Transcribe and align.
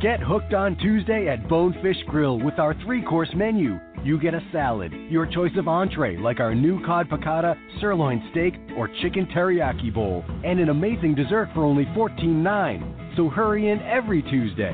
Get 0.00 0.20
hooked 0.20 0.54
on 0.54 0.76
Tuesday 0.76 1.26
at 1.26 1.48
Bonefish 1.48 1.96
Grill 2.06 2.38
with 2.38 2.60
our 2.60 2.72
three 2.84 3.02
course 3.02 3.30
menu. 3.34 3.80
You 4.04 4.16
get 4.20 4.32
a 4.32 4.40
salad, 4.52 4.92
your 5.10 5.26
choice 5.26 5.50
of 5.56 5.66
entree 5.66 6.16
like 6.16 6.38
our 6.38 6.54
new 6.54 6.80
cod 6.86 7.08
piccata, 7.08 7.58
sirloin 7.80 8.22
steak, 8.30 8.54
or 8.76 8.88
chicken 9.02 9.26
teriyaki 9.34 9.92
bowl, 9.92 10.24
and 10.44 10.60
an 10.60 10.68
amazing 10.68 11.16
dessert 11.16 11.48
for 11.52 11.64
only 11.64 11.84
$14.9. 11.96 13.16
So 13.16 13.28
hurry 13.28 13.70
in 13.70 13.80
every 13.80 14.22
Tuesday. 14.22 14.72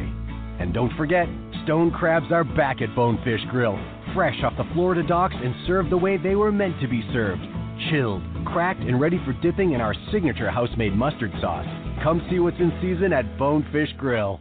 And 0.60 0.74
don't 0.74 0.94
forget, 0.94 1.26
stone 1.64 1.90
crabs 1.90 2.30
are 2.30 2.44
back 2.44 2.82
at 2.82 2.94
Bonefish 2.94 3.40
Grill, 3.50 3.78
fresh 4.14 4.36
off 4.44 4.52
the 4.58 4.68
Florida 4.74 5.02
docks 5.08 5.36
and 5.42 5.54
served 5.66 5.88
the 5.88 5.96
way 5.96 6.18
they 6.18 6.34
were 6.34 6.52
meant 6.52 6.78
to 6.82 6.86
be 6.86 7.02
served 7.14 7.40
chilled, 7.90 8.22
cracked, 8.44 8.82
and 8.82 9.00
ready 9.00 9.20
for 9.24 9.32
dipping 9.42 9.72
in 9.72 9.80
our 9.80 9.94
signature 10.12 10.48
house 10.48 10.68
made 10.76 10.94
mustard 10.94 11.32
sauce. 11.40 11.66
Come 12.04 12.24
see 12.30 12.38
what's 12.38 12.56
in 12.60 12.70
season 12.80 13.12
at 13.12 13.36
Bonefish 13.36 13.90
Grill. 13.98 14.40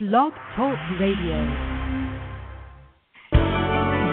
Blog 0.00 0.32
Talk 0.56 0.80
Radio. 0.98 1.36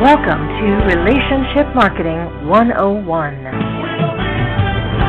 Welcome 0.03 0.43
to 0.59 0.67
Relationship 0.83 1.71
Marketing 1.73 2.19
101. 2.49 5.07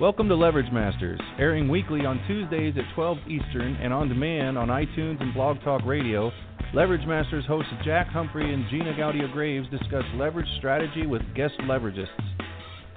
Welcome 0.00 0.30
to 0.30 0.34
Leverage 0.34 0.72
Masters, 0.72 1.20
airing 1.38 1.68
weekly 1.68 2.06
on 2.06 2.18
Tuesdays 2.26 2.72
at 2.78 2.84
12 2.94 3.18
Eastern 3.28 3.76
and 3.82 3.92
on 3.92 4.08
demand 4.08 4.56
on 4.56 4.68
iTunes 4.68 5.20
and 5.20 5.34
Blog 5.34 5.58
Talk 5.62 5.84
Radio. 5.84 6.32
Leverage 6.72 7.06
Masters 7.06 7.44
hosts 7.46 7.70
Jack 7.84 8.06
Humphrey 8.06 8.54
and 8.54 8.64
Gina 8.70 8.94
Gaudio 8.94 9.30
Graves 9.34 9.68
discuss 9.70 10.04
leverage 10.14 10.48
strategy 10.56 11.04
with 11.04 11.20
guest 11.34 11.58
leveragists. 11.64 12.47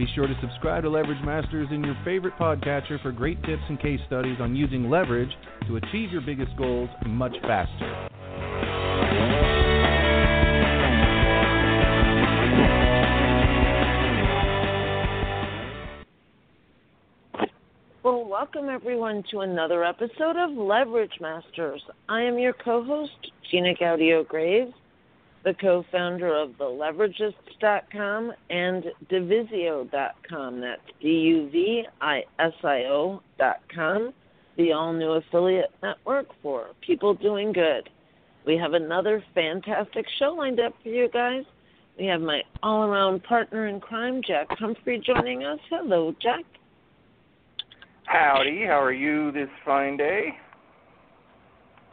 Be 0.02 0.08
sure 0.16 0.26
to 0.26 0.34
subscribe 0.42 0.82
to 0.82 0.90
Leverage 0.90 1.24
Masters 1.24 1.68
in 1.70 1.84
your 1.84 1.96
favorite 2.04 2.34
podcatcher 2.40 3.00
for 3.04 3.12
great 3.12 3.40
tips 3.44 3.62
and 3.70 3.80
case 3.80 4.00
studies 4.08 4.38
on 4.40 4.56
using 4.56 4.90
leverage 4.90 5.30
to 5.68 5.76
achieve 5.76 6.12
your 6.12 6.22
biggest 6.22 6.58
goals 6.58 6.90
much 7.06 7.36
faster. 7.44 8.10
Well, 18.02 18.26
welcome 18.26 18.70
everyone 18.70 19.24
to 19.30 19.42
another 19.42 19.84
episode 19.84 20.36
of 20.36 20.50
Leverage 20.50 21.20
Masters. 21.22 21.84
I 22.10 22.24
am 22.24 22.40
your 22.40 22.54
co 22.54 22.84
host, 22.84 23.32
Gina 23.52 23.76
Gaudio 23.80 24.28
Graves 24.28 24.74
the 25.44 25.54
co 25.56 25.84
founder 25.92 26.36
of 26.36 26.52
TheLeveragists.com 26.52 28.34
and 28.50 28.86
Duvisio.com. 29.10 30.62
That's 30.62 30.82
D 31.02 31.08
U 31.08 31.50
V 31.52 31.84
I 32.00 32.24
S 32.40 32.54
I 32.64 32.84
O.com, 32.86 34.14
the 34.58 34.72
all 34.72 34.94
new 34.94 35.12
affiliate 35.12 35.72
network 35.82 36.28
for 36.42 36.68
people 36.86 37.14
doing 37.14 37.52
good. 37.54 37.90
We 38.46 38.58
have 38.58 38.74
another 38.74 39.24
fantastic 39.34 40.06
show 40.20 40.34
lined 40.38 40.60
up 40.60 40.74
for 40.82 40.90
you 40.90 41.10
guys. 41.10 41.44
We 41.98 42.06
have 42.06 42.22
my 42.22 42.42
all 42.64 42.84
around 42.84 43.24
partner 43.24 43.68
in 43.68 43.80
crime, 43.80 44.22
Jack 44.26 44.48
Humphrey, 44.52 45.02
joining 45.06 45.44
us. 45.44 45.60
Hello, 45.70 46.16
Jack. 46.22 46.46
Howdy, 48.06 48.66
how 48.66 48.82
are 48.82 48.94
you 48.94 49.32
this 49.32 49.50
fine 49.64 49.98
day? 49.98 50.30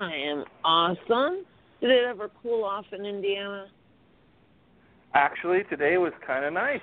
I 0.00 0.14
am 0.14 0.44
awesome. 0.64 1.44
Did 1.80 1.90
it 1.90 2.04
ever 2.08 2.30
cool 2.42 2.64
off 2.64 2.86
in 2.92 3.04
Indiana? 3.04 3.66
Actually, 5.14 5.62
today 5.70 5.96
was 5.96 6.12
kind 6.26 6.44
of 6.44 6.52
nice. 6.52 6.80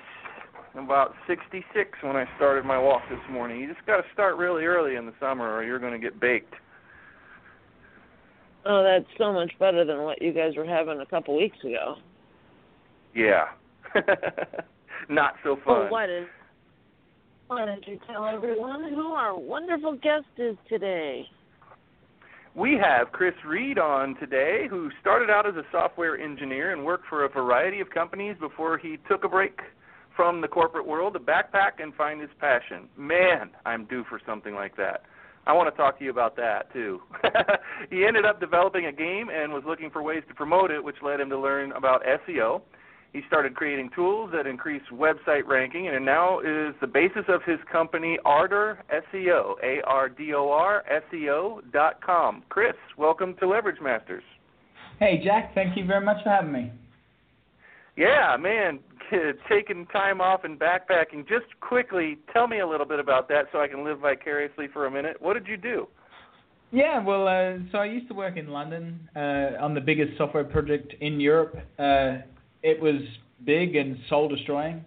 About 0.74 1.14
66 1.26 1.90
when 2.02 2.16
I 2.16 2.26
started 2.36 2.66
my 2.66 2.78
walk 2.78 3.02
this 3.08 3.20
morning. 3.30 3.60
You 3.60 3.72
just 3.72 3.86
got 3.86 3.96
to 3.96 4.02
start 4.12 4.36
really 4.36 4.64
early 4.64 4.96
in 4.96 5.06
the 5.06 5.14
summer 5.18 5.54
or 5.54 5.64
you're 5.64 5.78
going 5.78 5.94
to 5.94 5.98
get 5.98 6.20
baked. 6.20 6.52
Oh, 8.66 8.82
that's 8.82 9.06
so 9.16 9.32
much 9.32 9.52
better 9.58 9.84
than 9.84 10.02
what 10.02 10.20
you 10.20 10.32
guys 10.32 10.52
were 10.56 10.66
having 10.66 11.00
a 11.00 11.06
couple 11.06 11.36
weeks 11.36 11.56
ago. 11.64 11.96
Yeah. 13.14 13.44
Not 15.08 15.34
so 15.42 15.52
oh, 15.52 15.64
fun. 15.64 15.80
Well, 15.82 15.90
why 15.90 16.06
did 16.06 16.26
why 17.46 17.64
don't 17.64 17.86
you 17.86 17.98
tell 18.06 18.26
everyone 18.26 18.92
who 18.92 19.12
our 19.12 19.38
wonderful 19.38 19.94
guest 19.94 20.26
is 20.36 20.56
today? 20.68 21.26
We 22.56 22.78
have 22.82 23.12
Chris 23.12 23.34
Reed 23.44 23.78
on 23.78 24.16
today, 24.16 24.66
who 24.70 24.88
started 24.98 25.28
out 25.28 25.46
as 25.46 25.56
a 25.56 25.64
software 25.70 26.18
engineer 26.18 26.72
and 26.72 26.86
worked 26.86 27.06
for 27.06 27.26
a 27.26 27.28
variety 27.28 27.80
of 27.80 27.90
companies 27.90 28.34
before 28.40 28.78
he 28.78 28.96
took 29.10 29.24
a 29.24 29.28
break 29.28 29.60
from 30.16 30.40
the 30.40 30.48
corporate 30.48 30.86
world 30.86 31.12
to 31.12 31.20
backpack 31.20 31.82
and 31.82 31.94
find 31.96 32.18
his 32.18 32.30
passion. 32.40 32.88
Man, 32.96 33.50
I'm 33.66 33.84
due 33.84 34.04
for 34.08 34.18
something 34.24 34.54
like 34.54 34.74
that. 34.78 35.02
I 35.46 35.52
want 35.52 35.70
to 35.70 35.76
talk 35.76 35.98
to 35.98 36.04
you 36.04 36.10
about 36.10 36.34
that 36.36 36.72
too. 36.72 37.02
he 37.90 38.06
ended 38.06 38.24
up 38.24 38.40
developing 38.40 38.86
a 38.86 38.92
game 38.92 39.28
and 39.28 39.52
was 39.52 39.64
looking 39.66 39.90
for 39.90 40.02
ways 40.02 40.22
to 40.26 40.34
promote 40.34 40.70
it, 40.70 40.82
which 40.82 40.96
led 41.02 41.20
him 41.20 41.28
to 41.28 41.38
learn 41.38 41.72
about 41.72 42.04
SEO. 42.26 42.62
He 43.12 43.22
started 43.26 43.54
creating 43.54 43.90
tools 43.94 44.30
that 44.34 44.46
increase 44.46 44.82
website 44.92 45.46
ranking, 45.46 45.88
and 45.88 46.04
now 46.04 46.40
is 46.40 46.74
the 46.80 46.86
basis 46.86 47.24
of 47.28 47.42
his 47.44 47.58
company, 47.70 48.18
Ardor 48.24 48.78
SEO, 48.92 49.54
A 49.62 49.80
R 49.86 50.08
D 50.08 50.34
O 50.34 50.50
R 50.50 50.84
S 50.90 51.02
E 51.14 51.30
O 51.30 51.60
dot 51.72 52.02
com. 52.04 52.42
Chris, 52.48 52.74
welcome 52.98 53.34
to 53.40 53.48
Leverage 53.48 53.80
Masters. 53.80 54.24
Hey, 54.98 55.20
Jack. 55.24 55.54
Thank 55.54 55.76
you 55.76 55.86
very 55.86 56.04
much 56.04 56.22
for 56.22 56.30
having 56.30 56.52
me. 56.52 56.72
Yeah, 57.96 58.36
man, 58.38 58.80
taking 59.48 59.86
time 59.86 60.20
off 60.20 60.44
and 60.44 60.58
backpacking. 60.58 61.26
Just 61.28 61.46
quickly, 61.60 62.18
tell 62.32 62.46
me 62.46 62.60
a 62.60 62.66
little 62.66 62.86
bit 62.86 63.00
about 63.00 63.28
that 63.28 63.46
so 63.52 63.60
I 63.60 63.68
can 63.68 63.84
live 63.84 64.00
vicariously 64.00 64.66
for 64.72 64.86
a 64.86 64.90
minute. 64.90 65.16
What 65.20 65.34
did 65.34 65.46
you 65.46 65.56
do? 65.56 65.88
Yeah, 66.72 67.02
well, 67.02 67.28
uh, 67.28 67.58
so 67.72 67.78
I 67.78 67.86
used 67.86 68.08
to 68.08 68.14
work 68.14 68.36
in 68.36 68.48
London 68.48 69.08
uh, 69.14 69.62
on 69.62 69.72
the 69.72 69.80
biggest 69.80 70.18
software 70.18 70.44
project 70.44 70.94
in 71.00 71.20
Europe. 71.20 71.56
Uh, 71.78 72.18
it 72.62 72.80
was 72.80 73.00
big 73.44 73.76
and 73.76 73.96
soul 74.08 74.28
destroying. 74.28 74.84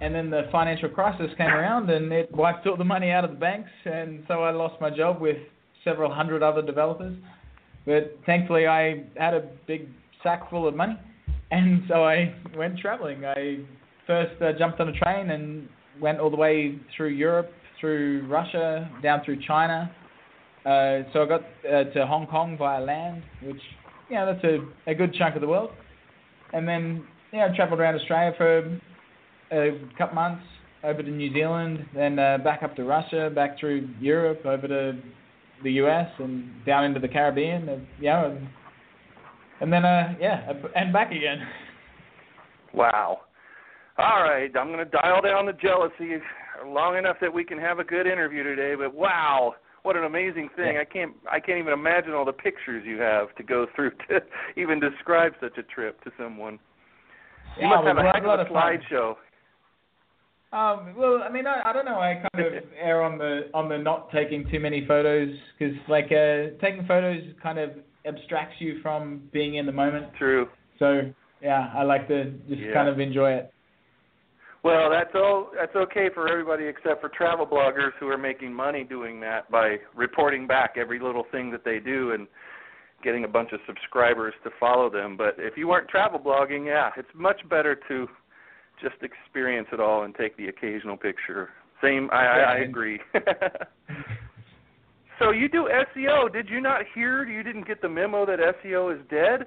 And 0.00 0.14
then 0.14 0.30
the 0.30 0.48
financial 0.52 0.88
crisis 0.88 1.26
came 1.36 1.48
around 1.48 1.90
and 1.90 2.12
it 2.12 2.30
wiped 2.32 2.66
all 2.66 2.76
the 2.76 2.84
money 2.84 3.10
out 3.10 3.24
of 3.24 3.30
the 3.30 3.36
banks, 3.36 3.70
and 3.84 4.22
so 4.28 4.44
I 4.44 4.52
lost 4.52 4.80
my 4.80 4.90
job 4.90 5.20
with 5.20 5.38
several 5.82 6.12
hundred 6.12 6.42
other 6.42 6.62
developers. 6.62 7.16
But 7.84 8.16
thankfully, 8.24 8.66
I 8.66 9.04
had 9.16 9.34
a 9.34 9.48
big 9.66 9.88
sack 10.22 10.48
full 10.50 10.68
of 10.68 10.76
money, 10.76 10.96
and 11.50 11.82
so 11.88 12.04
I 12.04 12.34
went 12.56 12.78
traveling. 12.78 13.24
I 13.24 13.58
first 14.06 14.40
uh, 14.40 14.52
jumped 14.56 14.80
on 14.80 14.88
a 14.88 14.92
train 14.92 15.30
and 15.30 15.68
went 16.00 16.20
all 16.20 16.30
the 16.30 16.36
way 16.36 16.78
through 16.96 17.08
Europe, 17.08 17.50
through 17.80 18.26
Russia, 18.28 18.88
down 19.02 19.24
through 19.24 19.40
China. 19.46 19.90
Uh, 20.64 21.02
so 21.12 21.22
I 21.22 21.26
got 21.26 21.42
uh, 21.66 21.84
to 21.94 22.06
Hong 22.06 22.26
Kong 22.26 22.56
via 22.56 22.80
land, 22.80 23.22
which 23.42 23.60
yeah, 24.10 24.24
that's 24.24 24.44
a, 24.44 24.58
a 24.90 24.94
good 24.94 25.14
chunk 25.14 25.34
of 25.34 25.40
the 25.40 25.48
world. 25.48 25.70
And 26.52 26.66
then 26.66 27.04
yeah, 27.32 27.48
I 27.52 27.56
travelled 27.56 27.80
around 27.80 27.96
Australia 27.96 28.32
for 28.36 28.80
a 29.52 29.78
couple 29.96 30.14
months, 30.14 30.44
over 30.84 31.02
to 31.02 31.10
New 31.10 31.32
Zealand, 31.32 31.84
then 31.94 32.18
uh, 32.18 32.38
back 32.38 32.62
up 32.62 32.76
to 32.76 32.84
Russia, 32.84 33.30
back 33.34 33.58
through 33.58 33.88
Europe, 34.00 34.46
over 34.46 34.68
to 34.68 34.98
the 35.64 35.72
US, 35.72 36.08
and 36.18 36.50
down 36.64 36.84
into 36.84 37.00
the 37.00 37.08
Caribbean. 37.08 37.68
And, 37.68 37.86
yeah, 38.00 38.26
and, 38.26 38.48
and 39.60 39.72
then 39.72 39.84
uh, 39.84 40.14
yeah, 40.20 40.52
and 40.76 40.92
back 40.92 41.10
again. 41.10 41.46
Wow. 42.72 43.22
All 43.98 44.22
right, 44.22 44.50
I'm 44.56 44.68
going 44.68 44.78
to 44.78 44.84
dial 44.84 45.20
down 45.20 45.46
the 45.46 45.52
jealousy 45.54 46.22
long 46.64 46.96
enough 46.96 47.16
that 47.20 47.32
we 47.32 47.42
can 47.42 47.58
have 47.58 47.80
a 47.80 47.84
good 47.84 48.06
interview 48.06 48.44
today. 48.44 48.74
But 48.76 48.94
wow, 48.94 49.56
what 49.82 49.96
an 49.96 50.04
amazing 50.04 50.48
thing! 50.56 50.74
Yeah. 50.74 50.80
I 50.80 50.84
can't 50.84 51.12
I 51.30 51.40
can't 51.40 51.58
even 51.58 51.72
imagine 51.72 52.12
all 52.12 52.24
the 52.24 52.32
pictures 52.32 52.84
you 52.86 52.98
have 53.00 53.34
to 53.36 53.42
go 53.42 53.66
through 53.74 53.92
to 54.08 54.20
even 54.56 54.80
describe 54.80 55.32
such 55.40 55.56
a 55.58 55.62
trip 55.62 56.02
to 56.04 56.10
someone. 56.18 56.58
You 57.56 57.62
Yeah, 57.62 57.76
must 57.76 57.86
have 57.86 57.98
a 57.98 58.02
heck 58.02 58.24
lot 58.24 58.40
of 58.40 58.46
a 58.46 58.50
slideshow. 58.50 59.16
Um, 60.50 60.94
well, 60.96 61.22
I 61.22 61.30
mean, 61.30 61.46
I, 61.46 61.60
I 61.64 61.72
don't 61.74 61.84
know. 61.84 62.00
I 62.00 62.22
kind 62.32 62.46
of 62.46 62.62
err 62.80 63.02
on 63.02 63.18
the 63.18 63.50
on 63.52 63.68
the 63.68 63.76
not 63.76 64.10
taking 64.10 64.48
too 64.50 64.60
many 64.60 64.86
photos 64.86 65.28
because, 65.58 65.76
like, 65.88 66.06
uh, 66.06 66.56
taking 66.62 66.86
photos 66.86 67.22
kind 67.42 67.58
of 67.58 67.72
abstracts 68.06 68.56
you 68.58 68.80
from 68.80 69.28
being 69.30 69.56
in 69.56 69.66
the 69.66 69.72
moment. 69.72 70.06
True. 70.18 70.48
So, 70.78 71.12
yeah, 71.42 71.70
I 71.74 71.82
like 71.82 72.08
to 72.08 72.30
just 72.48 72.62
Yeah. 72.62 72.72
kind 72.72 72.88
of 72.88 72.98
enjoy 72.98 73.32
it. 73.32 73.52
Well, 74.64 74.90
that's 74.90 75.14
all. 75.14 75.50
That's 75.54 75.74
okay 75.76 76.08
for 76.12 76.28
everybody 76.28 76.66
except 76.66 77.00
for 77.00 77.08
travel 77.08 77.46
bloggers 77.46 77.92
who 78.00 78.08
are 78.08 78.18
making 78.18 78.52
money 78.52 78.82
doing 78.82 79.20
that 79.20 79.50
by 79.50 79.76
reporting 79.94 80.46
back 80.46 80.74
every 80.76 80.98
little 80.98 81.24
thing 81.30 81.50
that 81.52 81.64
they 81.64 81.78
do 81.78 82.12
and 82.12 82.26
getting 83.02 83.24
a 83.24 83.28
bunch 83.28 83.52
of 83.52 83.60
subscribers 83.66 84.34
to 84.42 84.50
follow 84.58 84.90
them. 84.90 85.16
But 85.16 85.36
if 85.38 85.56
you 85.56 85.68
weren't 85.68 85.88
travel 85.88 86.18
blogging, 86.18 86.66
yeah, 86.66 86.90
it's 86.96 87.08
much 87.14 87.40
better 87.48 87.78
to 87.88 88.08
just 88.82 88.96
experience 89.02 89.68
it 89.72 89.80
all 89.80 90.02
and 90.02 90.14
take 90.14 90.36
the 90.36 90.48
occasional 90.48 90.96
picture. 90.96 91.50
Same, 91.82 92.08
I, 92.12 92.16
I, 92.16 92.38
I 92.38 92.56
agree. 92.58 93.00
so 95.20 95.30
you 95.30 95.48
do 95.48 95.68
SEO. 95.96 96.32
Did 96.32 96.48
you 96.48 96.60
not 96.60 96.82
hear? 96.94 97.24
You 97.24 97.44
didn't 97.44 97.66
get 97.66 97.80
the 97.80 97.88
memo 97.88 98.26
that 98.26 98.40
SEO 98.64 98.94
is 98.94 99.00
dead? 99.08 99.46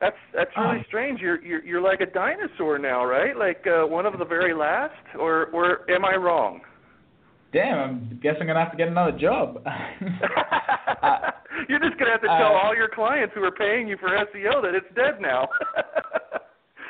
That's 0.00 0.16
that's 0.34 0.50
really 0.56 0.78
Um, 0.78 0.84
strange. 0.88 1.20
You're 1.20 1.42
you're 1.42 1.64
you're 1.64 1.80
like 1.80 2.00
a 2.00 2.06
dinosaur 2.06 2.78
now, 2.78 3.04
right? 3.04 3.36
Like 3.36 3.66
uh, 3.66 3.86
one 3.86 4.04
of 4.04 4.18
the 4.18 4.24
very 4.24 4.54
last, 4.54 4.94
or 5.18 5.46
or 5.52 5.90
am 5.90 6.04
I 6.04 6.16
wrong? 6.16 6.60
Damn, 7.52 7.78
I'm 7.78 8.20
guess 8.22 8.34
I'm 8.38 8.46
gonna 8.46 8.58
have 8.60 8.72
to 8.72 8.76
get 8.76 8.88
another 8.88 9.16
job. 9.16 9.62
Uh, 9.64 9.70
you're 11.68 11.78
just 11.78 11.98
gonna 11.98 12.10
have 12.10 12.20
to 12.20 12.26
tell 12.26 12.54
uh, 12.54 12.60
all 12.62 12.74
your 12.76 12.88
clients 12.88 13.34
who 13.34 13.42
are 13.42 13.50
paying 13.52 13.88
you 13.88 13.96
for 13.96 14.08
SEO 14.08 14.60
that 14.62 14.74
it's 14.74 14.86
dead 14.94 15.20
now. 15.20 15.48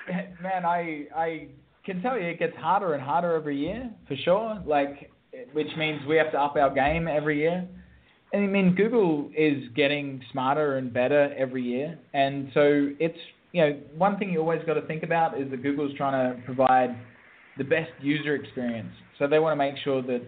Man, 0.43 0.65
I 0.65 1.07
I 1.15 1.49
can 1.85 2.03
tell 2.03 2.19
you 2.19 2.27
it 2.27 2.39
gets 2.41 2.57
harder 2.57 2.95
and 2.95 3.03
harder 3.03 3.35
every 3.35 3.57
year 3.57 3.89
for 4.09 4.17
sure. 4.17 4.61
Like, 4.67 5.11
which 5.53 5.69
means 5.79 6.01
we 6.09 6.17
have 6.17 6.33
to 6.33 6.41
up 6.41 6.57
our 6.57 6.75
game 6.75 7.07
every 7.07 7.39
year. 7.39 7.69
I 8.37 8.47
mean, 8.47 8.75
Google 8.75 9.31
is 9.37 9.65
getting 9.75 10.23
smarter 10.33 10.77
and 10.77 10.93
better 10.93 11.35
every 11.37 11.63
year, 11.63 11.99
and 12.13 12.51
so 12.53 12.91
it's 12.99 13.19
you 13.53 13.63
know 13.63 13.81
one 13.97 14.19
thing 14.19 14.31
you 14.31 14.41
always 14.41 14.61
got 14.67 14.75
to 14.75 14.83
think 14.83 15.03
about 15.03 15.41
is 15.41 15.51
that 15.51 15.63
Google's 15.63 15.97
trying 15.97 16.37
to 16.37 16.43
provide 16.45 16.97
the 17.57 17.65
best 17.65 17.91
user 18.03 18.35
experience. 18.35 18.93
So 19.19 19.27
they 19.27 19.39
want 19.39 19.53
to 19.53 19.57
make 19.57 19.77
sure 19.83 20.03
that 20.03 20.23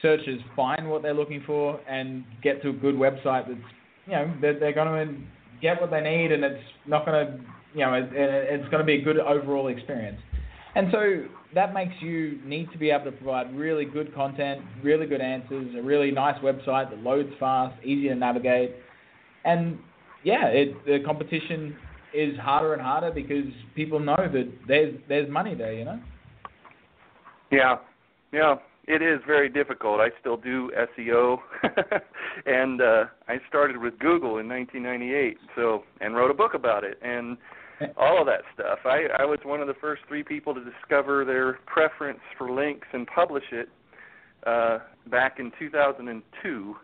searchers 0.00 0.40
find 0.54 0.88
what 0.88 1.02
they're 1.02 1.14
looking 1.14 1.42
for 1.46 1.80
and 1.88 2.24
get 2.42 2.62
to 2.62 2.70
a 2.70 2.72
good 2.72 2.94
website 2.94 3.48
that's 3.48 3.60
you 4.06 4.12
know 4.12 4.32
they're, 4.40 4.58
they're 4.58 4.72
going 4.72 5.08
to 5.08 5.14
get 5.60 5.80
what 5.80 5.90
they 5.90 6.00
need 6.00 6.32
and 6.32 6.44
it's 6.44 6.64
not 6.86 7.04
going 7.04 7.26
to 7.26 7.40
you 7.74 7.80
know 7.80 7.94
it, 7.94 8.08
it's 8.12 8.68
going 8.70 8.80
to 8.80 8.84
be 8.84 8.94
a 8.94 9.02
good 9.02 9.18
overall 9.18 9.68
experience. 9.68 10.20
And 10.74 10.88
so 10.92 11.24
that 11.54 11.74
makes 11.74 11.94
you 12.00 12.38
need 12.44 12.70
to 12.72 12.78
be 12.78 12.90
able 12.90 13.06
to 13.06 13.12
provide 13.12 13.54
really 13.56 13.84
good 13.84 14.14
content, 14.14 14.60
really 14.82 15.06
good 15.06 15.20
answers, 15.20 15.74
a 15.76 15.82
really 15.82 16.10
nice 16.10 16.38
website 16.42 16.90
that 16.90 16.98
loads 17.00 17.30
fast, 17.40 17.74
easy 17.84 18.08
to 18.08 18.14
navigate. 18.14 18.76
And 19.44 19.78
yeah, 20.22 20.46
it, 20.46 20.84
the 20.84 21.00
competition 21.04 21.76
is 22.14 22.36
harder 22.38 22.72
and 22.72 22.82
harder 22.82 23.10
because 23.10 23.46
people 23.74 23.98
know 23.98 24.16
that 24.16 24.52
there's 24.68 24.94
there's 25.08 25.28
money 25.30 25.54
there, 25.54 25.72
you 25.72 25.84
know. 25.84 26.00
Yeah, 27.50 27.78
yeah, 28.32 28.56
it 28.86 29.02
is 29.02 29.20
very 29.26 29.48
difficult. 29.48 30.00
I 30.00 30.10
still 30.20 30.36
do 30.36 30.70
SEO, 30.98 31.38
and 32.46 32.80
uh, 32.80 33.04
I 33.28 33.38
started 33.48 33.78
with 33.78 33.98
Google 33.98 34.38
in 34.38 34.48
1998, 34.48 35.36
so 35.56 35.82
and 36.00 36.14
wrote 36.14 36.30
a 36.30 36.34
book 36.34 36.54
about 36.54 36.84
it 36.84 36.98
and 37.02 37.36
all 37.96 38.20
of 38.20 38.26
that 38.26 38.42
stuff. 38.54 38.78
I, 38.84 39.06
I 39.18 39.24
was 39.24 39.38
one 39.44 39.60
of 39.60 39.66
the 39.66 39.74
first 39.80 40.02
three 40.08 40.22
people 40.22 40.54
to 40.54 40.62
discover 40.64 41.24
their 41.24 41.54
preference 41.66 42.20
for 42.36 42.50
links 42.50 42.86
and 42.92 43.06
publish 43.06 43.44
it 43.52 43.68
uh, 44.46 44.78
back 45.10 45.38
in 45.38 45.52
2002. 45.58 46.74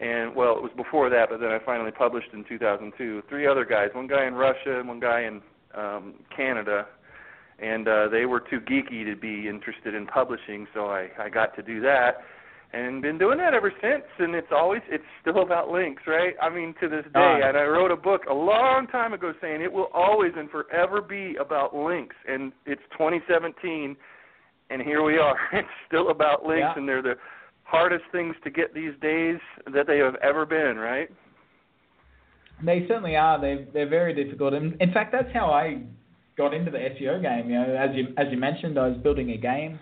And 0.00 0.34
well, 0.34 0.56
it 0.56 0.62
was 0.62 0.72
before 0.76 1.10
that, 1.10 1.28
but 1.30 1.40
then 1.40 1.50
I 1.50 1.58
finally 1.64 1.90
published 1.90 2.28
in 2.32 2.44
2002. 2.48 3.22
Three 3.28 3.46
other 3.46 3.64
guys, 3.64 3.88
one 3.92 4.06
guy 4.06 4.26
in 4.26 4.34
Russia 4.34 4.78
and 4.78 4.88
one 4.88 5.00
guy 5.00 5.22
in 5.22 5.42
um, 5.74 6.14
Canada, 6.34 6.86
and 7.58 7.86
uh, 7.86 8.08
they 8.08 8.24
were 8.24 8.40
too 8.40 8.60
geeky 8.60 9.04
to 9.04 9.14
be 9.14 9.46
interested 9.46 9.94
in 9.94 10.06
publishing, 10.06 10.66
so 10.72 10.86
I, 10.86 11.08
I 11.18 11.28
got 11.28 11.54
to 11.56 11.62
do 11.62 11.80
that, 11.82 12.22
and 12.72 13.02
been 13.02 13.18
doing 13.18 13.38
that 13.38 13.52
ever 13.54 13.72
since. 13.82 14.04
And 14.18 14.34
it's 14.34 14.52
always 14.52 14.80
it's 14.88 15.04
still 15.20 15.42
about 15.42 15.70
links, 15.70 16.02
right? 16.06 16.34
I 16.40 16.48
mean, 16.48 16.74
to 16.80 16.88
this 16.88 17.04
day. 17.04 17.40
Ah. 17.42 17.48
And 17.48 17.56
I 17.56 17.64
wrote 17.64 17.90
a 17.90 17.96
book 17.96 18.22
a 18.30 18.34
long 18.34 18.86
time 18.86 19.12
ago 19.12 19.32
saying 19.40 19.60
it 19.62 19.72
will 19.72 19.88
always 19.92 20.32
and 20.36 20.48
forever 20.50 21.00
be 21.02 21.36
about 21.40 21.74
links, 21.74 22.16
and 22.28 22.52
it's 22.66 22.82
2017, 22.92 23.96
and 24.70 24.82
here 24.82 25.02
we 25.02 25.18
are. 25.18 25.36
It's 25.52 25.68
still 25.88 26.10
about 26.10 26.44
links, 26.46 26.60
Yeah. 26.62 26.74
and 26.76 26.88
they're 26.88 27.02
the 27.02 27.16
hardest 27.64 28.04
things 28.12 28.34
to 28.44 28.50
get 28.50 28.74
these 28.74 28.92
days 29.00 29.38
that 29.72 29.86
they 29.86 29.98
have 29.98 30.16
ever 30.16 30.44
been, 30.46 30.76
right? 30.76 31.08
They 32.64 32.84
certainly 32.88 33.16
are. 33.16 33.40
They 33.40 33.66
they're 33.72 33.88
very 33.88 34.14
difficult. 34.14 34.52
And 34.54 34.80
in 34.80 34.92
fact, 34.92 35.12
that's 35.12 35.32
how 35.32 35.46
I 35.50 35.82
got 36.36 36.52
into 36.52 36.70
the 36.70 36.78
SEO 36.78 37.20
game. 37.22 37.50
You 37.50 37.56
know, 37.58 37.74
as 37.74 37.90
you 37.96 38.08
as 38.18 38.26
you 38.30 38.36
mentioned, 38.38 38.78
I 38.78 38.88
was 38.88 38.98
building 38.98 39.30
a 39.30 39.36
game, 39.38 39.78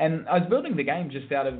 and 0.00 0.28
I 0.28 0.38
was 0.38 0.48
building 0.50 0.76
the 0.76 0.82
game 0.82 1.10
just 1.10 1.30
out 1.32 1.46
of 1.46 1.54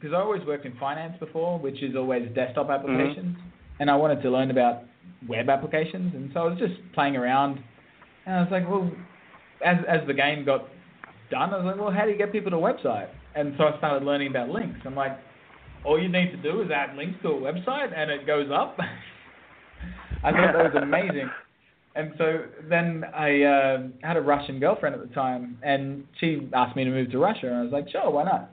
because 0.00 0.14
I 0.14 0.18
always 0.18 0.44
worked 0.46 0.64
in 0.64 0.74
finance 0.78 1.14
before, 1.20 1.58
which 1.58 1.82
is 1.82 1.94
always 1.94 2.28
desktop 2.34 2.70
applications, 2.70 3.36
and 3.80 3.90
I 3.90 3.96
wanted 3.96 4.22
to 4.22 4.30
learn 4.30 4.50
about 4.50 4.82
web 5.28 5.50
applications, 5.50 6.14
and 6.14 6.30
so 6.32 6.40
I 6.40 6.44
was 6.44 6.58
just 6.58 6.74
playing 6.94 7.16
around, 7.16 7.60
and 8.24 8.36
I 8.36 8.40
was 8.40 8.48
like, 8.50 8.68
well, 8.68 8.90
as 9.64 9.76
as 9.88 10.06
the 10.06 10.14
game 10.14 10.44
got 10.44 10.68
done, 11.30 11.52
I 11.52 11.58
was 11.58 11.66
like, 11.66 11.76
well, 11.76 11.90
how 11.90 12.04
do 12.04 12.10
you 12.10 12.16
get 12.16 12.32
people 12.32 12.50
to 12.50 12.56
a 12.56 12.60
website? 12.60 13.08
And 13.34 13.54
so 13.58 13.64
I 13.64 13.76
started 13.78 14.04
learning 14.04 14.28
about 14.28 14.48
links. 14.48 14.80
I'm 14.84 14.96
like, 14.96 15.18
all 15.84 16.00
you 16.00 16.08
need 16.08 16.30
to 16.32 16.36
do 16.38 16.62
is 16.62 16.70
add 16.70 16.96
links 16.96 17.18
to 17.22 17.28
a 17.28 17.40
website, 17.40 17.96
and 17.96 18.10
it 18.10 18.26
goes 18.26 18.50
up. 18.52 18.78
I 20.24 20.30
thought 20.32 20.52
that 20.52 20.74
was 20.74 20.82
amazing. 20.82 21.30
And 21.94 22.12
so 22.18 22.44
then 22.68 23.04
I 23.14 23.42
uh, 23.42 23.78
had 24.02 24.16
a 24.16 24.20
Russian 24.20 24.60
girlfriend 24.60 24.94
at 24.94 25.06
the 25.06 25.14
time, 25.14 25.58
and 25.62 26.04
she 26.18 26.48
asked 26.52 26.76
me 26.76 26.84
to 26.84 26.90
move 26.90 27.10
to 27.10 27.18
Russia, 27.18 27.46
and 27.46 27.56
I 27.56 27.62
was 27.62 27.72
like, 27.72 27.88
sure, 27.90 28.10
why 28.10 28.24
not? 28.24 28.50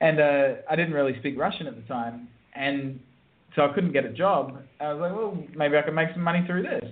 And 0.00 0.20
uh, 0.20 0.54
I 0.70 0.76
didn't 0.76 0.92
really 0.92 1.18
speak 1.18 1.38
Russian 1.38 1.66
at 1.66 1.74
the 1.74 1.82
time, 1.82 2.28
and 2.54 3.00
so 3.56 3.62
I 3.62 3.72
couldn't 3.72 3.92
get 3.92 4.04
a 4.04 4.12
job. 4.12 4.58
I 4.80 4.92
was 4.92 5.00
like, 5.00 5.12
well, 5.12 5.42
maybe 5.56 5.78
I 5.78 5.82
can 5.82 5.94
make 5.94 6.10
some 6.12 6.22
money 6.22 6.44
through 6.46 6.64
this. 6.64 6.84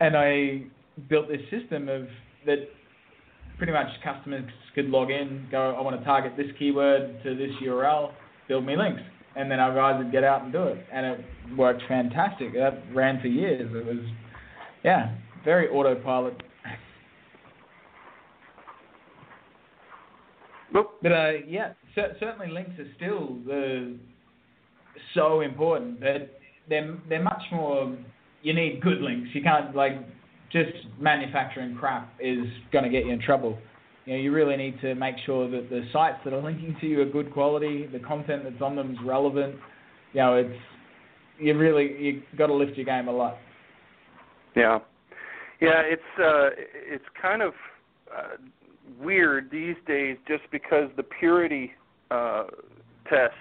And 0.00 0.14
I 0.14 0.64
built 1.08 1.28
this 1.28 1.40
system 1.50 1.88
of 1.88 2.06
that 2.44 2.68
pretty 3.56 3.72
much 3.72 3.88
customers 4.04 4.44
could 4.74 4.86
log 4.86 5.10
in, 5.10 5.48
go, 5.50 5.74
I 5.74 5.80
want 5.80 5.98
to 5.98 6.04
target 6.04 6.36
this 6.36 6.46
keyword 6.58 7.22
to 7.24 7.34
this 7.34 7.50
URL, 7.64 8.12
build 8.46 8.66
me 8.66 8.76
links. 8.76 9.00
And 9.34 9.50
then 9.50 9.58
our 9.58 9.74
guys 9.74 10.02
would 10.02 10.12
get 10.12 10.24
out 10.24 10.42
and 10.42 10.52
do 10.52 10.64
it. 10.64 10.84
And 10.92 11.06
it 11.06 11.24
worked 11.56 11.82
fantastic. 11.88 12.52
That 12.54 12.82
ran 12.94 13.20
for 13.20 13.28
years. 13.28 13.70
It 13.74 13.84
was, 13.86 14.04
yeah, 14.84 15.14
very 15.44 15.68
autopilot. 15.68 16.42
But 21.02 21.12
uh, 21.12 21.32
yeah, 21.46 21.72
cer- 21.94 22.16
certainly 22.20 22.48
links 22.48 22.78
are 22.78 22.86
still 22.96 23.36
the 23.46 23.96
so 25.14 25.40
important. 25.40 26.00
But 26.00 26.38
they're 26.68 26.96
they're 27.08 27.22
much 27.22 27.42
more. 27.52 27.96
You 28.42 28.54
need 28.54 28.80
good 28.80 29.00
links. 29.00 29.30
You 29.32 29.42
can't 29.42 29.74
like 29.74 29.94
just 30.52 30.72
manufacturing 31.00 31.76
crap 31.76 32.12
is 32.20 32.46
going 32.72 32.84
to 32.84 32.90
get 32.90 33.06
you 33.06 33.12
in 33.12 33.20
trouble. 33.20 33.58
You 34.04 34.14
know, 34.14 34.20
you 34.20 34.32
really 34.32 34.56
need 34.56 34.80
to 34.82 34.94
make 34.94 35.16
sure 35.24 35.50
that 35.50 35.68
the 35.68 35.84
sites 35.92 36.18
that 36.24 36.32
are 36.32 36.42
linking 36.42 36.76
to 36.80 36.86
you 36.86 37.00
are 37.00 37.06
good 37.06 37.32
quality. 37.32 37.88
The 37.92 37.98
content 37.98 38.44
that's 38.44 38.62
on 38.62 38.76
them 38.76 38.92
is 38.92 38.98
relevant. 39.04 39.56
You 40.12 40.20
know, 40.20 40.34
it's 40.36 40.60
you 41.38 41.56
really 41.56 41.96
you 41.98 42.22
got 42.38 42.46
to 42.46 42.54
lift 42.54 42.76
your 42.76 42.86
game 42.86 43.08
a 43.08 43.12
lot. 43.12 43.36
Yeah, 44.54 44.78
yeah. 45.60 45.82
It's 45.84 46.02
uh, 46.18 46.50
it's 46.88 47.04
kind 47.20 47.42
of 47.42 47.52
uh, 48.16 48.36
weird 49.00 49.50
these 49.50 49.76
days, 49.86 50.16
just 50.26 50.44
because 50.50 50.90
the 50.96 51.02
purity 51.02 51.72
uh, 52.10 52.44
test 53.08 53.34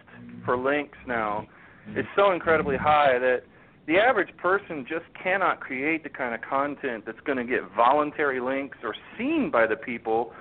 for 0.44 0.58
links 0.58 0.98
now 1.08 1.48
is 1.96 2.06
so 2.16 2.32
incredibly 2.32 2.78
high 2.78 3.20
that 3.20 3.44
the 3.88 3.98
average 3.98 4.36
person 4.38 4.86
just 4.88 5.06
cannot 5.22 5.60
create 5.60 6.04
the 6.04 6.10
kind 6.10 6.34
of 6.34 6.42
content 6.42 7.04
that's 7.06 7.20
going 7.26 7.38
to 7.38 7.44
get 7.44 7.62
voluntary 7.76 8.40
links 8.40 8.78
or 8.84 8.96
seen 9.18 9.52
by 9.52 9.68
the 9.68 9.76
people 9.76 10.34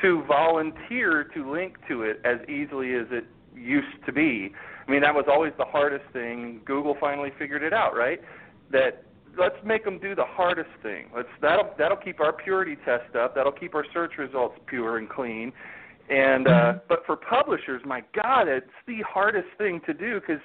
to 0.00 0.24
volunteer 0.26 1.24
to 1.34 1.50
link 1.50 1.76
to 1.88 2.02
it 2.02 2.20
as 2.24 2.36
easily 2.48 2.94
as 2.94 3.06
it 3.10 3.24
used 3.54 4.04
to 4.06 4.12
be. 4.12 4.52
I 4.86 4.90
mean, 4.90 5.02
that 5.02 5.14
was 5.14 5.26
always 5.28 5.52
the 5.58 5.64
hardest 5.64 6.04
thing. 6.12 6.60
Google 6.64 6.96
finally 7.00 7.32
figured 7.38 7.62
it 7.62 7.72
out, 7.72 7.94
right? 7.94 8.20
That 8.72 9.04
let's 9.38 9.56
make 9.64 9.84
them 9.84 9.98
do 9.98 10.14
the 10.14 10.24
hardest 10.24 10.70
thing. 10.82 11.06
Let's 11.14 11.28
that'll 11.40 11.70
that'll 11.78 11.96
keep 11.96 12.20
our 12.20 12.32
purity 12.32 12.76
test 12.84 13.14
up. 13.16 13.34
That'll 13.34 13.52
keep 13.52 13.74
our 13.74 13.84
search 13.92 14.12
results 14.18 14.58
pure 14.66 14.98
and 14.98 15.08
clean. 15.08 15.52
And 16.08 16.46
uh, 16.46 16.72
but 16.88 17.00
for 17.06 17.16
publishers, 17.16 17.82
my 17.84 18.02
God, 18.22 18.48
it's 18.48 18.66
the 18.86 18.98
hardest 19.08 19.48
thing 19.58 19.80
to 19.86 19.94
do 19.94 20.20
because 20.20 20.42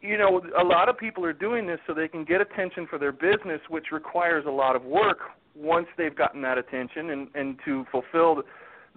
you 0.00 0.18
know 0.18 0.42
a 0.58 0.64
lot 0.64 0.88
of 0.88 0.98
people 0.98 1.24
are 1.24 1.32
doing 1.32 1.66
this 1.66 1.78
so 1.86 1.94
they 1.94 2.08
can 2.08 2.24
get 2.24 2.40
attention 2.40 2.86
for 2.88 2.98
their 2.98 3.12
business, 3.12 3.60
which 3.68 3.86
requires 3.92 4.44
a 4.46 4.50
lot 4.50 4.74
of 4.74 4.84
work 4.84 5.18
once 5.54 5.86
they've 5.96 6.16
gotten 6.16 6.42
that 6.42 6.58
attention 6.58 7.10
and 7.10 7.28
and 7.34 7.58
to 7.64 7.84
fulfill 7.92 8.42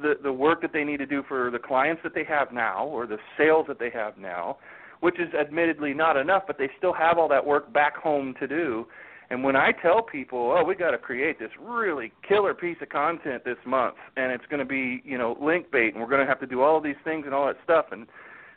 the 0.02 0.16
the 0.24 0.32
work 0.32 0.62
that 0.62 0.74
they 0.74 0.84
need 0.84 0.98
to 0.98 1.06
do 1.06 1.24
for 1.28 1.52
the 1.52 1.60
clients 1.60 2.02
that 2.04 2.14
they 2.16 2.24
have 2.24 2.52
now 2.52 2.86
or 2.86 3.06
the 3.06 3.18
sales 3.38 3.66
that 3.68 3.80
they 3.80 3.90
have 3.90 4.18
now, 4.18 4.58
which 5.06 5.20
is 5.20 5.32
admittedly 5.36 5.94
not 5.94 6.18
enough, 6.18 6.42
but 6.48 6.58
they 6.58 6.68
still 6.80 6.92
have 6.92 7.20
all 7.20 7.28
that 7.28 7.46
work 7.46 7.72
back 7.72 7.96
home 7.96 8.34
to 8.40 8.48
do. 8.48 8.88
And 9.30 9.44
when 9.44 9.56
I 9.56 9.72
tell 9.72 10.02
people, 10.02 10.52
"Oh, 10.58 10.64
we 10.64 10.74
got 10.74 10.92
to 10.92 10.98
create 10.98 11.38
this 11.38 11.52
really 11.60 12.12
killer 12.28 12.56
piece 12.56 12.78
of 12.82 12.90
content 12.90 13.46
this 13.46 13.60
month, 13.68 13.98
and 14.18 14.32
it's 14.32 14.48
going 14.48 14.62
to 14.62 14.66
be, 14.66 15.04
you 15.06 15.20
know, 15.20 15.38
link 15.40 15.70
bait, 15.70 15.94
and 15.94 16.02
we're 16.02 16.10
going 16.10 16.22
to 16.22 16.28
have 16.28 16.40
to 16.40 16.48
do 16.48 16.64
all 16.64 16.82
these 16.82 16.96
things 17.04 17.28
and 17.28 17.36
all 17.36 17.46
that 17.46 17.58
stuff," 17.64 17.86
and 17.92 18.08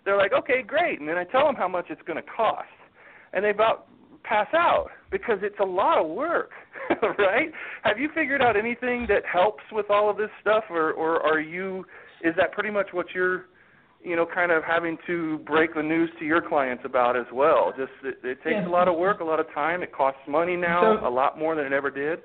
they're 0.06 0.16
like, 0.16 0.32
"Okay, 0.32 0.62
great." 0.62 1.00
And 1.00 1.06
then 1.06 1.18
I 1.18 1.24
tell 1.24 1.44
them 1.44 1.54
how 1.54 1.68
much 1.68 1.90
it's 1.90 2.00
going 2.06 2.16
to 2.16 2.30
cost, 2.30 2.78
and 3.34 3.44
they 3.44 3.50
about 3.50 3.88
pass 4.24 4.48
out 4.54 4.88
because 5.10 5.40
it's 5.42 5.60
a 5.60 5.66
lot 5.66 5.98
of 5.98 6.08
work, 6.08 6.52
right? 7.18 7.52
Have 7.82 7.98
you 7.98 8.08
figured 8.14 8.40
out 8.40 8.56
anything 8.56 9.04
that 9.10 9.26
helps 9.30 9.64
with 9.70 9.90
all 9.90 10.08
of 10.08 10.16
this 10.16 10.30
stuff, 10.40 10.64
or 10.70 10.92
or 10.92 11.20
are 11.20 11.40
you? 11.40 11.84
Is 12.24 12.34
that 12.36 12.52
pretty 12.52 12.70
much 12.70 12.94
what 12.94 13.14
you're? 13.14 13.48
You 14.02 14.14
know, 14.16 14.26
kind 14.26 14.52
of 14.52 14.62
having 14.64 14.96
to 15.06 15.38
break 15.38 15.74
the 15.74 15.82
news 15.82 16.08
to 16.18 16.24
your 16.24 16.40
clients 16.40 16.84
about 16.86 17.16
as 17.16 17.26
well. 17.32 17.72
Just 17.76 17.90
it, 18.04 18.18
it 18.22 18.34
takes 18.44 18.54
Yes. 18.56 18.66
a 18.66 18.70
lot 18.70 18.88
of 18.88 18.96
work, 18.96 19.20
a 19.20 19.24
lot 19.24 19.40
of 19.40 19.46
time. 19.52 19.82
It 19.82 19.92
costs 19.92 20.20
money 20.28 20.56
now, 20.56 20.98
So- 21.00 21.06
a 21.06 21.10
lot 21.10 21.38
more 21.38 21.54
than 21.54 21.66
it 21.66 21.72
ever 21.72 21.90
did. 21.90 22.20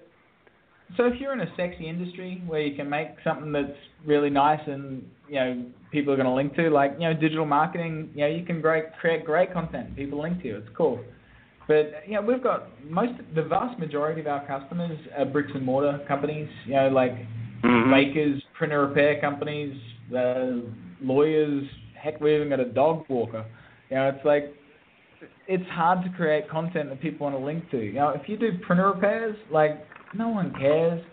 So 0.98 1.06
if 1.06 1.20
you're 1.20 1.34
in 1.34 1.40
a 1.42 1.56
sexy 1.56 1.88
industry 1.88 2.44
where 2.46 2.60
you 2.62 2.76
can 2.76 2.88
make 2.88 3.08
something 3.24 3.52
that's 3.52 3.72
really 4.06 4.30
nice 4.30 4.60
and 4.68 5.04
you 5.28 5.36
know 5.36 5.66
people 5.92 6.14
are 6.14 6.16
going 6.18 6.28
to 6.28 6.34
link 6.34 6.56
to, 6.56 6.70
like 6.70 6.94
you 7.00 7.08
know 7.08 7.14
digital 7.14 7.46
marketing, 7.46 8.10
you 8.14 8.22
know 8.22 8.28
you 8.28 8.46
can 8.46 8.62
great, 8.62 8.86
create 9.02 9.26
great 9.26 9.52
content. 9.54 9.96
People 9.96 10.22
link 10.22 10.42
to 10.42 10.48
you. 10.48 10.58
It's 10.58 10.70
cool. 10.78 11.00
But 11.68 11.94
you 12.06 12.14
know 12.16 12.22
we've 12.22 12.44
got 12.44 12.68
most, 12.88 13.14
the 13.34 13.42
vast 13.42 13.80
majority 13.80 14.22
of 14.22 14.28
our 14.28 14.46
customers 14.46 15.00
are 15.18 15.26
bricks 15.26 15.52
and 15.56 15.66
mortar 15.66 16.00
companies. 16.08 16.50
You 16.66 16.74
know 16.76 16.90
like 16.90 17.14
Mm-hmm. 17.64 17.92
bakers, 17.92 18.44
printer 18.58 18.86
repair 18.86 19.22
companies, 19.22 19.74
uh, 20.14 20.58
lawyers. 21.04 21.66
Heck, 22.02 22.20
we 22.20 22.36
even 22.36 22.50
got 22.50 22.60
a 22.60 22.66
dog 22.66 23.06
walker. 23.10 23.46
You 23.90 23.98
know 23.98 24.10
it's 24.10 24.26
like 24.26 24.54
it's 25.48 25.70
hard 25.70 26.04
to 26.04 26.10
create 26.12 26.50
content 26.50 26.90
that 26.90 27.02
people 27.02 27.26
want 27.26 27.38
to 27.38 27.44
link 27.44 27.70
to. 27.72 27.78
You 27.78 27.94
know, 27.94 28.10
if 28.10 28.28
you 28.28 28.38
do 28.38 28.52
printer 28.66 28.92
repairs, 28.92 29.36
like 29.52 29.86
no 30.16 30.30
one 30.30 30.54
cares, 30.60 31.04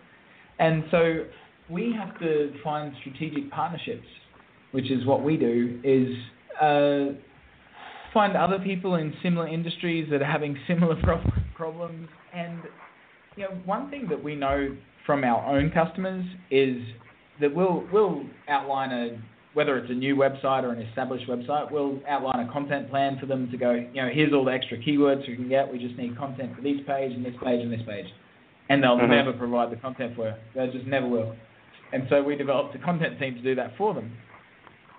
and 0.58 0.84
so 0.90 1.24
we 1.68 1.94
have 1.96 2.18
to 2.20 2.52
find 2.62 2.92
strategic 3.00 3.50
partnerships, 3.50 4.06
which 4.72 4.90
is 4.90 5.04
what 5.06 5.22
we 5.22 5.36
do. 5.36 5.80
Is 5.84 6.14
uh, 6.60 7.14
find 8.12 8.36
other 8.36 8.58
people 8.58 8.96
in 8.96 9.14
similar 9.22 9.48
industries 9.48 10.08
that 10.10 10.22
are 10.22 10.30
having 10.30 10.56
similar 10.66 10.96
pro- 11.02 11.22
problems, 11.54 12.08
and 12.34 12.60
you 13.36 13.44
know, 13.44 13.56
one 13.64 13.90
thing 13.90 14.08
that 14.08 14.22
we 14.22 14.34
know 14.34 14.76
from 15.06 15.24
our 15.24 15.56
own 15.56 15.70
customers 15.70 16.24
is 16.50 16.76
that 17.40 17.54
we'll 17.54 17.86
we'll 17.92 18.22
outline 18.48 18.92
a 18.92 19.18
whether 19.54 19.76
it's 19.76 19.90
a 19.90 19.94
new 19.94 20.14
website 20.14 20.62
or 20.62 20.72
an 20.72 20.80
established 20.82 21.26
website, 21.28 21.70
we'll 21.70 21.98
outline 22.08 22.46
a 22.46 22.52
content 22.52 22.88
plan 22.88 23.18
for 23.18 23.26
them 23.26 23.50
to 23.50 23.56
go, 23.56 23.72
you 23.72 24.02
know, 24.02 24.08
here's 24.12 24.32
all 24.32 24.44
the 24.44 24.52
extra 24.52 24.78
keywords 24.78 25.26
we 25.26 25.34
can 25.34 25.48
get. 25.48 25.70
We 25.70 25.78
just 25.78 25.96
need 25.96 26.16
content 26.16 26.54
for 26.54 26.62
this 26.62 26.78
page 26.86 27.12
and 27.12 27.24
this 27.24 27.34
page 27.42 27.60
and 27.60 27.72
this 27.72 27.82
page. 27.86 28.06
And 28.68 28.82
they'll 28.82 28.98
Mhm. 28.98 29.08
never 29.08 29.32
provide 29.32 29.70
the 29.70 29.76
content 29.76 30.14
for 30.14 30.28
you. 30.28 30.34
They 30.54 30.68
just 30.68 30.86
never 30.86 31.08
will. 31.08 31.34
And 31.92 32.06
so 32.08 32.22
we 32.22 32.36
developed 32.36 32.74
a 32.76 32.78
content 32.78 33.18
team 33.18 33.34
to 33.34 33.40
do 33.40 33.56
that 33.56 33.76
for 33.76 33.92
them. 33.92 34.12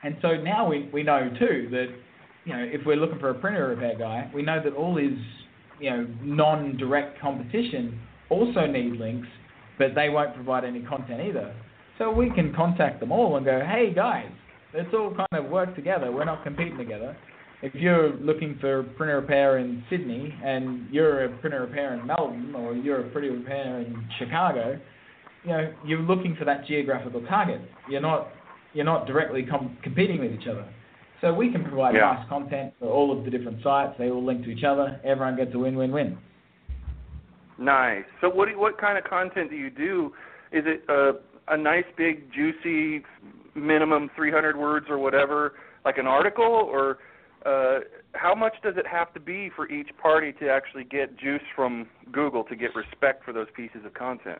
And 0.03 0.17
so 0.21 0.35
now 0.35 0.67
we, 0.67 0.89
we 0.91 1.03
know 1.03 1.29
too 1.39 1.69
that, 1.71 1.89
you 2.43 2.53
know, 2.53 2.63
if 2.63 2.85
we're 2.85 2.97
looking 2.97 3.19
for 3.19 3.29
a 3.29 3.35
printer 3.35 3.69
repair 3.69 3.95
guy, 3.95 4.29
we 4.33 4.41
know 4.41 4.59
that 4.61 4.73
all 4.73 4.97
his, 4.97 5.17
you 5.79 5.89
know, 5.89 6.07
non-direct 6.21 7.19
competition 7.19 7.97
also 8.29 8.65
need 8.65 8.97
links, 8.97 9.29
but 9.77 9.95
they 9.95 10.09
won't 10.09 10.33
provide 10.33 10.65
any 10.65 10.81
content 10.81 11.21
either. 11.21 11.53
So 11.97 12.11
we 12.11 12.29
can 12.31 12.51
contact 12.53 12.99
them 12.99 13.11
all 13.11 13.37
and 13.37 13.45
go, 13.45 13.61
hey 13.63 13.93
guys, 13.93 14.29
let's 14.73 14.93
all 14.93 15.13
kind 15.13 15.45
of 15.45 15.51
work 15.51 15.75
together. 15.75 16.11
We're 16.11 16.25
not 16.25 16.43
competing 16.43 16.77
together. 16.77 17.15
If 17.61 17.75
you're 17.75 18.13
looking 18.17 18.57
for 18.59 18.83
printer 18.97 19.19
repair 19.21 19.59
in 19.59 19.83
Sydney 19.89 20.33
and 20.43 20.87
you're 20.91 21.25
a 21.25 21.29
printer 21.39 21.61
repair 21.61 21.93
in 21.93 22.07
Melbourne 22.07 22.55
or 22.55 22.73
you're 22.73 23.05
a 23.05 23.09
printer 23.11 23.31
repair 23.31 23.79
in 23.81 24.03
Chicago, 24.17 24.79
you 25.43 25.49
know, 25.51 25.73
you're 25.85 25.99
looking 25.99 26.35
for 26.37 26.45
that 26.45 26.65
geographical 26.65 27.21
target. 27.27 27.61
You're 27.89 28.01
not 28.01 28.29
you're 28.73 28.85
not 28.85 29.05
directly 29.05 29.43
com- 29.43 29.77
competing 29.83 30.21
with 30.21 30.31
each 30.31 30.47
other. 30.47 30.65
So 31.19 31.33
we 31.33 31.51
can 31.51 31.63
provide 31.63 31.93
Yeah. 31.93 32.15
nice 32.17 32.29
content 32.29 32.73
for 32.79 32.87
all 32.87 33.15
of 33.15 33.25
the 33.25 33.29
different 33.29 33.61
sites. 33.61 33.93
They 33.97 34.09
all 34.09 34.23
link 34.23 34.43
to 34.45 34.49
each 34.49 34.63
other. 34.63 34.99
Everyone 35.03 35.35
gets 35.35 35.53
a 35.53 35.59
win-win-win. 35.59 36.17
Nice. 37.59 38.05
So 38.21 38.29
what 38.29 38.47
do 38.49 38.57
what 38.57 38.79
kind 38.79 38.97
of 38.97 39.03
content 39.03 39.51
do 39.51 39.55
you 39.55 39.69
do? 39.69 40.13
Is 40.51 40.63
it 40.65 40.83
a 40.89 41.13
a 41.47 41.57
nice 41.57 41.85
big 41.95 42.31
juicy 42.33 43.03
minimum 43.55 44.09
300 44.15 44.55
words 44.55 44.87
or 44.89 44.97
whatever, 44.97 45.53
like 45.85 45.97
an 45.97 46.07
article, 46.07 46.45
or 46.45 46.99
uh, 47.45 47.79
how 48.13 48.35
much 48.35 48.53
does 48.63 48.75
it 48.77 48.85
have 48.87 49.13
to 49.13 49.19
be 49.19 49.49
for 49.55 49.69
each 49.69 49.89
party 50.01 50.31
to 50.33 50.49
actually 50.49 50.83
get 50.83 51.17
juice 51.17 51.41
from 51.55 51.87
Google 52.11 52.43
to 52.45 52.55
get 52.55 52.75
respect 52.75 53.23
for 53.25 53.33
those 53.33 53.47
pieces 53.55 53.81
of 53.85 53.93
content? 53.93 54.39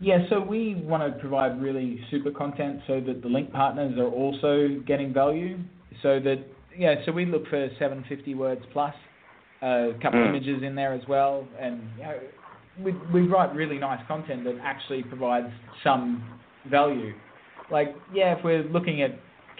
Yeah, 0.00 0.18
so 0.30 0.40
we 0.40 0.74
want 0.84 1.12
to 1.12 1.20
provide 1.20 1.62
really 1.62 2.00
super 2.10 2.32
content 2.32 2.80
so 2.88 3.00
that 3.00 3.22
the 3.22 3.28
link 3.28 3.52
partners 3.52 3.96
are 3.98 4.08
also 4.08 4.80
getting 4.84 5.12
value. 5.12 5.58
So 6.02 6.18
that 6.20 6.44
yeah, 6.76 6.94
so 7.04 7.12
we 7.12 7.26
look 7.26 7.46
for 7.48 7.68
750 7.78 8.34
words 8.34 8.62
plus, 8.72 8.94
uh, 9.62 9.90
a 9.90 9.94
couple 10.02 10.20
Mm. 10.20 10.30
images 10.30 10.62
in 10.62 10.74
there 10.74 10.92
as 10.92 11.06
well, 11.06 11.46
and 11.60 11.82
you 11.96 12.02
know, 12.02 12.18
we 12.82 12.92
we 13.12 13.28
write 13.28 13.54
really 13.54 13.78
nice 13.78 14.04
content 14.08 14.42
that 14.44 14.56
actually 14.62 15.02
provides 15.02 15.52
some 15.84 16.22
value. 16.66 17.14
Like 17.70 17.94
yeah, 18.12 18.36
if 18.36 18.44
we're 18.44 18.64
looking 18.64 19.02
at 19.02 19.10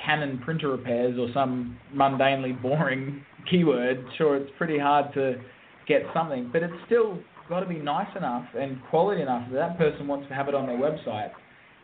Canon 0.05 0.41
printer 0.45 0.71
repairs 0.71 1.19
or 1.19 1.29
some 1.33 1.79
mundanely 1.95 2.61
boring 2.61 3.25
keyword, 3.51 4.05
sure 4.19 4.37
it's 4.37 4.51
pretty 4.59 4.79
hard 4.79 5.13
to 5.15 5.37
get 5.87 6.03
something, 6.15 6.51
but 6.53 6.63
it's 6.63 6.75
still 6.87 7.19
got 7.49 7.61
to 7.61 7.67
be 7.67 7.79
nice 7.79 8.09
enough 8.17 8.47
and 8.59 8.79
quality 8.89 9.21
enough 9.23 9.49
that 9.51 9.57
that 9.57 9.79
person 9.79 10.07
wants 10.07 10.29
to 10.29 10.35
have 10.35 10.49
it 10.49 10.55
on 10.55 10.67
their 10.67 10.79
website, 10.79 11.33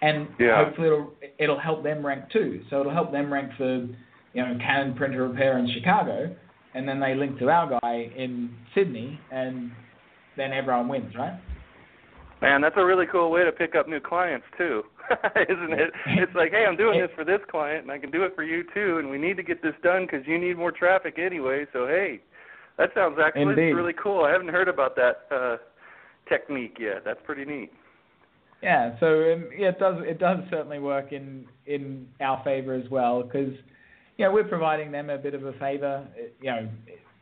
and 0.02 0.28
Yeah. 0.38 0.64
hopefully 0.64 0.86
it'll 0.88 1.12
it'll 1.38 1.58
help 1.60 1.82
them 1.82 2.04
rank 2.04 2.24
too. 2.32 2.62
So 2.70 2.80
it'll 2.80 2.92
help 2.92 3.12
them 3.12 3.32
rank 3.32 3.52
for 3.56 3.86
you 4.34 4.42
know 4.42 4.56
Canon 4.60 4.94
printer 4.94 5.26
repair 5.28 5.58
in 5.58 5.68
Chicago, 5.72 6.34
and 6.74 6.88
then 6.88 7.00
they 7.00 7.14
link 7.14 7.38
to 7.38 7.50
our 7.50 7.78
guy 7.80 8.10
in 8.16 8.50
Sydney, 8.74 9.18
and 9.30 9.70
then 10.36 10.52
everyone 10.52 10.88
wins, 10.88 11.14
right? 11.16 11.38
Man, 12.40 12.60
that's 12.60 12.76
a 12.78 12.84
really 12.84 13.06
cool 13.10 13.30
way 13.32 13.42
to 13.44 13.50
pick 13.50 13.74
up 13.74 13.88
new 13.88 13.98
clients 14.00 14.46
too, 14.56 14.82
isn't 15.36 15.72
it? 15.72 15.90
It's 16.06 16.34
like, 16.34 16.50
hey, 16.52 16.64
I'm 16.68 16.76
doing 16.76 17.00
this 17.00 17.10
for 17.14 17.24
this 17.24 17.40
client, 17.50 17.82
and 17.82 17.90
I 17.92 17.98
can 17.98 18.10
do 18.10 18.22
it 18.24 18.34
for 18.34 18.42
you 18.42 18.64
too, 18.74 18.98
and 18.98 19.08
we 19.10 19.18
need 19.18 19.36
to 19.36 19.42
get 19.42 19.62
this 19.62 19.74
done 19.82 20.06
because 20.06 20.26
you 20.26 20.38
need 20.38 20.56
more 20.58 20.72
traffic 20.72 21.18
anyway. 21.18 21.66
So 21.72 21.86
hey, 21.86 22.20
that 22.76 22.90
sounds 22.94 23.18
actually 23.22 23.42
Indeed. 23.42 23.72
really 23.72 23.94
cool. 23.94 24.24
I 24.24 24.30
haven't 24.30 24.48
heard 24.48 24.68
about 24.68 24.96
that 24.96 25.26
uh, 25.34 25.56
technique 26.28 26.76
yet. 26.80 27.02
That's 27.04 27.20
pretty 27.24 27.44
neat. 27.44 27.72
Yeah, 28.62 28.98
so 28.98 29.06
um, 29.32 29.48
yeah, 29.56 29.68
it 29.68 29.78
does 29.78 30.02
it 30.04 30.18
does 30.18 30.38
certainly 30.50 30.78
work 30.80 31.12
in 31.12 31.46
in 31.66 32.06
our 32.20 32.42
favor 32.42 32.74
as 32.74 32.88
well 32.90 33.22
because 33.22 33.52
you 34.16 34.24
know 34.24 34.32
we're 34.32 34.44
providing 34.44 34.90
them 34.90 35.10
a 35.10 35.18
bit 35.18 35.34
of 35.34 35.44
a 35.44 35.52
favor. 35.54 36.06
It- 36.16 36.34
You 36.40 36.50
know, 36.50 36.68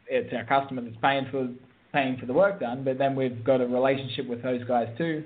it's 0.09 0.33
our 0.33 0.45
customer 0.45 0.83
that's 0.83 0.97
paying 1.03 1.27
for 1.31 1.49
paying 1.93 2.17
for 2.19 2.27
the 2.27 2.33
work 2.33 2.61
done, 2.61 2.85
but 2.85 2.99
then 2.99 3.15
we've 3.15 3.43
got 3.45 3.61
a 3.61 3.67
relationship 3.67 4.27
with 4.29 4.43
those 4.43 4.63
guys 4.65 4.89
too. 4.99 5.25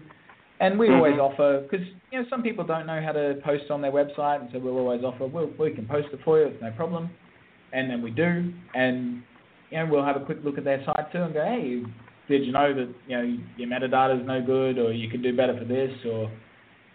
And 0.61 0.79
we 0.79 0.91
always 0.91 1.15
Mhm. 1.17 1.21
offer 1.21 1.61
because 1.69 1.87
you 2.13 2.21
know 2.21 2.27
some 2.29 2.43
people 2.43 2.65
don't 2.65 2.87
know 2.87 3.01
how 3.01 3.13
to 3.13 3.41
post 3.43 3.71
on 3.71 3.81
their 3.81 3.93
website, 3.93 4.41
and 4.43 4.51
so 4.53 4.59
we'll 4.59 4.77
always 4.79 5.03
offer 5.03 5.27
we'll, 5.27 5.49
we 5.59 5.71
can 5.71 5.87
post 5.87 6.09
it 6.13 6.21
for 6.23 6.39
you, 6.39 6.47
it's 6.47 6.61
no 6.61 6.71
problem. 6.73 7.11
And 7.73 7.89
then 7.91 8.03
we 8.03 8.11
do, 8.11 8.53
and 8.75 9.23
you 9.71 9.79
know 9.79 9.87
we'll 9.87 10.05
have 10.05 10.17
a 10.17 10.21
quick 10.25 10.39
look 10.45 10.59
at 10.59 10.65
their 10.65 10.85
site 10.85 11.11
too 11.13 11.23
and 11.23 11.33
go, 11.33 11.43
hey, 11.45 11.83
did 12.29 12.45
you 12.45 12.53
know 12.53 12.75
that 12.75 12.89
you 13.07 13.17
know 13.17 13.39
your 13.57 13.69
metadata 13.69 14.21
is 14.21 14.27
no 14.27 14.43
good, 14.43 14.79
or 14.79 14.93
you 14.93 15.09
could 15.09 15.23
do 15.23 15.35
better 15.35 15.57
for 15.57 15.65
this, 15.65 15.93
or 16.05 16.31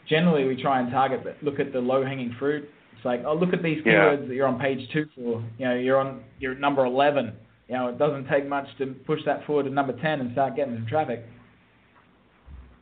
generally 0.08 0.46
we 0.46 0.56
try 0.62 0.80
and 0.80 0.92
target 0.92 1.24
the, 1.24 1.36
look 1.42 1.60
at 1.60 1.74
the 1.74 1.80
low 1.80 2.06
hanging 2.06 2.34
fruit. 2.38 2.70
It's 2.96 3.04
like, 3.06 3.24
oh, 3.26 3.34
look 3.34 3.52
at 3.54 3.64
these 3.64 3.82
Yeah. 3.84 3.94
keywords 3.94 4.28
that 4.28 4.36
you're 4.36 4.48
on 4.48 4.60
page 4.60 4.88
two 4.92 5.08
for. 5.16 5.42
You 5.58 5.66
know, 5.66 5.76
you're 5.76 5.98
on 5.98 6.22
you're 6.40 6.52
at 6.54 6.60
number 6.60 6.86
eleven. 6.86 7.34
You 7.68 7.76
know, 7.76 7.88
it 7.88 7.98
doesn't 7.98 8.28
take 8.28 8.48
much 8.48 8.68
to 8.78 8.88
push 9.08 9.22
that 9.26 9.44
forward 9.46 9.64
to 9.64 9.70
number 9.72 9.94
ten 9.94 10.22
and 10.22 10.32
start 10.34 10.56
getting 10.56 10.76
some 10.76 10.86
traffic. 10.86 11.26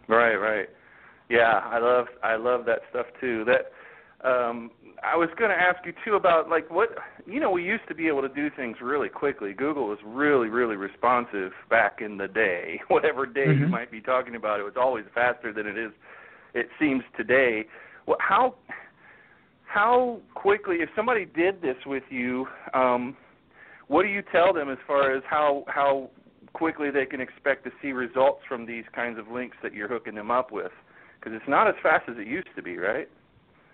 Right, 0.07 0.35
right. 0.35 0.69
Yeah, 1.29 1.61
I 1.63 1.79
love 1.79 2.07
I 2.21 2.35
love 2.35 2.65
that 2.65 2.79
stuff 2.89 3.05
too. 3.21 3.45
That 3.45 3.71
um 4.27 4.71
I 5.03 5.17
was 5.17 5.29
going 5.37 5.49
to 5.49 5.55
ask 5.55 5.85
you 5.85 5.93
too 6.05 6.15
about 6.15 6.49
like 6.49 6.69
what 6.69 6.89
you 7.25 7.39
know 7.39 7.51
we 7.51 7.63
used 7.63 7.87
to 7.87 7.95
be 7.95 8.07
able 8.07 8.21
to 8.21 8.29
do 8.29 8.49
things 8.55 8.77
really 8.81 9.09
quickly. 9.09 9.53
Google 9.53 9.87
was 9.87 9.97
really 10.05 10.49
really 10.49 10.75
responsive 10.75 11.51
back 11.69 11.99
in 12.01 12.17
the 12.17 12.27
day. 12.27 12.81
Whatever 12.89 13.25
day 13.25 13.47
you 13.55 13.65
Mhm. 13.65 13.69
might 13.69 13.91
be 13.91 14.01
talking 14.01 14.35
about, 14.35 14.59
it 14.59 14.63
was 14.63 14.77
always 14.77 15.05
faster 15.13 15.53
than 15.53 15.65
it 15.67 15.77
is 15.77 15.91
it 16.53 16.69
seems 16.79 17.03
today. 17.17 17.65
Well, 18.05 18.17
how 18.19 18.55
how 19.65 20.19
quickly 20.35 20.77
if 20.81 20.89
somebody 20.95 21.25
did 21.25 21.61
this 21.61 21.77
with 21.85 22.03
you, 22.09 22.47
um 22.73 23.15
what 23.87 24.03
do 24.03 24.09
you 24.09 24.21
tell 24.31 24.53
them 24.53 24.69
as 24.69 24.77
far 24.87 25.15
as 25.15 25.23
how 25.29 25.63
how 25.67 26.09
quickly 26.53 26.91
they 26.91 27.05
can 27.05 27.19
expect 27.21 27.63
to 27.65 27.71
see 27.81 27.91
results 27.91 28.41
from 28.47 28.65
these 28.65 28.85
kinds 28.95 29.19
of 29.19 29.27
links 29.27 29.57
that 29.63 29.73
you're 29.73 29.87
hooking 29.87 30.15
them 30.15 30.31
up 30.31 30.51
with? 30.51 30.71
Because 31.19 31.35
it's 31.35 31.49
not 31.49 31.67
as 31.67 31.75
fast 31.81 32.07
as 32.09 32.15
it 32.17 32.27
used 32.27 32.49
to 32.55 32.61
be, 32.61 32.77
right? 32.77 33.07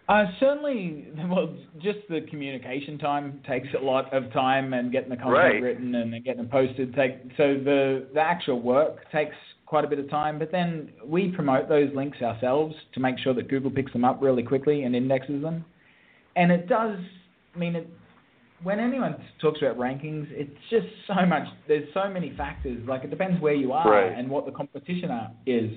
Uh, 0.08 0.26
certainly, 0.40 1.08
well, 1.30 1.56
just 1.82 2.00
the 2.10 2.22
communication 2.30 2.98
time 2.98 3.40
takes 3.48 3.68
a 3.80 3.84
lot 3.84 4.12
of 4.14 4.32
time, 4.34 4.74
and 4.74 4.92
getting 4.92 5.10
the 5.10 5.16
content 5.16 5.34
Right. 5.36 5.62
written 5.62 5.94
and 5.96 6.12
then 6.12 6.24
getting 6.24 6.46
it 6.46 6.52
posted 6.52 6.96
take 6.96 7.14
so 7.38 7.54
the 7.64 8.08
the 8.14 8.20
actual 8.20 8.60
work 8.60 9.10
takes 9.12 9.36
quite 9.68 9.86
a 9.86 9.88
bit 9.88 10.00
of 10.00 10.10
time. 10.10 10.40
But 10.40 10.52
then 10.52 10.90
we 11.06 11.32
promote 11.32 11.70
those 11.70 11.94
links 11.94 12.20
ourselves 12.24 12.74
to 12.96 13.00
make 13.00 13.20
sure 13.20 13.36
that 13.36 13.48
Google 13.50 13.70
picks 13.70 13.94
them 13.94 14.04
up 14.04 14.20
really 14.20 14.42
quickly 14.42 14.84
and 14.84 14.96
indexes 14.96 15.44
them. 15.44 15.64
And 16.36 16.52
it 16.52 16.68
does 16.68 16.98
I 17.56 17.58
mean 17.60 17.76
it 17.76 17.88
when 18.64 18.80
anyone 18.80 19.16
talks 19.42 19.60
about 19.62 19.78
rankings, 19.78 20.28
it's 20.32 20.52
just 20.70 20.88
so 21.08 21.26
much. 21.26 21.48
There's 21.68 21.88
so 21.94 22.10
many 22.10 22.34
factors. 22.36 22.80
Like 22.88 23.04
it 23.04 23.10
depends 23.10 23.42
where 23.42 23.54
you 23.54 23.72
are 23.72 23.90
Right. 23.90 24.12
and 24.18 24.30
what 24.30 24.46
the 24.46 24.52
competition 24.52 25.12
are, 25.12 25.32
is. 25.46 25.72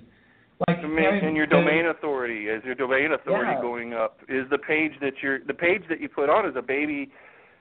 Like 0.68 0.78
I 0.78 0.82
you 0.82 0.88
know, 0.88 1.10
and 1.28 1.36
your 1.36 1.46
the- 1.46 1.56
domain 1.56 1.86
authority 1.86 2.48
is 2.48 2.62
your 2.64 2.74
domain 2.74 3.12
authority 3.12 3.52
Yeah. 3.52 3.60
going 3.60 3.94
up? 3.94 4.18
Is 4.28 4.48
the 4.50 4.58
page 4.58 4.92
that 5.00 5.14
you're 5.22 5.40
the 5.40 5.54
page 5.54 5.82
that 5.88 6.00
you 6.00 6.08
put 6.08 6.28
on 6.28 6.46
is 6.48 6.54
a 6.56 6.62
baby 6.62 7.10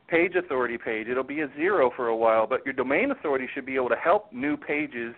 page 0.08 0.36
authority 0.36 0.78
page. 0.78 1.08
It'll 1.08 1.24
be 1.24 1.40
a 1.42 1.50
zero 1.56 1.90
for 1.96 2.08
a 2.10 2.16
while, 2.16 2.46
but 2.46 2.66
your 2.66 2.74
domain 2.74 3.12
authority 3.12 3.48
should 3.54 3.66
be 3.66 3.76
able 3.76 3.90
to 3.90 3.96
help 3.96 4.32
new 4.34 4.58
pages 4.58 5.16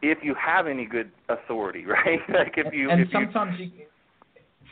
if 0.00 0.18
you 0.22 0.34
have 0.34 0.66
any 0.68 0.86
good 0.86 1.10
authority, 1.28 1.84
right? 1.96 2.20
like 2.28 2.54
if 2.56 2.72
you 2.72 2.88
and 2.90 3.00
if 3.00 3.08
you 3.08 3.12
sometimes 3.24 3.58
you, 3.58 3.70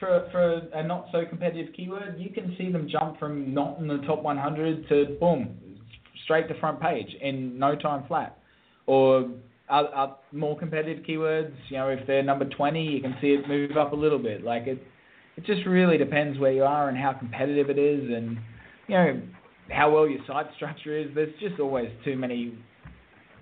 for 0.04 0.28
for 0.30 0.78
a 0.78 0.86
not 0.86 1.06
so 1.12 1.24
competitive 1.24 1.72
keyword, 1.74 2.16
you 2.18 2.30
can 2.30 2.54
see 2.58 2.70
them 2.70 2.88
jump 2.90 3.18
from 3.18 3.54
not 3.54 3.78
in 3.78 3.88
the 3.88 3.98
top 3.98 4.22
100 4.22 4.88
to 4.88 5.16
boom, 5.20 5.56
straight 6.24 6.48
to 6.48 6.58
front 6.60 6.80
page 6.80 7.08
in 7.20 7.58
no 7.58 7.74
time 7.74 8.04
flat. 8.06 8.38
Or 8.86 9.30
uh, 9.70 9.72
uh, 9.72 10.14
more 10.32 10.58
competitive 10.58 11.04
keywords, 11.04 11.54
you 11.68 11.78
know, 11.78 11.88
if 11.88 12.06
they're 12.06 12.22
number 12.22 12.44
20, 12.44 12.82
you 12.84 13.00
can 13.00 13.16
see 13.20 13.28
it 13.28 13.48
move 13.48 13.76
up 13.76 13.92
a 13.92 13.96
little 13.96 14.18
bit. 14.18 14.44
Like 14.44 14.66
it, 14.66 14.82
it 15.36 15.46
just 15.46 15.66
really 15.66 15.96
depends 15.96 16.38
where 16.38 16.52
you 16.52 16.64
are 16.64 16.88
and 16.88 16.98
how 16.98 17.12
competitive 17.12 17.70
it 17.70 17.78
is, 17.78 18.10
and 18.10 18.38
you 18.86 18.94
know 18.94 19.22
how 19.70 19.90
well 19.90 20.06
your 20.06 20.20
site 20.26 20.46
structure 20.56 20.96
is. 20.96 21.08
There's 21.14 21.32
just 21.40 21.58
always 21.60 21.90
too 22.04 22.16
many 22.16 22.58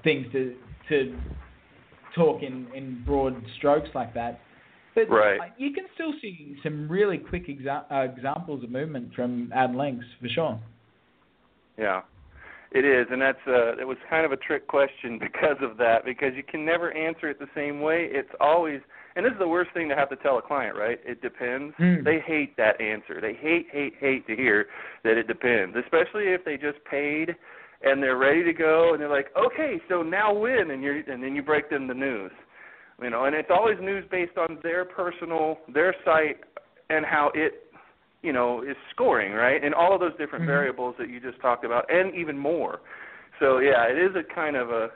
things 0.05 0.27
to 0.33 0.55
to 0.89 1.19
talk 2.15 2.43
in 2.43 2.69
in 2.75 3.03
broad 3.05 3.43
strokes 3.59 3.89
like 3.95 4.15
that. 4.15 4.41
But 4.95 5.09
Right. 5.09 5.53
you 5.57 5.73
can 5.73 5.85
still 5.95 6.13
see 6.21 6.57
some 6.63 6.89
really 6.89 7.19
quick 7.19 7.47
exa- 7.47 7.85
uh, 7.91 8.09
examples 8.15 8.63
of 8.63 8.71
movement 8.71 9.15
from 9.15 9.51
ad 9.55 9.75
links 9.75 10.05
for 10.21 10.29
sure. 10.29 10.59
Yeah, 11.79 12.03
it 12.73 12.85
is, 12.85 13.07
and 13.11 13.21
that's 13.21 13.39
uh, 13.47 13.77
it 13.79 13.87
was 13.87 13.97
kind 14.11 14.27
of 14.27 14.33
a 14.33 14.37
trick 14.37 14.67
question 14.67 15.19
because 15.21 15.57
of 15.63 15.77
that. 15.79 16.05
Because 16.05 16.35
you 16.37 16.43
can 16.43 16.65
never 16.65 16.93
answer 16.93 17.29
it 17.31 17.39
the 17.39 17.49
same 17.55 17.81
way. 17.81 18.09
It's 18.11 18.29
always, 18.41 18.81
and 19.17 19.25
this 19.25 19.33
is 19.33 19.39
the 19.39 19.49
worst 19.49 19.71
thing 19.73 19.89
to 19.89 19.97
have 19.97 20.11
to 20.11 20.17
tell 20.17 20.39
a 20.39 20.43
client, 20.43 20.77
right? 20.77 20.99
It 21.05 21.23
depends. 21.23 21.75
Hmm. 21.77 22.03
They 22.05 22.21
hate 22.21 22.57
that 22.59 22.81
answer. 22.81 23.21
They 23.21 23.35
hate, 23.35 23.69
hate, 23.73 23.95
hate 23.99 24.27
to 24.27 24.37
hear 24.37 24.67
that 25.05 25.17
it 25.17 25.27
depends, 25.27 25.77
especially 25.77 26.29
if 26.29 26.45
they 26.45 26.57
just 26.57 26.85
paid 26.85 27.35
and 27.85 28.03
they're 28.03 28.17
ready 28.17 28.45
to 28.45 28.53
go, 28.53 28.93
and 28.93 29.01
they're 29.03 29.09
like, 29.11 29.29
okay, 29.37 29.81
so 29.89 30.03
now 30.03 30.33
when? 30.33 30.71
And 30.71 30.83
you 30.83 31.03
and 31.09 31.23
then 31.23 31.35
you 31.35 31.43
break 31.43 31.69
them 31.69 31.89
the 31.89 31.95
news, 31.95 32.31
you 33.05 33.11
know. 33.11 33.25
And 33.25 33.35
it's 33.35 33.51
always 33.51 33.79
news 33.81 34.05
based 34.11 34.37
on 34.39 34.59
their 34.63 34.85
personal, 34.85 35.59
their 35.73 35.95
site, 36.05 36.39
and 36.91 37.05
how 37.05 37.31
it 37.35 37.63
you 38.23 38.33
know, 38.33 38.63
is 38.63 38.77
scoring, 38.93 39.33
right? 39.33 39.63
And 39.63 39.75
all 39.75 39.93
of 39.93 40.01
those 40.01 40.17
different 40.17 40.45
Mhm. 40.45 40.47
variables 40.47 40.97
that 40.97 41.09
you 41.09 41.19
just 41.19 41.41
talked 41.41 41.65
about, 41.65 41.91
and 41.91 42.15
even 42.15 42.39
more. 42.39 42.81
So 43.41 43.59
yeah, 43.59 43.87
it 43.87 43.99
is 43.99 44.15
a 44.15 44.23
kind 44.23 44.55
of 44.55 44.71
a, 44.71 44.91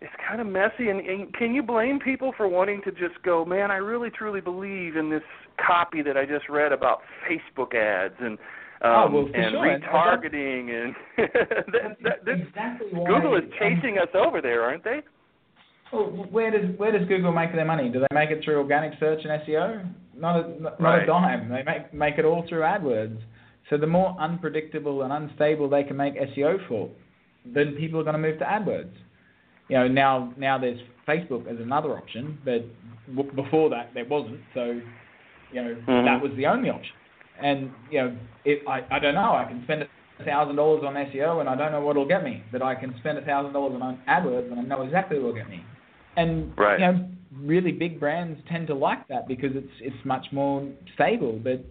it's 0.00 0.14
kind 0.26 0.40
of 0.40 0.46
messy. 0.46 0.90
And, 0.90 1.00
and 1.00 1.34
can 1.34 1.52
you 1.52 1.62
blame 1.64 1.98
people 1.98 2.32
for 2.36 2.46
wanting 2.46 2.80
to 2.82 2.92
just 2.92 3.20
go, 3.24 3.44
man? 3.44 3.72
I 3.72 3.78
really 3.78 4.10
truly 4.10 4.40
believe 4.40 4.96
in 4.96 5.10
this 5.10 5.24
copy 5.56 6.02
that 6.02 6.16
I 6.16 6.24
just 6.24 6.48
read 6.48 6.70
about 6.70 7.02
Facebook 7.26 7.74
ads 7.74 8.14
and 8.20 8.38
um, 8.80 8.92
Oh, 8.92 9.10
well, 9.10 9.30
and 9.34 9.50
sure. 9.50 9.80
Retargeting 9.80 10.70
and 10.70 10.94
that, 11.72 11.96
that, 12.04 12.24
this, 12.24 12.38
exactly 12.46 12.90
Google 12.92 13.34
is 13.36 13.42
chasing 13.58 13.98
us 13.98 14.08
over 14.14 14.40
there, 14.40 14.62
aren't 14.62 14.84
they? 14.84 15.02
Well, 15.92 16.04
where 16.30 16.50
does 16.50 16.76
where 16.78 16.92
does 16.96 17.06
Google 17.08 17.32
make 17.32 17.52
their 17.54 17.64
money? 17.64 17.88
Do 17.88 18.00
they 18.00 18.14
make 18.14 18.30
it 18.30 18.44
through 18.44 18.58
organic 18.58 18.98
search 19.00 19.20
and 19.24 19.40
SEO? 19.42 19.84
Not 20.16 20.44
a 20.44 20.62
not 20.62 20.80
Right. 20.80 21.02
a 21.02 21.06
dime. 21.06 21.48
They 21.48 21.62
make 21.62 21.92
make 21.94 22.18
it 22.18 22.24
all 22.24 22.42
through 22.48 22.60
AdWords. 22.60 23.18
So 23.70 23.76
the 23.76 23.86
more 23.86 24.16
unpredictable 24.18 25.02
and 25.02 25.12
unstable 25.12 25.68
they 25.68 25.84
can 25.84 25.96
make 25.96 26.14
SEO 26.14 26.58
for, 26.68 26.88
then 27.44 27.74
people 27.76 28.00
are 28.00 28.02
going 28.04 28.14
to 28.14 28.18
move 28.20 28.38
to 28.38 28.44
AdWords. 28.44 28.92
You 29.68 29.76
know 29.78 29.88
now 29.88 30.32
now 30.36 30.58
there's 30.58 30.80
Facebook 31.06 31.46
as 31.46 31.58
another 31.60 31.90
option, 31.96 32.38
but 32.44 32.64
w- 33.14 33.32
before 33.34 33.70
that 33.70 33.92
there 33.94 34.04
wasn't. 34.04 34.40
So 34.54 34.80
you 35.52 35.62
know 35.62 35.74
Mhm. 35.86 36.04
that 36.04 36.20
was 36.20 36.32
the 36.36 36.46
only 36.46 36.68
option. 36.70 36.94
And 37.40 37.70
you 37.90 38.00
know 38.02 38.12
it, 38.44 38.62
I 38.66 38.82
I 38.90 38.98
don't 38.98 39.14
know. 39.14 39.32
I 39.34 39.44
can 39.44 39.62
spend 39.64 39.86
a 40.20 40.24
thousand 40.24 40.56
dollars 40.56 40.82
on 40.84 40.96
SEO 40.96 41.40
and 41.40 41.48
I 41.48 41.54
don't 41.54 41.70
know 41.72 41.80
what 41.80 41.92
it'll 41.92 42.04
get 42.04 42.24
me, 42.24 42.42
but 42.50 42.60
I 42.60 42.74
can 42.74 42.94
spend 42.98 43.16
a 43.18 43.22
thousand 43.22 43.52
dollars 43.52 43.80
on 43.80 43.98
AdWords 44.08 44.50
and 44.50 44.58
I 44.60 44.62
know 44.64 44.82
exactly 44.82 45.18
what 45.18 45.26
will 45.26 45.32
get 45.34 45.48
me. 45.48 45.64
And 46.18 46.52
Right. 46.58 46.80
you 46.80 46.86
know, 46.86 47.08
really 47.40 47.70
big 47.70 48.00
brands 48.00 48.40
tend 48.50 48.66
to 48.66 48.74
like 48.74 49.06
that 49.08 49.28
because 49.28 49.50
it's 49.54 49.72
it's 49.80 50.04
much 50.04 50.26
more 50.32 50.68
stable. 50.94 51.38
But 51.42 51.64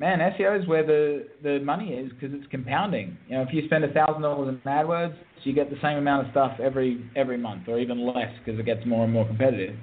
man, 0.00 0.20
SEO 0.20 0.60
is 0.60 0.66
where 0.66 0.84
the 0.84 1.26
the 1.42 1.60
money 1.60 1.92
is 1.92 2.10
because 2.12 2.34
it's 2.34 2.46
compounding. 2.50 3.16
You 3.28 3.36
know, 3.36 3.42
if 3.42 3.48
you 3.52 3.66
spend 3.66 3.84
a 3.84 3.92
thousand 3.92 4.22
dollars 4.22 4.48
in 4.48 4.70
AdWords, 4.70 5.16
you 5.42 5.52
get 5.52 5.68
the 5.68 5.76
same 5.82 5.98
amount 5.98 6.26
of 6.26 6.32
stuff 6.32 6.58
every 6.60 7.04
every 7.14 7.36
month, 7.36 7.68
or 7.68 7.78
even 7.78 8.06
less 8.06 8.32
because 8.38 8.58
it 8.58 8.64
gets 8.64 8.84
more 8.86 9.04
and 9.04 9.12
more 9.12 9.26
competitive. 9.26 9.76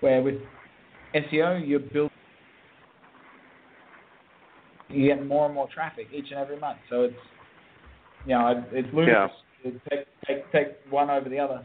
Where 0.00 0.22
with 0.22 0.36
SEO, 1.14 1.68
you're 1.68 1.78
building 1.78 2.08
you 4.88 5.06
get 5.08 5.26
more 5.26 5.46
and 5.46 5.54
more 5.54 5.68
traffic 5.72 6.08
each 6.12 6.30
and 6.30 6.40
every 6.40 6.58
month. 6.58 6.78
So 6.88 7.02
it's 7.02 7.14
you 8.26 8.34
know 8.34 8.64
it's 8.72 8.88
ludicrous. 8.94 9.30
It 9.64 9.74
take 9.90 10.06
take 10.26 10.52
take 10.52 10.68
one 10.90 11.10
over 11.10 11.28
the 11.28 11.38
other. 11.38 11.62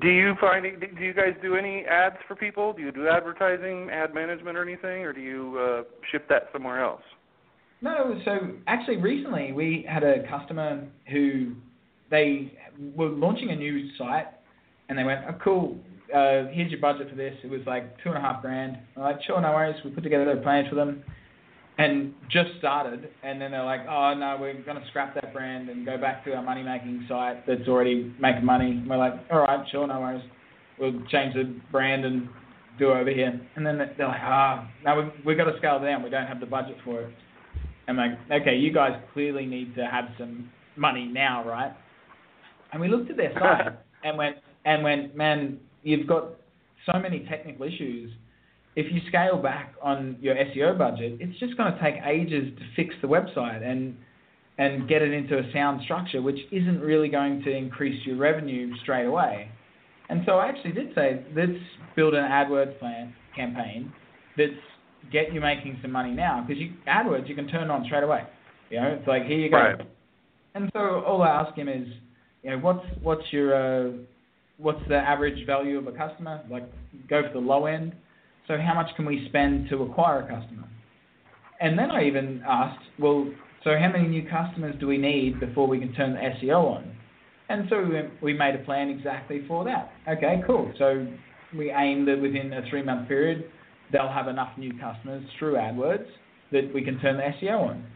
Do 0.00 0.08
you 0.08 0.34
find 0.40 0.64
do 0.80 1.04
you 1.04 1.12
guys 1.12 1.34
do 1.42 1.56
any 1.56 1.84
ads 1.84 2.16
for 2.26 2.34
people? 2.34 2.72
Do 2.72 2.80
you 2.82 2.92
do 2.92 3.08
advertising, 3.08 3.90
ad 3.90 4.14
management, 4.14 4.56
or 4.56 4.62
anything, 4.62 5.04
or 5.04 5.12
do 5.12 5.20
you 5.20 5.58
uh, 5.58 5.82
ship 6.10 6.26
that 6.30 6.48
somewhere 6.52 6.82
else? 6.82 7.02
No, 7.82 8.18
so 8.24 8.52
actually 8.68 8.96
recently 8.96 9.52
we 9.52 9.84
had 9.88 10.02
a 10.02 10.26
customer 10.28 10.82
who 11.10 11.52
they 12.10 12.52
were 12.96 13.08
launching 13.08 13.50
a 13.50 13.56
new 13.56 13.90
site 13.98 14.28
and 14.88 14.96
they 14.96 15.04
went, 15.04 15.20
oh, 15.28 15.34
cool, 15.42 15.76
uh, 16.14 16.44
here's 16.52 16.70
your 16.70 16.80
budget 16.80 17.10
for 17.10 17.16
this. 17.16 17.34
It 17.42 17.50
was 17.50 17.60
like 17.66 17.96
two 18.02 18.10
and 18.10 18.18
a 18.18 18.20
half 18.20 18.40
grand. 18.40 18.78
I'm 18.96 19.02
like, 19.02 19.22
sure, 19.26 19.40
no 19.40 19.50
worries. 19.52 19.76
We 19.84 19.90
put 19.90 20.04
together 20.04 20.30
a 20.30 20.40
plan 20.40 20.66
for 20.70 20.76
them 20.76 21.02
and 21.78 22.14
just 22.30 22.50
started. 22.58 23.08
And 23.22 23.40
then 23.40 23.52
they're 23.52 23.64
like, 23.64 23.82
oh, 23.88 24.14
no, 24.14 24.36
we're 24.40 24.60
going 24.62 24.80
to 24.80 24.86
scrap 24.88 25.14
that 25.14 25.32
brand 25.32 25.68
and 25.68 25.86
go 25.86 25.96
back 25.98 26.24
to 26.24 26.34
our 26.34 26.42
money 26.42 26.62
making 26.62 27.06
site 27.08 27.46
that's 27.46 27.66
already 27.68 28.14
making 28.20 28.44
money. 28.44 28.72
And 28.72 28.88
we're 28.88 28.98
like, 28.98 29.14
all 29.30 29.40
right, 29.40 29.66
sure, 29.70 29.86
no 29.86 30.00
worries. 30.00 30.22
We'll 30.78 31.00
change 31.10 31.34
the 31.34 31.54
brand 31.70 32.04
and 32.04 32.28
do 32.78 32.90
it 32.90 32.96
over 32.96 33.10
here. 33.10 33.40
And 33.56 33.66
then 33.66 33.78
they're 33.78 34.08
like, 34.08 34.20
ah, 34.22 34.70
no, 34.84 34.96
we, 34.96 35.22
we've 35.26 35.36
got 35.36 35.50
to 35.50 35.56
scale 35.58 35.80
down. 35.80 36.02
We 36.02 36.10
don't 36.10 36.26
have 36.26 36.40
the 36.40 36.46
budget 36.46 36.76
for 36.84 37.02
it. 37.02 37.14
I'm 37.88 37.96
like, 37.96 38.12
okay, 38.30 38.56
you 38.56 38.72
guys 38.72 38.92
clearly 39.12 39.46
need 39.46 39.74
to 39.74 39.86
have 39.86 40.04
some 40.18 40.50
money 40.76 41.04
now, 41.04 41.46
right? 41.46 41.72
And 42.72 42.80
we 42.80 42.88
looked 42.88 43.10
at 43.10 43.16
their 43.16 43.32
site 43.34 43.72
and 44.04 44.16
went 44.16 44.36
and 44.64 44.82
went, 44.82 45.16
man, 45.16 45.58
you've 45.82 46.06
got 46.06 46.34
so 46.90 46.98
many 46.98 47.26
technical 47.28 47.66
issues. 47.66 48.12
If 48.74 48.92
you 48.92 49.00
scale 49.08 49.36
back 49.36 49.74
on 49.82 50.16
your 50.20 50.34
SEO 50.34 50.78
budget, 50.78 51.18
it's 51.20 51.38
just 51.38 51.56
going 51.56 51.72
to 51.72 51.80
take 51.80 51.96
ages 52.04 52.52
to 52.58 52.64
fix 52.74 52.94
the 53.02 53.08
website 53.08 53.62
and 53.62 53.96
and 54.58 54.86
get 54.88 55.02
it 55.02 55.12
into 55.12 55.38
a 55.38 55.52
sound 55.52 55.80
structure, 55.82 56.20
which 56.20 56.38
isn't 56.50 56.80
really 56.80 57.08
going 57.08 57.42
to 57.42 57.50
increase 57.50 58.04
your 58.06 58.16
revenue 58.16 58.70
straight 58.82 59.06
away. 59.06 59.50
And 60.10 60.22
so 60.26 60.32
I 60.32 60.46
actually 60.48 60.72
did 60.72 60.94
say, 60.94 61.24
let's 61.34 61.52
build 61.96 62.14
an 62.14 62.24
AdWords 62.24 62.78
plan 62.78 63.14
campaign 63.34 63.92
that's 64.36 64.52
get 65.10 65.32
you 65.32 65.40
making 65.40 65.78
some 65.82 65.90
money 65.90 66.12
now 66.12 66.44
because 66.46 66.60
you 66.60 66.74
AdWords 66.86 67.28
you 67.28 67.34
can 67.34 67.48
turn 67.48 67.70
on 67.70 67.84
straight 67.86 68.04
away. 68.04 68.22
You 68.70 68.80
know, 68.80 68.88
it's 68.98 69.06
like 69.06 69.24
here 69.24 69.38
you 69.38 69.50
go. 69.50 69.56
Right. 69.56 69.80
And 70.54 70.70
so 70.72 71.02
all 71.06 71.22
I 71.22 71.28
ask 71.28 71.56
him 71.56 71.68
is, 71.68 71.86
you 72.42 72.50
know, 72.50 72.58
what's 72.58 72.84
what's 73.02 73.24
your 73.30 73.54
uh, 73.54 73.92
what's 74.58 74.80
the 74.88 74.96
average 74.96 75.46
value 75.46 75.78
of 75.78 75.86
a 75.86 75.92
customer? 75.92 76.42
Like 76.50 76.70
go 77.08 77.22
for 77.22 77.32
the 77.32 77.38
low 77.38 77.66
end. 77.66 77.94
So 78.48 78.56
how 78.58 78.74
much 78.74 78.94
can 78.96 79.04
we 79.04 79.24
spend 79.28 79.68
to 79.70 79.82
acquire 79.82 80.20
a 80.20 80.22
customer? 80.22 80.68
And 81.60 81.78
then 81.78 81.90
I 81.90 82.04
even 82.04 82.42
asked, 82.46 82.82
well, 82.98 83.30
so 83.62 83.70
how 83.78 83.88
many 83.92 84.08
new 84.08 84.28
customers 84.28 84.74
do 84.80 84.86
we 84.88 84.98
need 84.98 85.38
before 85.38 85.68
we 85.68 85.78
can 85.78 85.92
turn 85.94 86.14
the 86.14 86.18
SEO 86.46 86.76
on? 86.76 86.96
And 87.48 87.68
so 87.70 87.82
we, 87.82 88.32
we 88.32 88.32
made 88.36 88.54
a 88.54 88.64
plan 88.64 88.88
exactly 88.88 89.44
for 89.46 89.64
that. 89.64 89.92
Okay, 90.08 90.42
cool. 90.46 90.72
So 90.78 91.06
we 91.56 91.70
aim 91.70 92.04
that 92.06 92.20
within 92.20 92.52
a 92.52 92.62
three 92.68 92.82
month 92.82 93.08
period, 93.08 93.44
they'll 93.92 94.08
have 94.08 94.26
enough 94.26 94.56
new 94.58 94.72
customers 94.80 95.22
through 95.38 95.54
AdWords 95.54 96.06
that 96.50 96.72
we 96.74 96.82
can 96.82 96.98
turn 97.00 97.16
the 97.16 97.46
SEO 97.46 97.68
on. 97.70 97.86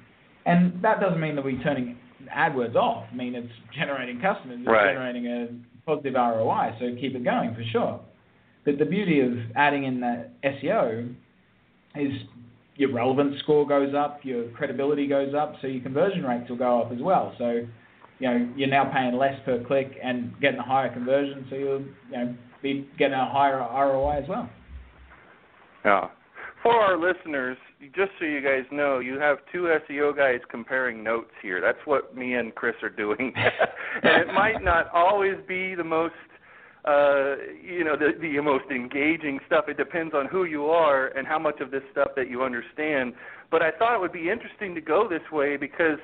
And 0.44 0.80
that 0.82 1.00
doesn't 1.00 1.20
mean 1.20 1.34
that 1.36 1.44
we're 1.44 1.60
turning 1.62 1.98
AdWords 2.34 2.76
off. 2.76 3.06
I 3.10 3.14
mean, 3.16 3.34
it's 3.34 3.48
generating 3.76 4.20
customers, 4.20 4.58
it's 4.60 4.68
Right. 4.68 4.92
generating 4.92 5.26
a 5.26 5.48
positive 5.86 6.14
ROI, 6.14 6.76
so 6.78 6.94
keep 7.00 7.14
it 7.14 7.24
going 7.24 7.54
for 7.54 7.64
sure. 7.72 8.00
But 8.66 8.78
the 8.78 8.84
beauty 8.84 9.20
of 9.20 9.32
adding 9.54 9.84
in 9.84 10.00
that 10.00 10.32
SEO 10.42 11.14
is 11.94 12.12
your 12.74 12.92
relevance 12.92 13.38
score 13.38 13.66
goes 13.66 13.94
up, 13.94 14.20
your 14.24 14.50
credibility 14.50 15.06
goes 15.06 15.34
up, 15.34 15.54
so 15.62 15.68
your 15.68 15.82
conversion 15.82 16.24
rates 16.24 16.50
will 16.50 16.58
go 16.58 16.82
up 16.82 16.92
as 16.92 16.98
well. 17.00 17.32
So 17.38 17.62
you 18.18 18.28
know 18.28 18.52
you're 18.56 18.68
now 18.68 18.90
paying 18.92 19.16
less 19.16 19.38
per 19.44 19.64
click 19.64 19.96
and 20.02 20.38
getting 20.40 20.58
a 20.58 20.64
higher 20.64 20.92
conversion, 20.92 21.46
so 21.48 21.56
you'll 21.56 21.80
you 21.80 22.12
know 22.12 22.36
be 22.60 22.88
getting 22.98 23.14
a 23.14 23.30
higher 23.30 23.58
ROI 23.58 24.22
as 24.22 24.28
well. 24.28 24.50
Yeah. 25.84 26.08
For 26.62 26.72
our 26.72 26.98
listeners, 26.98 27.56
just 27.94 28.10
so 28.18 28.24
you 28.24 28.40
guys 28.40 28.64
know, 28.72 28.98
you 28.98 29.20
have 29.20 29.38
two 29.52 29.72
SEO 29.88 30.16
guys 30.16 30.40
comparing 30.50 31.04
notes 31.04 31.30
here. 31.40 31.60
That's 31.60 31.78
what 31.84 32.16
me 32.16 32.34
and 32.34 32.52
Chris 32.56 32.74
are 32.82 32.88
doing, 32.88 33.32
and 34.02 34.28
it 34.28 34.34
might 34.34 34.64
not 34.64 34.90
always 34.92 35.36
be 35.46 35.76
the 35.76 35.84
most 35.84 36.14
uh, 36.86 37.36
you 37.62 37.82
know, 37.82 37.96
the, 37.96 38.12
the 38.20 38.40
most 38.40 38.64
engaging 38.70 39.40
stuff. 39.46 39.64
It 39.68 39.76
depends 39.76 40.14
on 40.14 40.26
who 40.26 40.44
you 40.44 40.66
are 40.66 41.08
and 41.08 41.26
how 41.26 41.38
much 41.38 41.60
of 41.60 41.70
this 41.70 41.82
stuff 41.90 42.08
that 42.16 42.30
you 42.30 42.42
understand. 42.42 43.14
But 43.50 43.62
I 43.62 43.72
thought 43.72 43.96
it 43.96 44.00
would 44.00 44.12
be 44.12 44.30
interesting 44.30 44.74
to 44.76 44.80
go 44.80 45.08
this 45.08 45.22
way 45.32 45.56
because 45.56 45.98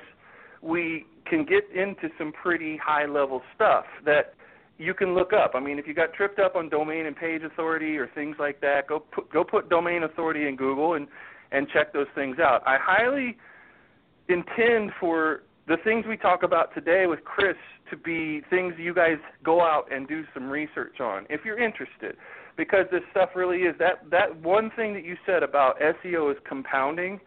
we 0.61 1.05
can 1.25 1.45
get 1.45 1.63
into 1.73 2.09
some 2.17 2.33
pretty 2.33 2.77
high 2.77 3.05
level 3.05 3.41
stuff 3.55 3.85
that 4.05 4.33
you 4.77 4.93
can 4.93 5.13
look 5.13 5.31
up. 5.31 5.51
I 5.55 5.59
mean, 5.59 5.79
if 5.79 5.87
you 5.87 5.93
got 5.93 6.13
tripped 6.13 6.39
up 6.39 6.55
on 6.55 6.67
domain 6.67 7.05
and 7.05 7.15
page 7.15 7.43
authority 7.43 7.97
or 7.97 8.09
things 8.13 8.35
like 8.39 8.59
that, 8.61 8.87
go 8.87 8.99
put, 8.99 9.31
go 9.31 9.43
put 9.43 9.69
domain 9.69 10.03
authority 10.03 10.47
in 10.47 10.55
Google 10.55 10.95
and 10.95 11.07
and 11.51 11.67
check 11.69 11.93
those 11.93 12.07
things 12.15 12.39
out. 12.39 12.63
I 12.65 12.77
highly 12.81 13.37
intend 14.27 14.91
for 14.99 15.43
the 15.67 15.77
things 15.83 16.05
we 16.07 16.17
talk 16.17 16.43
about 16.43 16.73
today 16.73 17.05
with 17.07 17.23
Chris 17.23 17.55
to 17.89 17.97
be 17.97 18.41
things 18.49 18.73
you 18.77 18.93
guys 18.93 19.17
go 19.43 19.61
out 19.61 19.85
and 19.91 20.07
do 20.07 20.23
some 20.33 20.49
research 20.49 20.99
on 20.99 21.25
if 21.29 21.41
you're 21.45 21.59
interested. 21.59 22.15
Because 22.55 22.85
this 22.91 23.01
stuff 23.09 23.29
really 23.35 23.63
is 23.63 23.75
that 23.79 24.09
that 24.11 24.35
one 24.41 24.69
thing 24.75 24.93
that 24.93 25.03
you 25.03 25.15
said 25.25 25.41
about 25.41 25.79
SEO 25.79 26.31
is 26.31 26.37
compounding 26.47 27.19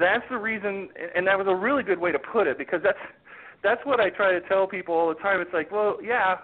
that's 0.00 0.24
the 0.30 0.36
reason 0.36 0.88
and 1.14 1.26
that 1.26 1.38
was 1.38 1.46
a 1.48 1.54
really 1.54 1.82
good 1.82 1.98
way 1.98 2.12
to 2.12 2.18
put 2.18 2.46
it 2.46 2.58
because 2.58 2.80
that's 2.82 2.98
that's 3.62 3.80
what 3.84 4.00
I 4.00 4.10
try 4.10 4.32
to 4.32 4.40
tell 4.46 4.66
people 4.66 4.94
all 4.94 5.08
the 5.08 5.20
time. 5.20 5.40
It's 5.40 5.52
like 5.52 5.70
well 5.70 5.98
yeah 6.02 6.36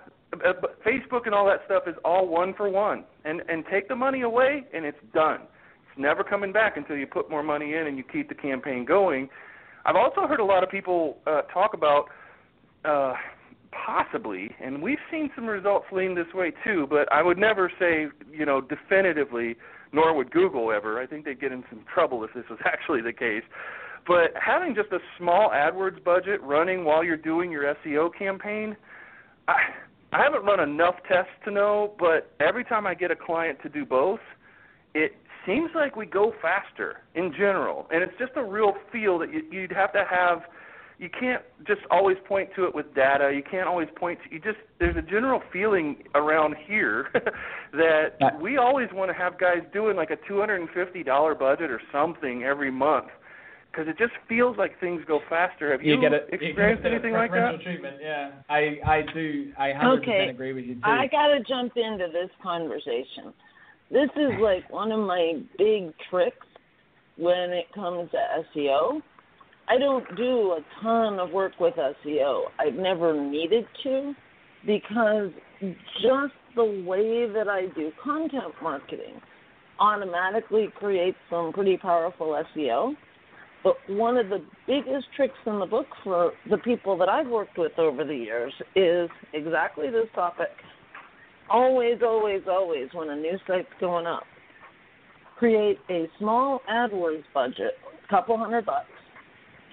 Facebook 0.86 1.26
and 1.26 1.34
all 1.34 1.46
that 1.46 1.60
stuff 1.66 1.84
is 1.86 1.94
all 2.04 2.28
one 2.28 2.54
for 2.54 2.68
one. 2.68 3.04
And 3.24 3.42
and 3.48 3.64
take 3.70 3.88
the 3.88 3.96
money 3.96 4.22
away 4.22 4.64
and 4.72 4.84
it's 4.84 4.98
done. 5.14 5.42
It's 5.42 5.98
never 5.98 6.22
coming 6.24 6.52
back 6.52 6.76
until 6.76 6.96
you 6.96 7.06
put 7.06 7.30
more 7.30 7.42
money 7.42 7.74
in 7.74 7.86
and 7.86 7.96
you 7.96 8.04
keep 8.04 8.28
the 8.28 8.34
campaign 8.34 8.84
going 8.84 9.28
I've 9.84 9.96
also 9.96 10.26
heard 10.26 10.40
a 10.40 10.44
lot 10.44 10.62
of 10.62 10.70
people 10.70 11.18
uh, 11.26 11.42
talk 11.42 11.74
about 11.74 12.06
uh, 12.84 13.14
possibly, 13.72 14.50
and 14.62 14.82
we've 14.82 14.98
seen 15.10 15.30
some 15.34 15.46
results 15.46 15.86
lean 15.92 16.14
this 16.14 16.26
way 16.34 16.52
too, 16.64 16.86
but 16.88 17.10
I 17.12 17.22
would 17.22 17.38
never 17.38 17.70
say, 17.78 18.06
you 18.32 18.46
know, 18.46 18.60
definitively, 18.60 19.56
nor 19.92 20.14
would 20.14 20.30
Google 20.30 20.72
ever. 20.72 21.00
I 21.00 21.06
think 21.06 21.24
they'd 21.24 21.40
get 21.40 21.52
in 21.52 21.64
some 21.70 21.84
trouble 21.92 22.24
if 22.24 22.32
this 22.34 22.44
was 22.50 22.58
actually 22.64 23.02
the 23.02 23.12
case. 23.12 23.42
But 24.06 24.32
having 24.34 24.74
just 24.74 24.92
a 24.92 24.98
small 25.18 25.50
AdWords 25.50 26.02
budget 26.02 26.42
running 26.42 26.84
while 26.84 27.04
you're 27.04 27.16
doing 27.16 27.50
your 27.50 27.74
SEO 27.84 28.10
campaign, 28.16 28.76
I 29.46 29.54
I 30.12 30.24
haven't 30.24 30.44
run 30.44 30.58
enough 30.58 30.96
tests 31.06 31.30
to 31.44 31.52
know, 31.52 31.92
but 31.98 32.32
every 32.40 32.64
time 32.64 32.84
I 32.84 32.94
get 32.94 33.12
a 33.12 33.16
client 33.16 33.58
to 33.62 33.68
do 33.68 33.84
both, 33.84 34.18
it 34.92 35.12
seems 35.46 35.70
like 35.74 35.96
we 35.96 36.06
go 36.06 36.32
faster 36.42 36.98
in 37.14 37.32
general, 37.32 37.86
and 37.92 38.02
it's 38.02 38.12
just 38.18 38.32
a 38.36 38.42
real 38.42 38.74
feel 38.92 39.18
that 39.18 39.32
you, 39.32 39.42
you'd 39.50 39.72
have 39.72 39.92
to 39.92 40.04
have. 40.08 40.42
You 40.98 41.08
can't 41.08 41.42
just 41.66 41.80
always 41.90 42.18
point 42.28 42.50
to 42.56 42.64
it 42.66 42.74
with 42.74 42.94
data. 42.94 43.32
You 43.34 43.42
can't 43.42 43.66
always 43.66 43.88
point 43.96 44.18
to. 44.24 44.34
You 44.34 44.38
just 44.40 44.58
there's 44.78 44.96
a 44.96 45.02
general 45.02 45.40
feeling 45.50 45.96
around 46.14 46.56
here 46.66 47.08
that 47.72 48.38
we 48.40 48.58
always 48.58 48.88
want 48.92 49.10
to 49.10 49.14
have 49.14 49.38
guys 49.38 49.60
doing 49.72 49.96
like 49.96 50.10
a 50.10 50.16
two 50.28 50.38
hundred 50.38 50.60
and 50.60 50.68
fifty 50.70 51.02
dollar 51.02 51.34
budget 51.34 51.70
or 51.70 51.80
something 51.90 52.42
every 52.44 52.70
month 52.70 53.08
because 53.70 53.88
it 53.88 53.96
just 53.98 54.12
feels 54.28 54.56
like 54.58 54.78
things 54.80 55.00
go 55.06 55.20
faster. 55.28 55.70
Have 55.72 55.82
you, 55.82 56.00
get 56.00 56.12
it. 56.12 56.28
experienced 56.32 56.84
you 56.84 56.90
get 56.90 56.92
anything 56.92 57.12
like 57.12 57.30
that? 57.30 57.54
preferential 57.56 57.64
treatment. 57.64 57.96
Yeah, 58.02 58.32
I 58.48 58.78
I 58.86 59.02
do. 59.14 59.52
I 59.58 59.72
hundred 59.72 60.02
Okay. 60.02 60.10
percent 60.12 60.30
agree 60.30 60.52
with 60.52 60.64
you 60.64 60.74
too. 60.74 60.80
I 60.84 61.06
got 61.06 61.28
to 61.28 61.40
jump 61.48 61.72
into 61.76 62.08
this 62.12 62.30
conversation. 62.42 63.32
This 63.90 64.08
is 64.16 64.30
like 64.40 64.70
one 64.70 64.92
of 64.92 65.00
my 65.00 65.40
big 65.58 65.92
tricks 66.08 66.46
when 67.16 67.50
it 67.50 67.66
comes 67.74 68.08
to 68.12 68.18
SEO. 68.54 69.00
I 69.68 69.78
don't 69.78 70.04
do 70.16 70.52
a 70.52 70.60
ton 70.80 71.18
of 71.18 71.30
work 71.30 71.52
with 71.58 71.74
SEO. 71.74 72.44
I've 72.58 72.74
never 72.74 73.20
needed 73.20 73.64
to 73.82 74.14
because 74.64 75.30
just 75.60 76.34
the 76.54 76.84
way 76.86 77.26
that 77.32 77.48
I 77.48 77.66
do 77.74 77.90
content 78.02 78.54
marketing 78.62 79.20
automatically 79.80 80.68
creates 80.76 81.18
some 81.28 81.52
pretty 81.52 81.76
powerful 81.76 82.40
SEO. 82.56 82.94
But 83.64 83.74
one 83.88 84.16
of 84.16 84.28
the 84.28 84.42
biggest 84.66 85.06
tricks 85.16 85.34
in 85.46 85.58
the 85.58 85.66
book 85.66 85.86
for 86.04 86.32
the 86.48 86.58
people 86.58 86.96
that 86.98 87.08
I've 87.08 87.28
worked 87.28 87.58
with 87.58 87.72
over 87.78 88.04
the 88.04 88.14
years 88.14 88.52
is 88.74 89.10
exactly 89.34 89.90
this 89.90 90.06
topic. 90.14 90.48
Always, 91.50 91.98
always, 92.02 92.42
always, 92.48 92.88
when 92.92 93.10
a 93.10 93.16
new 93.16 93.36
site's 93.46 93.68
going 93.80 94.06
up, 94.06 94.22
create 95.36 95.78
a 95.90 96.06
small 96.18 96.60
AdWords 96.70 97.24
budget, 97.34 97.72
a 98.04 98.08
couple 98.08 98.38
hundred 98.38 98.66
bucks, 98.66 98.86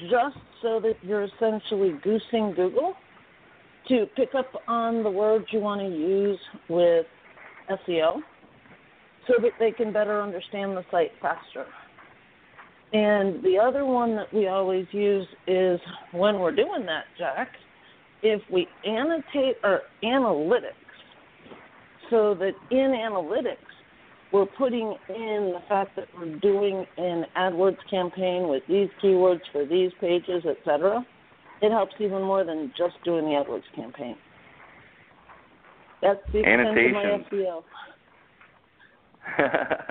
just 0.01 0.37
so 0.61 0.79
that 0.79 0.95
you're 1.03 1.25
essentially 1.25 1.93
goosing 2.03 2.53
Google 2.55 2.95
to 3.89 4.05
pick 4.15 4.29
up 4.35 4.47
on 4.67 5.03
the 5.03 5.09
words 5.09 5.45
you 5.51 5.59
want 5.59 5.81
to 5.81 5.87
use 5.87 6.39
with 6.67 7.05
SEO 7.69 8.21
so 9.27 9.33
that 9.41 9.51
they 9.59 9.71
can 9.71 9.93
better 9.93 10.21
understand 10.21 10.75
the 10.75 10.83
site 10.89 11.11
faster. 11.21 11.65
And 12.93 13.43
the 13.43 13.59
other 13.61 13.85
one 13.85 14.15
that 14.15 14.33
we 14.33 14.47
always 14.47 14.87
use 14.91 15.27
is 15.45 15.79
when 16.11 16.39
we're 16.39 16.55
doing 16.55 16.85
that, 16.85 17.03
Jack, 17.17 17.49
if 18.23 18.41
we 18.51 18.67
annotate 18.85 19.57
our 19.63 19.81
analytics 20.03 20.86
so 22.09 22.33
that 22.35 22.53
in 22.71 22.91
analytics 22.91 23.57
we're 24.31 24.45
putting 24.45 24.95
in 25.09 25.53
the 25.53 25.61
fact 25.69 25.95
that 25.95 26.07
we're 26.17 26.35
doing 26.39 26.85
an 26.97 27.25
AdWords 27.37 27.77
campaign 27.89 28.49
with 28.49 28.63
these 28.67 28.89
keywords 29.01 29.41
for 29.51 29.65
these 29.65 29.91
pages, 30.01 30.43
etc. 30.45 31.05
It 31.61 31.71
helps 31.71 31.93
even 31.99 32.23
more 32.23 32.43
than 32.43 32.73
just 32.77 32.95
doing 33.05 33.25
the 33.25 33.31
AdWords 33.31 33.63
campaign. 33.75 34.17
That's 36.01 36.19
the 36.31 36.39
extent 36.39 36.61
of 36.61 36.75
my 36.75 37.23
SEO. 37.31 37.63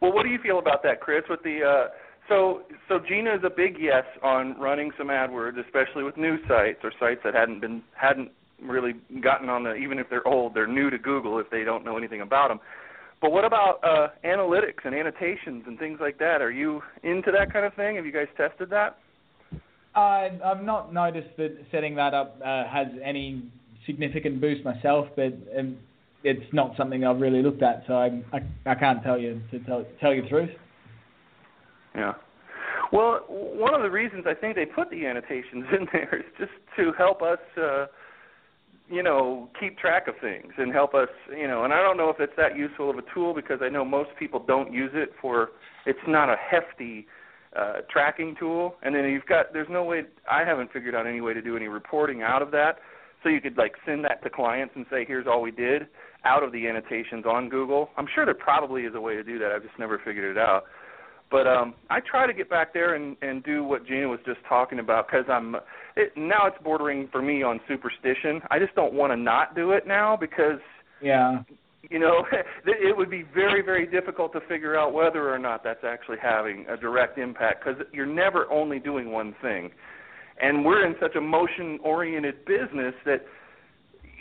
well, 0.00 0.12
what 0.12 0.24
do 0.24 0.28
you 0.28 0.38
feel 0.42 0.58
about 0.58 0.82
that, 0.82 1.00
Chris? 1.00 1.22
With 1.30 1.42
the 1.42 1.60
uh, 1.62 1.88
so 2.28 2.62
so 2.88 2.98
Gina 3.08 3.34
is 3.34 3.40
a 3.44 3.50
big 3.50 3.76
yes 3.80 4.04
on 4.22 4.58
running 4.60 4.90
some 4.98 5.08
AdWords, 5.08 5.58
especially 5.64 6.02
with 6.04 6.16
new 6.16 6.36
sites 6.46 6.80
or 6.82 6.92
sites 7.00 7.20
that 7.24 7.34
hadn't 7.34 7.60
been 7.60 7.82
hadn't 7.94 8.30
really 8.60 8.94
gotten 9.22 9.48
on 9.48 9.64
the 9.64 9.74
even 9.74 9.98
if 9.98 10.08
they're 10.10 10.26
old, 10.26 10.54
they're 10.54 10.66
new 10.66 10.90
to 10.90 10.98
Google 10.98 11.38
if 11.38 11.48
they 11.50 11.64
don't 11.64 11.84
know 11.84 11.96
anything 11.96 12.20
about 12.20 12.48
them. 12.48 12.60
But 13.20 13.30
what 13.30 13.44
about 13.44 13.78
uh, 13.84 14.08
analytics 14.24 14.84
and 14.84 14.94
annotations 14.94 15.64
and 15.66 15.78
things 15.78 15.98
like 16.00 16.18
that? 16.18 16.42
Are 16.42 16.50
you 16.50 16.82
into 17.04 17.30
that 17.30 17.52
kind 17.52 17.64
of 17.64 17.72
thing? 17.74 17.96
Have 17.96 18.04
you 18.04 18.12
guys 18.12 18.26
tested 18.36 18.68
that? 18.70 18.98
I, 19.94 20.30
I've 20.44 20.64
not 20.64 20.92
noticed 20.92 21.36
that 21.36 21.56
setting 21.70 21.94
that 21.96 22.14
up 22.14 22.40
uh, 22.44 22.64
has 22.68 22.88
any 23.04 23.44
significant 23.86 24.40
boost 24.40 24.64
myself, 24.64 25.06
but 25.14 25.34
um, 25.56 25.76
it's 26.24 26.52
not 26.52 26.76
something 26.76 27.04
I've 27.04 27.20
really 27.20 27.42
looked 27.42 27.62
at, 27.62 27.84
so 27.86 27.94
I, 27.94 28.22
I, 28.32 28.40
I 28.66 28.74
can't 28.74 29.02
tell 29.02 29.18
you 29.18 29.40
to 29.50 29.58
tell, 29.60 29.84
tell 30.00 30.14
you 30.14 30.22
the 30.22 30.28
truth. 30.28 30.50
Yeah. 31.94 32.14
Well, 32.92 33.24
one 33.28 33.74
of 33.74 33.82
the 33.82 33.90
reasons 33.90 34.24
I 34.26 34.34
think 34.34 34.56
they 34.56 34.66
put 34.66 34.90
the 34.90 35.06
annotations 35.06 35.64
in 35.78 35.86
there 35.92 36.18
is 36.18 36.32
just 36.38 36.52
to 36.76 36.92
help 36.96 37.22
us, 37.22 37.38
uh, 37.56 37.86
you 38.92 39.02
know, 39.02 39.48
keep 39.58 39.78
track 39.78 40.06
of 40.06 40.14
things 40.20 40.52
and 40.58 40.70
help 40.70 40.94
us, 40.94 41.08
you 41.34 41.48
know. 41.48 41.64
And 41.64 41.72
I 41.72 41.82
don't 41.82 41.96
know 41.96 42.10
if 42.10 42.20
it's 42.20 42.34
that 42.36 42.56
useful 42.56 42.90
of 42.90 42.98
a 42.98 43.02
tool 43.14 43.32
because 43.34 43.60
I 43.62 43.70
know 43.70 43.84
most 43.84 44.10
people 44.18 44.44
don't 44.46 44.72
use 44.72 44.90
it 44.92 45.12
for. 45.20 45.50
It's 45.86 45.98
not 46.06 46.28
a 46.28 46.36
hefty 46.36 47.06
uh, 47.58 47.80
tracking 47.90 48.36
tool, 48.38 48.76
and 48.82 48.94
then 48.94 49.04
you've 49.06 49.26
got. 49.26 49.54
There's 49.54 49.68
no 49.70 49.82
way. 49.82 50.02
I 50.30 50.44
haven't 50.44 50.72
figured 50.72 50.94
out 50.94 51.06
any 51.06 51.22
way 51.22 51.32
to 51.32 51.40
do 51.40 51.56
any 51.56 51.68
reporting 51.68 52.22
out 52.22 52.42
of 52.42 52.50
that. 52.50 52.80
So 53.22 53.30
you 53.30 53.40
could 53.40 53.56
like 53.56 53.72
send 53.86 54.04
that 54.04 54.22
to 54.24 54.30
clients 54.30 54.74
and 54.76 54.84
say, 54.90 55.06
"Here's 55.06 55.26
all 55.26 55.40
we 55.40 55.52
did," 55.52 55.86
out 56.24 56.42
of 56.42 56.52
the 56.52 56.68
annotations 56.68 57.24
on 57.24 57.48
Google. 57.48 57.90
I'm 57.96 58.06
sure 58.14 58.26
there 58.26 58.34
probably 58.34 58.82
is 58.82 58.94
a 58.94 59.00
way 59.00 59.14
to 59.14 59.24
do 59.24 59.38
that. 59.38 59.52
I've 59.52 59.62
just 59.62 59.78
never 59.78 59.98
figured 60.04 60.36
it 60.36 60.38
out. 60.38 60.64
But 61.32 61.46
um, 61.46 61.74
I 61.88 62.00
try 62.00 62.26
to 62.26 62.34
get 62.34 62.50
back 62.50 62.74
there 62.74 62.94
and, 62.94 63.16
and 63.22 63.42
do 63.42 63.64
what 63.64 63.86
Gina 63.86 64.06
was 64.06 64.20
just 64.26 64.40
talking 64.46 64.78
about 64.80 65.06
because 65.08 65.24
I'm 65.30 65.56
it, 65.96 66.12
now 66.14 66.46
it's 66.46 66.62
bordering 66.62 67.08
for 67.10 67.22
me 67.22 67.42
on 67.42 67.58
superstition. 67.66 68.42
I 68.50 68.58
just 68.58 68.74
don't 68.74 68.92
want 68.92 69.12
to 69.12 69.16
not 69.16 69.56
do 69.56 69.72
it 69.72 69.86
now 69.86 70.14
because 70.14 70.60
Yeah. 71.00 71.42
you 71.88 71.98
know 71.98 72.26
it 72.66 72.94
would 72.94 73.08
be 73.08 73.24
very 73.34 73.62
very 73.62 73.86
difficult 73.86 74.34
to 74.34 74.40
figure 74.42 74.78
out 74.78 74.92
whether 74.92 75.32
or 75.32 75.38
not 75.38 75.64
that's 75.64 75.84
actually 75.84 76.18
having 76.22 76.66
a 76.68 76.76
direct 76.76 77.16
impact 77.16 77.64
because 77.64 77.80
you're 77.94 78.04
never 78.04 78.50
only 78.52 78.78
doing 78.78 79.10
one 79.10 79.34
thing, 79.40 79.70
and 80.40 80.62
we're 80.66 80.84
in 80.84 80.94
such 81.00 81.16
a 81.16 81.20
motion 81.20 81.78
oriented 81.82 82.44
business 82.44 82.94
that 83.06 83.24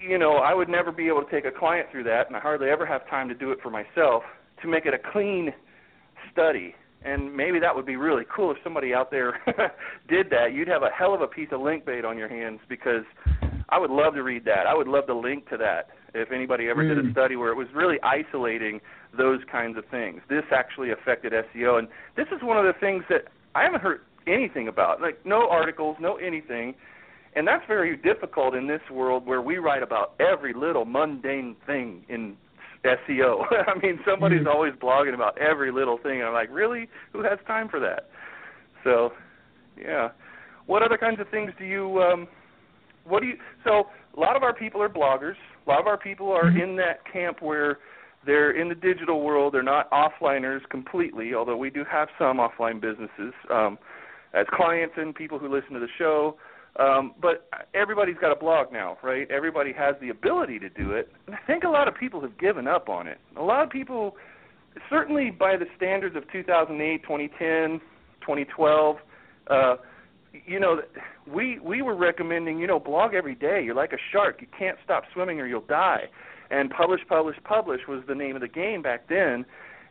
you 0.08 0.18
know 0.18 0.38
I 0.38 0.54
would 0.54 0.70
never 0.70 0.94
be 0.94 1.10
able 1.10 1.26
to 1.26 1.30
take 1.30 1.44
a 1.44 1.52
client 1.52 1.90
through 1.92 2.06
that, 2.06 2.28
and 2.28 2.38
I 2.38 2.40
hardly 2.40 2.70
ever 2.70 2.86
have 2.86 3.06
time 3.10 3.28
to 3.28 3.36
do 3.36 3.52
it 3.52 3.60
for 3.62 3.70
myself 3.70 4.24
to 4.62 4.68
make 4.70 4.86
it 4.86 4.94
a 4.94 5.12
clean 5.12 5.54
study 6.32 6.74
and 7.04 7.36
maybe 7.36 7.60
that 7.60 7.76
would 7.76 7.86
be 7.86 7.96
really 7.96 8.24
cool 8.34 8.52
if 8.52 8.58
somebody 8.64 8.94
out 8.94 9.10
there 9.10 9.40
did 10.08 10.30
that. 10.30 10.54
You'd 10.54 10.68
have 10.68 10.84
a 10.84 10.90
hell 10.90 11.14
of 11.14 11.22
a 11.22 11.28
piece 11.28 11.50
of 11.52 11.62
link 11.62 11.86
bait 11.86 12.06
on 12.06 12.18
your 12.18 12.30
hands 12.30 12.60
because 12.70 13.04
I 13.70 13.80
would 13.80 13.90
love 13.90 14.14
to 14.16 14.24
read 14.24 14.46
that. 14.46 14.68
I 14.68 14.76
would 14.76 14.88
love 14.88 15.08
to 15.08 15.16
link 15.16 15.50
to 15.50 15.58
that 15.58 15.90
if 16.14 16.32
anybody 16.32 16.68
ever 16.68 16.84
mm. 16.84 16.90
did 16.90 16.98
a 17.00 17.02
hmm. 17.02 17.12
study 17.12 17.36
where 17.38 17.52
it 17.52 17.56
was 17.56 17.68
really 17.74 17.98
isolating 18.04 18.82
those 19.18 19.40
kinds 19.50 19.78
of 19.78 19.86
things. 19.90 20.22
This 20.30 20.44
actually 20.52 20.92
affected 20.92 21.32
SEO, 21.34 21.80
and 21.80 21.88
this 22.18 22.28
is 22.36 22.44
one 22.44 22.58
of 22.58 22.66
the 22.66 22.78
things 22.80 23.04
that 23.10 23.26
I 23.56 23.64
haven't 23.64 23.82
heard 23.82 24.02
anything 24.28 24.68
about. 24.68 25.02
Like 25.02 25.26
no 25.26 25.50
articles, 25.50 25.98
no 26.00 26.18
anything. 26.18 26.76
And 27.34 27.48
that's 27.48 27.64
very 27.66 27.96
difficult 27.96 28.56
in 28.56 28.68
this 28.68 28.82
world 28.92 29.26
where 29.26 29.42
we 29.42 29.58
write 29.58 29.84
about 29.84 30.16
every 30.20 30.54
little 30.54 30.84
mundane 30.84 31.56
thing 31.66 32.04
in 32.10 32.36
SEO. 32.86 33.44
I 33.68 33.80
mean, 33.80 34.00
somebody's 34.06 34.42
mm. 34.42 34.54
always 34.54 34.74
blogging 34.74 35.14
about 35.14 35.38
every 35.38 35.72
little 35.72 35.98
thing. 35.98 36.20
And 36.20 36.24
I'm 36.24 36.34
like, 36.34 36.50
really? 36.52 36.88
Who 37.14 37.24
has 37.24 37.40
time 37.48 37.70
for 37.70 37.80
that? 37.80 38.10
So, 38.84 39.12
yeah. 39.80 40.10
What 40.66 40.84
other 40.84 40.98
kinds 40.98 41.20
of 41.20 41.30
things 41.30 41.52
do 41.58 41.66
you? 41.66 42.02
Um, 42.02 42.28
what 43.06 43.22
do 43.22 43.28
you? 43.28 43.36
So, 43.64 43.88
a 44.16 44.20
lot 44.20 44.36
of 44.36 44.44
our 44.44 44.54
people 44.54 44.82
are 44.82 44.90
bloggers. 44.90 45.36
A 45.66 45.70
lot 45.70 45.80
of 45.80 45.88
our 45.88 45.98
people 45.98 46.32
are 46.32 46.46
mm-hmm. 46.46 46.62
in 46.62 46.76
that 46.78 47.02
camp 47.12 47.42
where 47.42 47.80
they're 48.26 48.52
in 48.52 48.70
the 48.70 48.76
digital 48.76 49.22
world. 49.22 49.54
They're 49.54 49.64
not 49.64 49.90
offliners 49.92 50.62
completely, 50.70 51.34
although 51.34 51.58
we 51.58 51.70
do 51.70 51.84
have 51.90 52.10
some 52.20 52.38
offline 52.38 52.80
businesses 52.82 53.34
um, 53.50 53.78
as 54.34 54.46
clients 54.52 54.96
and 54.98 55.14
people 55.16 55.40
who 55.40 55.54
listen 55.54 55.74
to 55.74 55.80
the 55.80 55.88
show. 55.98 56.38
Um, 56.80 57.14
but 57.22 57.50
everybody's 57.74 58.16
got 58.16 58.32
a 58.32 58.36
blog 58.36 58.72
now, 58.72 58.98
right? 59.04 59.30
Everybody 59.30 59.74
has 59.74 59.96
the 60.00 60.10
ability 60.10 60.58
to 60.60 60.70
do 60.70 60.92
it. 60.92 61.12
And 61.28 61.36
I 61.36 61.40
think 61.46 61.64
a 61.64 61.70
lot 61.70 61.88
of 61.88 61.96
people 61.96 62.22
have 62.22 62.38
given 62.38 62.68
up 62.68 62.88
on 62.88 63.08
it. 63.08 63.18
A 63.38 63.42
lot 63.42 63.64
of 63.64 63.70
people, 63.70 64.16
certainly 64.90 65.32
by 65.32 65.58
the 65.58 65.66
standards 65.76 66.16
of 66.16 66.24
2008, 66.32 67.04
2010, 67.04 67.82
2012, 68.22 68.98
uh, 69.50 69.76
you 70.46 70.60
know, 70.60 70.82
we 71.28 71.60
we 71.60 71.82
were 71.82 71.96
recommending, 71.96 72.58
you 72.58 72.68
know, 72.68 72.80
blog 72.80 73.14
every 73.14 73.36
day. 73.36 73.62
You're 73.64 73.76
like 73.76 73.92
a 73.92 74.00
shark. 74.14 74.38
You 74.40 74.48
can't 74.58 74.78
stop 74.84 75.04
swimming 75.14 75.42
or 75.42 75.48
you'll 75.48 75.62
die. 75.62 76.06
And 76.52 76.70
publish, 76.70 77.02
publish, 77.08 77.36
publish 77.44 77.82
was 77.88 78.02
the 78.08 78.16
name 78.16 78.36
of 78.36 78.42
the 78.42 78.48
game 78.48 78.82
back 78.82 79.10
then. 79.10 79.46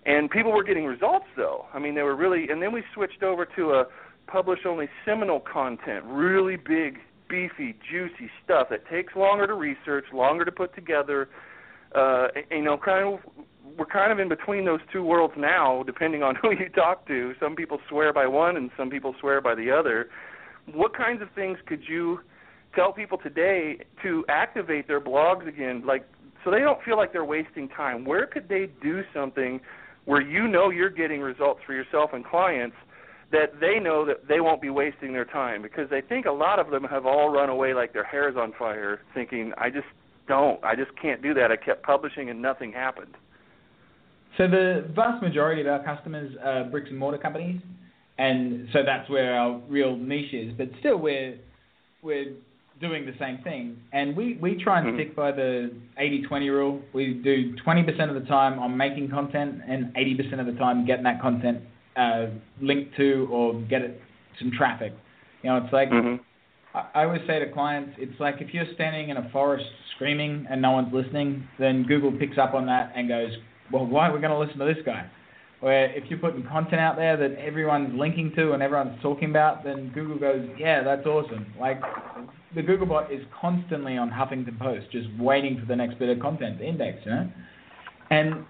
And 0.06 0.30
people 0.30 0.52
were 0.52 0.64
getting 0.64 0.86
results 0.86 1.26
though. 1.36 1.66
I 1.74 1.78
mean, 1.78 1.94
they 1.94 2.02
were 2.02 2.16
really. 2.16 2.48
And 2.48 2.62
then 2.62 2.72
we 2.72 2.82
switched 2.94 3.22
over 3.22 3.44
to 3.56 3.72
a 3.72 3.84
publish 4.30 4.60
only 4.66 4.88
seminal 5.04 5.40
content, 5.40 6.04
really 6.06 6.56
big, 6.56 6.98
beefy, 7.28 7.76
juicy 7.90 8.30
stuff 8.44 8.68
that 8.70 8.88
takes 8.88 9.14
longer 9.14 9.46
to 9.46 9.54
research, 9.54 10.04
longer 10.12 10.44
to 10.44 10.52
put 10.52 10.74
together. 10.74 11.28
Uh, 11.94 12.28
you 12.50 12.62
know, 12.62 12.76
kind 12.76 13.14
of 13.14 13.20
we're 13.78 13.86
kind 13.86 14.12
of 14.12 14.18
in 14.18 14.28
between 14.28 14.64
those 14.64 14.80
two 14.92 15.02
worlds 15.02 15.34
now, 15.36 15.82
depending 15.84 16.22
on 16.22 16.34
who 16.42 16.50
you 16.50 16.68
talk 16.68 17.06
to. 17.06 17.34
Some 17.40 17.54
people 17.54 17.78
swear 17.88 18.12
by 18.12 18.26
one, 18.26 18.56
and 18.56 18.70
some 18.76 18.90
people 18.90 19.14
swear 19.20 19.40
by 19.40 19.54
the 19.54 19.70
other. 19.70 20.08
What 20.72 20.96
kinds 20.96 21.22
of 21.22 21.28
things 21.34 21.58
could 21.66 21.82
you 21.88 22.20
tell 22.74 22.92
people 22.92 23.18
today 23.18 23.78
to 24.02 24.24
activate 24.28 24.86
their 24.86 25.00
blogs 25.00 25.48
again, 25.48 25.82
like 25.86 26.06
so 26.44 26.50
they 26.50 26.60
don't 26.60 26.82
feel 26.84 26.96
like 26.96 27.12
they're 27.12 27.24
wasting 27.24 27.68
time? 27.68 28.04
Where 28.04 28.26
could 28.26 28.48
they 28.48 28.68
do 28.82 29.02
something 29.12 29.60
where 30.04 30.20
you 30.20 30.48
know 30.48 30.70
you're 30.70 30.90
getting 30.90 31.20
results 31.20 31.60
for 31.66 31.74
yourself 31.74 32.10
and 32.12 32.24
clients? 32.24 32.76
That 33.32 33.60
they 33.60 33.78
know 33.78 34.04
that 34.04 34.26
they 34.26 34.40
won't 34.40 34.60
be 34.60 34.70
wasting 34.70 35.12
their 35.12 35.24
time 35.24 35.62
because 35.62 35.88
they 35.88 36.00
think 36.00 36.26
a 36.26 36.32
lot 36.32 36.58
of 36.58 36.70
them 36.70 36.84
have 36.84 37.06
all 37.06 37.30
run 37.30 37.48
away 37.48 37.74
like 37.74 37.92
their 37.92 38.04
hair's 38.04 38.36
on 38.36 38.52
fire, 38.58 39.00
thinking, 39.14 39.52
I 39.56 39.70
just 39.70 39.86
don't, 40.26 40.62
I 40.64 40.74
just 40.74 40.90
can't 41.00 41.22
do 41.22 41.34
that. 41.34 41.52
I 41.52 41.56
kept 41.56 41.82
publishing 41.82 42.30
and 42.30 42.42
nothing 42.42 42.72
happened. 42.72 43.16
So 44.36 44.48
the 44.48 44.88
vast 44.94 45.22
majority 45.22 45.60
of 45.60 45.68
our 45.68 45.82
customers 45.84 46.34
are 46.42 46.64
bricks 46.64 46.88
and 46.90 46.98
mortar 46.98 47.18
companies, 47.18 47.60
and 48.18 48.68
so 48.72 48.80
that's 48.84 49.08
where 49.10 49.34
our 49.34 49.60
real 49.68 49.96
niche 49.96 50.32
is. 50.32 50.54
But 50.56 50.70
still, 50.78 50.98
we're 50.98 51.36
we're 52.02 52.34
doing 52.80 53.04
the 53.04 53.14
same 53.18 53.38
thing, 53.42 53.76
and 53.92 54.16
we 54.16 54.38
we 54.40 54.62
try 54.62 54.78
and 54.78 54.88
mm-hmm. 54.88 54.96
stick 54.98 55.16
by 55.16 55.32
the 55.32 55.72
80-20 56.00 56.50
rule. 56.50 56.80
We 56.92 57.14
do 57.14 57.54
20% 57.66 58.08
of 58.08 58.20
the 58.20 58.28
time 58.28 58.58
on 58.58 58.76
making 58.76 59.10
content, 59.10 59.60
and 59.68 59.92
80% 59.94 60.40
of 60.40 60.46
the 60.46 60.52
time 60.52 60.86
getting 60.86 61.04
that 61.04 61.20
content 61.20 61.60
uh, 62.00 62.26
link 62.60 62.88
to 62.96 63.28
or 63.30 63.60
get 63.62 63.82
it 63.82 64.00
some 64.38 64.50
traffic. 64.56 64.92
You 65.42 65.50
know, 65.50 65.56
it's 65.58 65.72
like 65.72 65.90
mm-hmm. 65.90 66.22
I, 66.76 67.02
I 67.02 67.04
always 67.04 67.22
say 67.26 67.38
to 67.38 67.52
clients, 67.52 67.92
it's 67.98 68.18
like 68.18 68.36
if 68.40 68.54
you're 68.54 68.66
standing 68.74 69.10
in 69.10 69.16
a 69.16 69.28
forest 69.30 69.66
screaming 69.94 70.46
and 70.50 70.62
no 70.62 70.72
one's 70.72 70.92
listening, 70.92 71.46
then 71.58 71.84
Google 71.84 72.12
picks 72.12 72.38
up 72.38 72.54
on 72.54 72.66
that 72.66 72.92
and 72.96 73.08
goes, 73.08 73.30
well, 73.72 73.86
why 73.86 74.08
are 74.08 74.12
we 74.12 74.20
going 74.20 74.32
to 74.32 74.38
listen 74.38 74.58
to 74.58 74.64
this 74.64 74.82
guy? 74.84 75.08
Where 75.60 75.90
if 75.90 76.04
you're 76.08 76.18
putting 76.18 76.42
content 76.44 76.80
out 76.80 76.96
there 76.96 77.18
that 77.18 77.38
everyone's 77.38 77.98
linking 77.98 78.32
to 78.34 78.52
and 78.52 78.62
everyone's 78.62 79.00
talking 79.02 79.28
about, 79.28 79.62
then 79.62 79.90
Google 79.94 80.18
goes, 80.18 80.48
yeah, 80.58 80.82
that's 80.82 81.06
awesome. 81.06 81.46
Like 81.60 81.82
the 82.54 82.62
Googlebot 82.62 83.12
is 83.12 83.22
constantly 83.38 83.98
on 83.98 84.10
Huffington 84.10 84.58
Post, 84.58 84.90
just 84.90 85.08
waiting 85.18 85.60
for 85.60 85.66
the 85.66 85.76
next 85.76 85.98
bit 85.98 86.08
of 86.08 86.18
content 86.18 86.58
to 86.60 86.66
index, 86.66 87.00
you 87.04 87.10
know. 87.10 87.30
And 88.10 88.46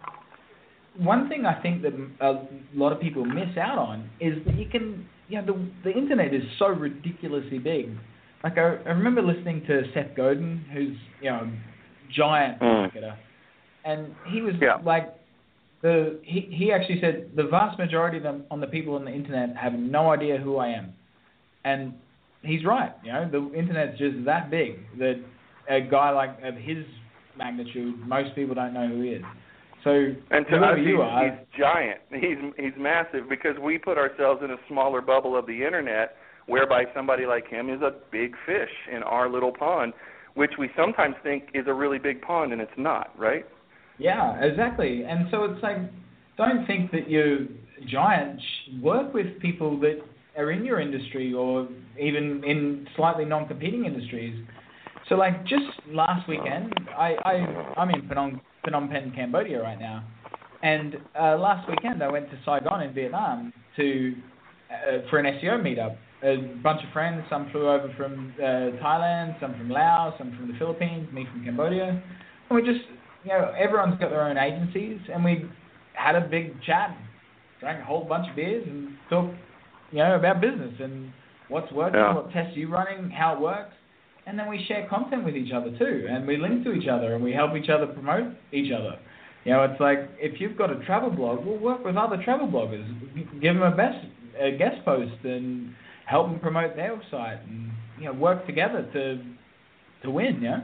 one 0.99 1.29
thing 1.29 1.47
I 1.47 1.61
think 1.63 1.83
that 1.83 1.93
a 2.21 2.47
lot 2.75 2.93
of 2.93 3.01
people 3.01 3.25
miss 3.25 3.57
out 3.57 3.79
on 3.79 4.11
is 4.21 4.45
that 4.47 4.59
you 4.59 4.69
can, 4.69 5.07
you 5.29 5.41
know, 5.41 5.47
the 5.47 5.91
the 5.91 5.97
internet 5.97 6.35
is 6.35 6.43
so 6.59 6.67
ridiculously 6.67 7.59
big. 7.59 7.97
Like 8.43 8.59
I, 8.59 8.77
I 8.87 8.91
remember 8.91 9.23
listening 9.23 9.63
to 9.67 9.83
Seth 9.95 10.17
Godin, 10.17 10.65
who's 10.73 10.97
you 11.21 11.31
know, 11.31 11.51
giant 12.15 12.61
mm. 12.61 12.93
marketer, 12.93 13.17
and 13.85 14.15
he 14.33 14.43
was 14.43 14.55
yeah. 14.61 14.77
like, 14.85 15.15
the 15.83 16.19
he 16.23 16.49
he 16.51 16.73
actually 16.73 17.01
said 17.01 17.31
the 17.37 17.45
vast 17.45 17.79
majority 17.79 18.17
of 18.17 18.23
them 18.23 18.45
on 18.51 18.61
the 18.61 18.67
people 18.67 18.95
on 18.95 19.05
the 19.05 19.13
internet 19.13 19.57
have 19.57 19.73
no 19.75 20.11
idea 20.11 20.39
who 20.39 20.57
I 20.57 20.69
am, 20.69 20.93
and 21.65 21.95
he's 22.43 22.65
right. 22.65 22.93
You 23.05 23.13
know, 23.13 23.31
the 23.31 23.59
internet's 23.59 23.99
just 23.99 24.25
that 24.25 24.51
big 24.51 24.79
that 24.99 25.23
a 25.69 25.81
guy 25.81 26.11
like 26.11 26.39
of 26.43 26.57
his 26.57 26.85
magnitude, 27.39 27.99
most 28.07 28.35
people 28.35 28.55
don't 28.55 28.75
know 28.75 28.89
who 28.89 29.03
he 29.03 29.11
is. 29.11 29.23
So 29.85 30.13
and 30.31 30.47
to 30.47 30.57
us, 30.57 30.79
he's, 30.79 30.95
are, 31.01 31.25
he's 31.25 31.59
giant. 31.59 32.01
He's 32.11 32.39
he's 32.57 32.73
massive 32.79 33.29
because 33.29 33.57
we 33.63 33.79
put 33.79 33.97
ourselves 33.97 34.43
in 34.45 34.51
a 34.51 34.57
smaller 34.69 35.01
bubble 35.01 35.39
of 35.39 35.47
the 35.47 35.65
internet, 35.65 36.17
whereby 36.47 36.85
somebody 36.95 37.27
like 37.27 37.49
him 37.49 37.71
is 37.71 37.81
a 37.81 37.93
big 38.13 38.35
fish 38.45 38.71
in 38.95 39.03
our 39.03 39.31
little 39.31 39.53
pond, 39.53 39.93
which 40.35 40.53
we 40.59 40.69
sometimes 40.77 41.15
think 41.23 41.45
is 41.55 41.65
a 41.67 41.73
really 41.73 41.99
big 41.99 42.21
pond, 42.21 42.53
and 42.53 42.61
it's 42.61 42.71
not, 42.77 43.19
right? 43.19 43.47
Yeah, 43.99 44.43
exactly. 44.43 45.05
And 45.05 45.29
so 45.31 45.45
it's 45.45 45.63
like, 45.63 45.77
don't 46.37 46.67
think 46.67 46.91
that 46.93 47.09
you're 47.09 47.47
giant. 47.89 48.41
Work 48.83 49.15
with 49.15 49.41
people 49.41 49.79
that 49.81 50.01
are 50.37 50.51
in 50.51 50.65
your 50.65 50.81
industry 50.81 51.33
or 51.33 51.69
even 51.99 52.43
in 52.45 52.87
slightly 52.97 53.25
non-competing 53.25 53.85
industries. 53.85 54.45
So 55.11 55.17
like 55.17 55.45
just 55.45 55.65
last 55.89 56.29
weekend, 56.29 56.73
I, 56.97 57.17
I 57.25 57.33
I'm 57.77 57.91
in 57.91 58.03
Phnom 58.03 58.41
Phnom 58.65 58.89
Penh, 58.89 59.13
Cambodia 59.13 59.61
right 59.61 59.79
now. 59.79 60.05
And 60.63 60.99
uh, 61.21 61.37
last 61.37 61.69
weekend 61.69 62.01
I 62.01 62.09
went 62.09 62.31
to 62.31 62.39
Saigon 62.45 62.83
in 62.83 62.95
Vietnam 62.95 63.53
to 63.75 64.15
uh, 64.71 64.99
for 65.11 65.19
an 65.19 65.27
SEO 65.41 65.61
meetup. 65.61 65.97
A 66.23 66.37
bunch 66.63 66.85
of 66.85 66.93
friends, 66.93 67.25
some 67.29 67.51
flew 67.51 67.69
over 67.69 67.93
from 67.97 68.33
uh, 68.39 68.79
Thailand, 68.81 69.41
some 69.41 69.53
from 69.55 69.69
Laos, 69.69 70.15
some 70.17 70.37
from 70.37 70.47
the 70.47 70.55
Philippines, 70.59 71.09
me 71.13 71.27
from 71.33 71.45
Cambodia. 71.45 71.89
And 71.89 72.03
we 72.51 72.61
just, 72.61 72.85
you 73.25 73.31
know, 73.31 73.53
everyone's 73.59 73.99
got 73.99 74.11
their 74.11 74.23
own 74.23 74.37
agencies, 74.37 75.01
and 75.11 75.25
we 75.25 75.47
had 75.95 76.17
a 76.17 76.21
big 76.21 76.63
chat, 76.63 76.95
drank 77.59 77.81
a 77.81 77.85
whole 77.85 78.05
bunch 78.05 78.29
of 78.29 78.37
beers, 78.37 78.63
and 78.69 78.91
talked, 79.09 79.35
you 79.93 79.99
know, 79.99 80.15
about 80.15 80.43
business 80.43 80.75
and 80.79 81.11
what's 81.49 81.73
working, 81.73 81.99
yeah. 81.99 82.15
what 82.15 82.31
tests 82.33 82.55
you 82.55 82.69
running, 82.69 83.11
how 83.11 83.35
it 83.35 83.41
works 83.41 83.73
and 84.27 84.39
then 84.39 84.49
we 84.49 84.65
share 84.67 84.87
content 84.89 85.25
with 85.25 85.37
each 85.37 85.53
other 85.53 85.77
too, 85.79 86.07
and 86.09 86.27
we 86.27 86.37
link 86.37 86.65
to 86.65 86.73
each 86.73 86.89
other, 86.89 87.15
and 87.15 87.25
we 87.25 87.33
help 87.33 87.57
each 87.57 87.69
other 87.69 87.87
promote 87.87 88.35
each 88.53 88.73
other. 88.73 88.99
You 89.45 89.53
know, 89.53 89.65
it's 89.65 89.81
like 89.81 90.11
if 90.19 90.41
you've 90.41 90.57
got 90.57 90.71
a 90.71 90.85
travel 90.85 91.11
blog, 91.11 91.45
we'll 91.45 91.59
work 91.59 91.85
with 91.85 91.97
other 91.97 92.23
travel 92.23 92.47
bloggers, 92.47 92.87
give 93.41 93.55
them 93.55 93.63
a 93.63 93.75
best 93.75 94.07
a 94.39 94.57
guest 94.57 94.85
post, 94.85 95.25
and 95.25 95.75
help 96.07 96.29
them 96.29 96.41
promote 96.41 96.77
their 96.77 97.01
site, 97.11 97.41
and 97.47 97.71
you 97.99 98.07
know, 98.07 98.13
work 98.13 98.47
together 98.47 98.89
to 98.93 99.23
to 100.03 100.11
win. 100.11 100.41
Yeah. 100.43 100.61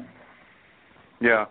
Yeah, 1.21 1.47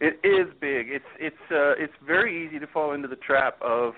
it 0.00 0.18
is 0.24 0.52
big. 0.60 0.88
It's 0.88 1.04
it's 1.20 1.36
uh, 1.50 1.74
it's 1.78 1.92
very 2.04 2.46
easy 2.46 2.58
to 2.58 2.66
fall 2.66 2.92
into 2.92 3.06
the 3.06 3.16
trap 3.16 3.56
of 3.62 3.94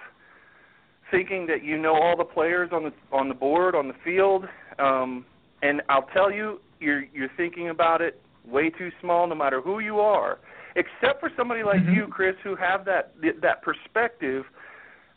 thinking 1.10 1.46
that 1.46 1.64
you 1.64 1.78
know 1.78 1.94
all 1.94 2.16
the 2.16 2.24
players 2.24 2.70
on 2.72 2.84
the 2.84 2.92
on 3.12 3.28
the 3.28 3.34
board 3.34 3.74
on 3.74 3.88
the 3.88 3.94
field. 4.04 4.44
Um, 4.78 5.24
and 5.62 5.80
I'll 5.88 6.08
tell 6.12 6.30
you, 6.30 6.60
you're 6.80 7.04
you're 7.12 7.30
thinking 7.36 7.68
about 7.70 8.00
it 8.00 8.20
way 8.46 8.70
too 8.70 8.90
small, 9.00 9.26
no 9.26 9.34
matter 9.34 9.60
who 9.60 9.80
you 9.80 10.00
are, 10.00 10.38
except 10.76 11.20
for 11.20 11.30
somebody 11.36 11.62
like 11.62 11.80
mm-hmm. 11.80 11.94
you, 11.94 12.06
Chris, 12.08 12.36
who 12.42 12.56
have 12.56 12.84
that 12.84 13.14
that 13.42 13.62
perspective. 13.62 14.44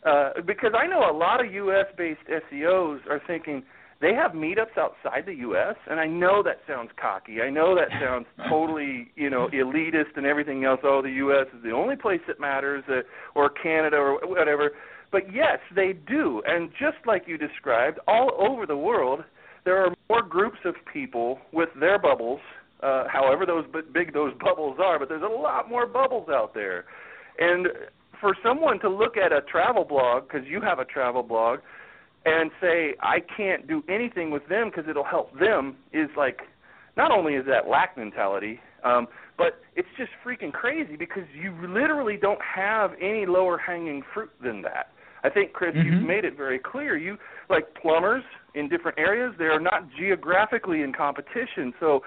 Uh, 0.04 0.30
because 0.46 0.72
I 0.74 0.86
know 0.86 1.10
a 1.10 1.12
lot 1.12 1.44
of 1.44 1.52
U.S. 1.52 1.84
based 1.98 2.20
SEOs 2.26 3.00
are 3.10 3.20
thinking 3.26 3.62
they 4.00 4.14
have 4.14 4.30
meetups 4.30 4.78
outside 4.78 5.26
the 5.26 5.34
U.S. 5.34 5.74
and 5.90 6.00
I 6.00 6.06
know 6.06 6.42
that 6.42 6.60
sounds 6.66 6.88
cocky. 6.98 7.42
I 7.42 7.50
know 7.50 7.74
that 7.74 7.88
sounds 8.00 8.24
totally 8.48 9.12
you 9.14 9.28
know 9.28 9.48
elitist 9.52 10.16
and 10.16 10.24
everything 10.24 10.64
else. 10.64 10.80
Oh, 10.82 11.02
the 11.02 11.10
U.S. 11.10 11.46
is 11.54 11.62
the 11.62 11.72
only 11.72 11.96
place 11.96 12.20
that 12.28 12.40
matters, 12.40 12.82
uh, 12.88 13.02
or 13.34 13.50
Canada 13.50 13.96
or 13.96 14.18
whatever. 14.26 14.70
But 15.12 15.32
yes, 15.32 15.58
they 15.74 15.92
do. 15.92 16.42
And 16.46 16.70
just 16.70 16.98
like 17.06 17.24
you 17.26 17.36
described, 17.36 17.98
all 18.06 18.30
over 18.38 18.64
the 18.64 18.76
world, 18.76 19.24
there 19.64 19.84
are 19.84 19.94
more 20.08 20.22
groups 20.22 20.58
of 20.64 20.74
people 20.92 21.38
with 21.52 21.68
their 21.78 21.98
bubbles, 21.98 22.40
uh, 22.82 23.04
however 23.08 23.44
those 23.46 23.64
big 23.92 24.12
those 24.12 24.32
bubbles 24.40 24.78
are, 24.82 24.98
but 24.98 25.08
there's 25.08 25.22
a 25.22 25.26
lot 25.26 25.68
more 25.68 25.86
bubbles 25.86 26.28
out 26.28 26.54
there. 26.54 26.84
And 27.38 27.68
for 28.20 28.36
someone 28.42 28.78
to 28.80 28.88
look 28.88 29.16
at 29.16 29.32
a 29.32 29.40
travel 29.42 29.84
blog, 29.84 30.28
because 30.28 30.46
you 30.46 30.60
have 30.60 30.78
a 30.78 30.84
travel 30.84 31.22
blog, 31.22 31.60
and 32.26 32.50
say, 32.60 32.94
I 33.00 33.18
can't 33.34 33.66
do 33.66 33.82
anything 33.88 34.30
with 34.30 34.46
them 34.48 34.70
because 34.70 34.88
it'll 34.88 35.04
help 35.04 35.38
them, 35.38 35.76
is 35.92 36.10
like, 36.16 36.40
not 36.96 37.10
only 37.10 37.34
is 37.34 37.46
that 37.46 37.68
lack 37.68 37.96
mentality, 37.96 38.60
um, 38.84 39.08
but 39.38 39.60
it's 39.74 39.88
just 39.96 40.10
freaking 40.24 40.52
crazy 40.52 40.96
because 40.96 41.22
you 41.34 41.54
literally 41.66 42.18
don't 42.20 42.40
have 42.42 42.90
any 43.00 43.24
lower 43.24 43.56
hanging 43.56 44.02
fruit 44.12 44.30
than 44.42 44.60
that. 44.62 44.88
I 45.22 45.30
think 45.30 45.52
Chris, 45.52 45.74
mm-hmm. 45.74 45.86
you've 45.86 46.02
made 46.02 46.24
it 46.24 46.36
very 46.36 46.58
clear. 46.58 46.96
You 46.96 47.16
like 47.48 47.74
plumbers 47.80 48.24
in 48.54 48.68
different 48.68 48.98
areas; 48.98 49.34
they 49.38 49.44
are 49.44 49.60
not 49.60 49.88
geographically 49.98 50.82
in 50.82 50.92
competition. 50.92 51.72
So, 51.78 52.00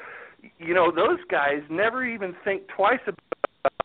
you 0.60 0.74
know, 0.74 0.92
those 0.92 1.20
guys 1.30 1.62
never 1.70 2.06
even 2.06 2.36
think 2.44 2.64
twice 2.76 3.00
about. 3.06 3.20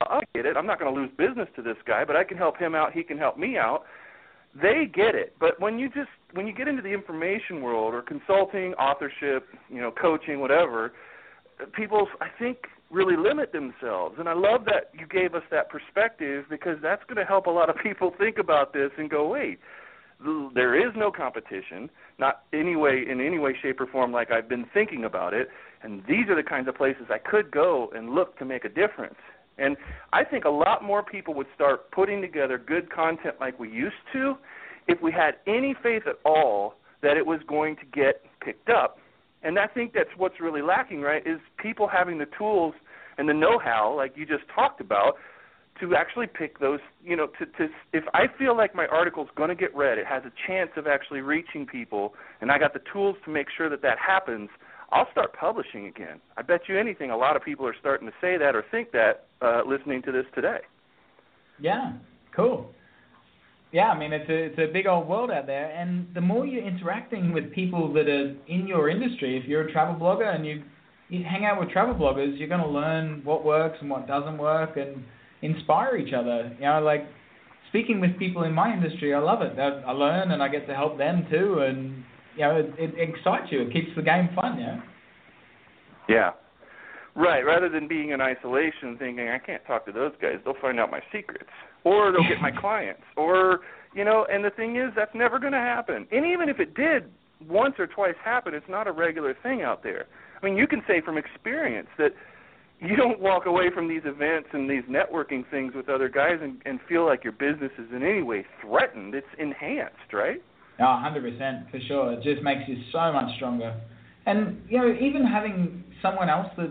I 0.00 0.20
get 0.34 0.46
it. 0.46 0.56
I'm 0.56 0.66
not 0.66 0.80
going 0.80 0.92
to 0.92 1.00
lose 1.00 1.10
business 1.18 1.48
to 1.56 1.62
this 1.62 1.76
guy, 1.86 2.04
but 2.04 2.16
I 2.16 2.24
can 2.24 2.36
help 2.36 2.58
him 2.58 2.74
out. 2.74 2.92
He 2.92 3.02
can 3.02 3.18
help 3.18 3.36
me 3.36 3.56
out. 3.56 3.84
They 4.54 4.84
get 4.92 5.14
it. 5.14 5.34
But 5.38 5.60
when 5.60 5.78
you 5.78 5.88
just 5.88 6.08
when 6.32 6.46
you 6.46 6.54
get 6.54 6.68
into 6.68 6.82
the 6.82 6.88
information 6.88 7.60
world 7.60 7.94
or 7.94 8.02
consulting, 8.02 8.74
authorship, 8.74 9.46
you 9.68 9.80
know, 9.80 9.90
coaching, 9.90 10.40
whatever, 10.40 10.92
people 11.74 12.08
I 12.20 12.28
think 12.38 12.58
really 12.90 13.16
limit 13.16 13.52
themselves. 13.52 14.16
And 14.18 14.28
I 14.28 14.34
love 14.34 14.64
that 14.66 14.90
you 14.98 15.06
gave 15.06 15.34
us 15.34 15.42
that 15.50 15.68
perspective 15.68 16.44
because 16.48 16.78
that's 16.82 17.02
going 17.04 17.16
to 17.16 17.24
help 17.24 17.46
a 17.46 17.50
lot 17.50 17.68
of 17.68 17.76
people 17.82 18.12
think 18.18 18.38
about 18.38 18.72
this 18.72 18.90
and 18.98 19.10
go, 19.10 19.28
wait, 19.28 19.58
there 20.54 20.74
is 20.74 20.92
no 20.96 21.12
competition, 21.12 21.90
not 22.18 22.42
any 22.52 22.74
way 22.74 23.04
in 23.08 23.20
any 23.20 23.38
way, 23.38 23.54
shape, 23.60 23.80
or 23.80 23.86
form 23.86 24.12
like 24.12 24.32
I've 24.32 24.48
been 24.48 24.66
thinking 24.74 25.04
about 25.04 25.32
it. 25.32 25.48
And 25.82 26.02
these 26.08 26.28
are 26.28 26.34
the 26.34 26.42
kinds 26.42 26.66
of 26.66 26.74
places 26.74 27.04
I 27.08 27.18
could 27.18 27.50
go 27.50 27.90
and 27.94 28.10
look 28.10 28.36
to 28.38 28.44
make 28.44 28.64
a 28.64 28.68
difference. 28.68 29.14
And 29.58 29.76
I 30.12 30.24
think 30.24 30.44
a 30.44 30.50
lot 30.50 30.82
more 30.82 31.02
people 31.02 31.34
would 31.34 31.46
start 31.54 31.90
putting 31.90 32.20
together 32.20 32.58
good 32.58 32.92
content 32.92 33.36
like 33.40 33.58
we 33.58 33.70
used 33.70 33.96
to 34.12 34.36
if 34.86 35.00
we 35.02 35.12
had 35.12 35.36
any 35.46 35.74
faith 35.82 36.04
at 36.06 36.16
all 36.24 36.74
that 37.02 37.16
it 37.16 37.26
was 37.26 37.40
going 37.46 37.76
to 37.76 37.84
get 37.92 38.22
picked 38.40 38.70
up 38.70 38.98
and 39.42 39.58
I 39.58 39.66
think 39.66 39.92
that's 39.92 40.10
what's 40.16 40.40
really 40.40 40.62
lacking, 40.62 41.00
right? 41.00 41.24
Is 41.26 41.38
people 41.58 41.88
having 41.88 42.18
the 42.18 42.26
tools 42.36 42.74
and 43.18 43.28
the 43.28 43.34
know-how, 43.34 43.94
like 43.96 44.16
you 44.16 44.26
just 44.26 44.44
talked 44.54 44.80
about, 44.80 45.16
to 45.80 45.94
actually 45.94 46.26
pick 46.26 46.58
those. 46.58 46.80
You 47.04 47.16
know, 47.16 47.28
to 47.38 47.46
to 47.46 47.68
if 47.92 48.04
I 48.14 48.26
feel 48.38 48.56
like 48.56 48.74
my 48.74 48.86
article's 48.86 49.28
going 49.36 49.48
to 49.48 49.54
get 49.54 49.74
read, 49.76 49.98
it 49.98 50.06
has 50.06 50.24
a 50.24 50.32
chance 50.46 50.70
of 50.76 50.86
actually 50.86 51.20
reaching 51.20 51.66
people, 51.66 52.14
and 52.40 52.50
I 52.50 52.58
got 52.58 52.72
the 52.72 52.82
tools 52.92 53.16
to 53.24 53.30
make 53.30 53.46
sure 53.56 53.68
that 53.68 53.82
that 53.82 53.98
happens. 53.98 54.48
I'll 54.90 55.10
start 55.12 55.34
publishing 55.34 55.86
again. 55.86 56.18
I 56.38 56.42
bet 56.42 56.62
you 56.66 56.78
anything, 56.78 57.10
a 57.10 57.16
lot 57.16 57.36
of 57.36 57.44
people 57.44 57.66
are 57.66 57.74
starting 57.78 58.06
to 58.08 58.14
say 58.22 58.38
that 58.38 58.56
or 58.56 58.64
think 58.70 58.90
that 58.92 59.26
uh, 59.42 59.60
listening 59.66 60.00
to 60.02 60.12
this 60.12 60.24
today. 60.34 60.60
Yeah, 61.60 61.92
cool 62.34 62.72
yeah, 63.72 63.88
I 63.88 63.98
mean 63.98 64.12
it's 64.12 64.28
a 64.28 64.34
it's 64.34 64.58
a 64.58 64.72
big 64.72 64.86
old 64.86 65.08
world 65.08 65.30
out 65.30 65.46
there, 65.46 65.70
and 65.70 66.06
the 66.14 66.20
more 66.20 66.46
you're 66.46 66.66
interacting 66.66 67.32
with 67.32 67.52
people 67.52 67.92
that 67.92 68.08
are 68.08 68.34
in 68.46 68.66
your 68.66 68.88
industry, 68.88 69.36
if 69.36 69.46
you're 69.46 69.68
a 69.68 69.72
travel 69.72 69.94
blogger 69.94 70.34
and 70.34 70.46
you 70.46 70.62
you 71.08 71.24
hang 71.24 71.44
out 71.44 71.60
with 71.60 71.70
travel 71.70 71.94
bloggers, 71.94 72.38
you're 72.38 72.48
going 72.48 72.60
to 72.60 72.68
learn 72.68 73.22
what 73.24 73.44
works 73.44 73.78
and 73.80 73.90
what 73.90 74.06
doesn't 74.06 74.38
work, 74.38 74.76
and 74.76 75.04
inspire 75.42 75.96
each 75.96 76.14
other. 76.14 76.54
You 76.58 76.66
know, 76.66 76.80
like 76.80 77.06
speaking 77.68 78.00
with 78.00 78.18
people 78.18 78.44
in 78.44 78.52
my 78.52 78.72
industry, 78.72 79.14
I 79.14 79.18
love 79.18 79.42
it. 79.42 79.58
I 79.58 79.92
learn 79.92 80.30
and 80.30 80.42
I 80.42 80.48
get 80.48 80.66
to 80.68 80.74
help 80.74 80.96
them 80.96 81.26
too, 81.30 81.58
and 81.60 82.04
you 82.36 82.42
know, 82.44 82.56
it, 82.56 82.72
it 82.78 82.94
excites 82.96 83.50
you. 83.50 83.62
It 83.62 83.72
keeps 83.72 83.88
the 83.96 84.02
game 84.02 84.30
fun. 84.34 84.58
Yeah. 84.58 84.80
Yeah. 86.08 86.30
Right. 87.18 87.44
Rather 87.44 87.68
than 87.68 87.88
being 87.88 88.10
in 88.10 88.20
isolation, 88.20 88.96
thinking 88.96 89.28
I 89.28 89.38
can't 89.38 89.64
talk 89.66 89.84
to 89.86 89.92
those 89.92 90.12
guys, 90.22 90.36
they'll 90.44 90.54
find 90.60 90.78
out 90.78 90.88
my 90.88 91.00
secrets 91.12 91.50
or 91.82 92.12
they'll 92.12 92.28
get 92.28 92.40
my 92.40 92.50
clients, 92.60 93.02
or 93.16 93.60
you 93.92 94.04
know. 94.04 94.24
And 94.30 94.44
the 94.44 94.50
thing 94.50 94.76
is, 94.76 94.92
that's 94.94 95.14
never 95.14 95.40
going 95.40 95.52
to 95.52 95.58
happen. 95.58 96.06
And 96.12 96.24
even 96.24 96.48
if 96.48 96.60
it 96.60 96.74
did 96.74 97.10
once 97.48 97.74
or 97.78 97.88
twice 97.88 98.14
happen, 98.24 98.54
it's 98.54 98.68
not 98.68 98.86
a 98.86 98.92
regular 98.92 99.34
thing 99.42 99.62
out 99.62 99.82
there. 99.82 100.06
I 100.40 100.46
mean, 100.46 100.56
you 100.56 100.68
can 100.68 100.82
say 100.86 101.00
from 101.00 101.18
experience 101.18 101.88
that 101.98 102.10
you 102.80 102.94
don't 102.94 103.18
walk 103.18 103.46
away 103.46 103.70
from 103.74 103.88
these 103.88 104.02
events 104.04 104.50
and 104.52 104.70
these 104.70 104.84
networking 104.84 105.48
things 105.50 105.74
with 105.74 105.88
other 105.88 106.08
guys 106.08 106.38
and, 106.40 106.62
and 106.64 106.78
feel 106.88 107.04
like 107.04 107.24
your 107.24 107.32
business 107.32 107.72
is 107.78 107.86
in 107.90 108.04
any 108.04 108.22
way 108.22 108.46
threatened. 108.62 109.16
It's 109.16 109.26
enhanced, 109.38 110.12
right? 110.12 110.40
No, 110.78 110.86
100% 110.86 111.70
for 111.72 111.80
sure. 111.88 112.12
It 112.12 112.22
just 112.22 112.42
makes 112.44 112.68
you 112.68 112.76
so 112.92 113.12
much 113.12 113.34
stronger. 113.34 113.74
And 114.26 114.62
you 114.68 114.78
know, 114.78 114.94
even 115.00 115.26
having 115.26 115.82
someone 116.00 116.28
else 116.30 116.48
that's 116.56 116.70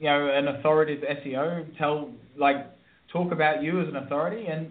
you 0.00 0.06
know 0.06 0.28
an 0.28 0.48
authoritative 0.48 1.04
SEO 1.24 1.76
tell 1.78 2.10
like 2.36 2.66
talk 3.12 3.32
about 3.32 3.62
you 3.62 3.80
as 3.80 3.88
an 3.88 3.96
authority. 3.96 4.46
And 4.46 4.68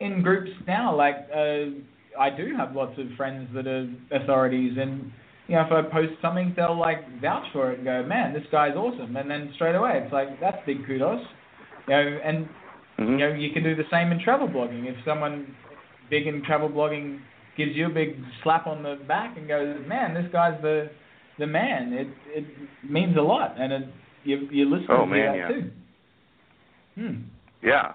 in 0.00 0.22
groups 0.22 0.50
now, 0.66 0.94
like 0.94 1.28
uh, 1.34 1.70
I 2.18 2.30
do 2.30 2.54
have 2.56 2.74
lots 2.74 2.98
of 2.98 3.06
friends 3.16 3.48
that 3.54 3.66
are 3.66 3.88
authorities, 4.12 4.76
and 4.78 5.10
you 5.48 5.54
know, 5.54 5.62
if 5.62 5.72
I 5.72 5.82
post 5.82 6.14
something, 6.20 6.52
they'll 6.56 6.78
like 6.78 7.20
vouch 7.20 7.46
for 7.52 7.72
it 7.72 7.78
and 7.78 7.84
go, 7.84 8.02
"Man, 8.02 8.32
this 8.32 8.44
guy's 8.50 8.74
awesome," 8.76 9.16
and 9.16 9.30
then 9.30 9.52
straight 9.54 9.74
away 9.74 10.00
it's 10.02 10.12
like 10.12 10.40
that's 10.40 10.58
big 10.66 10.86
kudos. 10.86 11.20
You 11.88 11.94
know, 11.94 12.18
and 12.24 12.46
mm-hmm. 12.98 13.10
you 13.12 13.16
know 13.18 13.32
you 13.32 13.52
can 13.52 13.62
do 13.62 13.74
the 13.74 13.84
same 13.90 14.12
in 14.12 14.20
travel 14.20 14.48
blogging. 14.48 14.86
If 14.86 14.96
someone 15.04 15.54
big 16.10 16.26
in 16.26 16.42
travel 16.44 16.68
blogging 16.68 17.20
gives 17.56 17.72
you 17.74 17.86
a 17.86 17.90
big 17.90 18.16
slap 18.42 18.66
on 18.66 18.82
the 18.82 18.98
back 19.06 19.36
and 19.36 19.48
goes, 19.48 19.76
"Man, 19.86 20.14
this 20.14 20.30
guy's 20.32 20.60
the 20.62 20.90
the 21.38 21.46
man," 21.46 21.92
it 21.92 22.08
it 22.28 22.44
means 22.88 23.16
a 23.16 23.22
lot, 23.22 23.54
and 23.58 23.72
it, 23.72 23.88
you 24.26 24.48
you 24.50 24.68
listen 24.68 24.88
oh, 24.90 25.00
to 25.00 25.06
man, 25.06 25.32
that 25.32 25.36
yeah. 25.36 25.48
too. 25.48 25.70
Hmm. 26.96 27.22
Yeah. 27.62 27.92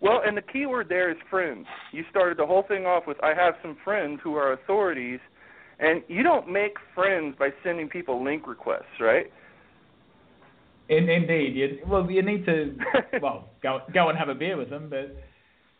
Well, 0.00 0.22
and 0.24 0.36
the 0.36 0.42
key 0.42 0.66
word 0.66 0.88
there 0.88 1.10
is 1.10 1.16
friends. 1.28 1.66
You 1.92 2.04
started 2.10 2.38
the 2.38 2.46
whole 2.46 2.64
thing 2.66 2.86
off 2.86 3.04
with 3.06 3.22
I 3.22 3.34
have 3.34 3.54
some 3.62 3.76
friends 3.84 4.20
who 4.22 4.34
are 4.34 4.52
authorities, 4.52 5.20
and 5.78 6.02
you 6.08 6.22
don't 6.22 6.50
make 6.50 6.76
friends 6.94 7.36
by 7.38 7.50
sending 7.62 7.88
people 7.88 8.24
link 8.24 8.46
requests, 8.46 8.98
right? 8.98 9.26
In, 10.88 11.08
indeed, 11.08 11.54
you, 11.54 11.78
well, 11.86 12.10
you 12.10 12.22
need 12.22 12.44
to 12.46 12.76
well 13.22 13.50
go 13.62 13.80
go 13.92 14.08
and 14.08 14.18
have 14.18 14.28
a 14.28 14.34
beer 14.34 14.56
with 14.56 14.70
them, 14.70 14.88
but 14.88 15.14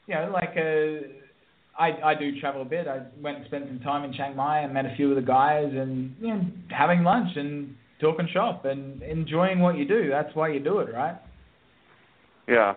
you 0.07 0.15
know, 0.15 0.31
like 0.33 0.51
uh, 0.57 1.81
I 1.81 2.11
I 2.11 2.15
do 2.15 2.39
travel 2.41 2.63
a 2.63 2.67
bit. 2.67 2.87
I 2.87 3.07
went 3.21 3.39
and 3.39 3.47
spent 3.47 3.67
some 3.69 3.81
time 3.81 4.05
in 4.05 4.13
Chiang 4.13 4.37
Mai 4.37 4.61
and 4.61 4.75
met 4.75 4.85
a 4.85 4.95
few 4.97 5.09
of 5.11 5.17
the 5.17 5.23
guys, 5.23 5.71
and 5.73 6.15
you 6.21 6.29
know, 6.29 6.43
having 6.69 7.03
lunch 7.03 7.31
and 7.37 7.75
talking 8.01 8.29
shop 8.33 8.65
and 8.65 9.03
enjoying 9.03 9.61
what 9.61 9.77
you 9.77 9.87
do. 9.87 10.09
That's 10.11 10.35
why 10.35 10.49
you 10.49 10.61
do 10.61 10.79
it, 10.81 10.93
right? 10.93 11.17
Yeah. 12.49 12.75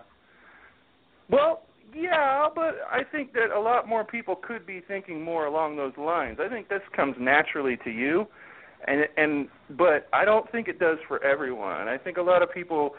Well, 1.30 1.62
yeah, 1.94 2.48
but 2.54 2.76
I 2.90 3.02
think 3.10 3.32
that 3.34 3.50
a 3.56 3.60
lot 3.60 3.88
more 3.88 4.04
people 4.04 4.36
could 4.36 4.66
be 4.66 4.82
thinking 4.86 5.22
more 5.22 5.46
along 5.46 5.76
those 5.76 5.96
lines. 5.96 6.38
I 6.40 6.48
think 6.48 6.68
this 6.68 6.82
comes 6.94 7.16
naturally 7.18 7.78
to 7.84 7.90
you, 7.90 8.26
and 8.86 9.06
and 9.16 9.48
but 9.70 10.08
I 10.12 10.24
don't 10.24 10.50
think 10.50 10.68
it 10.68 10.78
does 10.78 10.98
for 11.06 11.22
everyone. 11.24 11.88
I 11.88 11.96
think 11.96 12.16
a 12.16 12.22
lot 12.22 12.42
of 12.42 12.52
people 12.52 12.94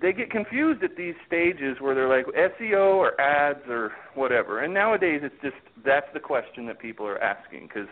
they 0.00 0.12
get 0.12 0.30
confused 0.30 0.82
at 0.82 0.96
these 0.96 1.14
stages 1.26 1.76
where 1.80 1.94
they're 1.94 2.08
like 2.08 2.26
SEO 2.26 2.96
or 2.96 3.20
ads 3.20 3.60
or 3.68 3.92
whatever. 4.14 4.62
And 4.62 4.74
nowadays 4.74 5.20
it's 5.22 5.34
just 5.42 5.56
that's 5.84 6.06
the 6.12 6.20
question 6.20 6.66
that 6.66 6.78
people 6.78 7.06
are 7.06 7.18
asking 7.22 7.68
because 7.68 7.88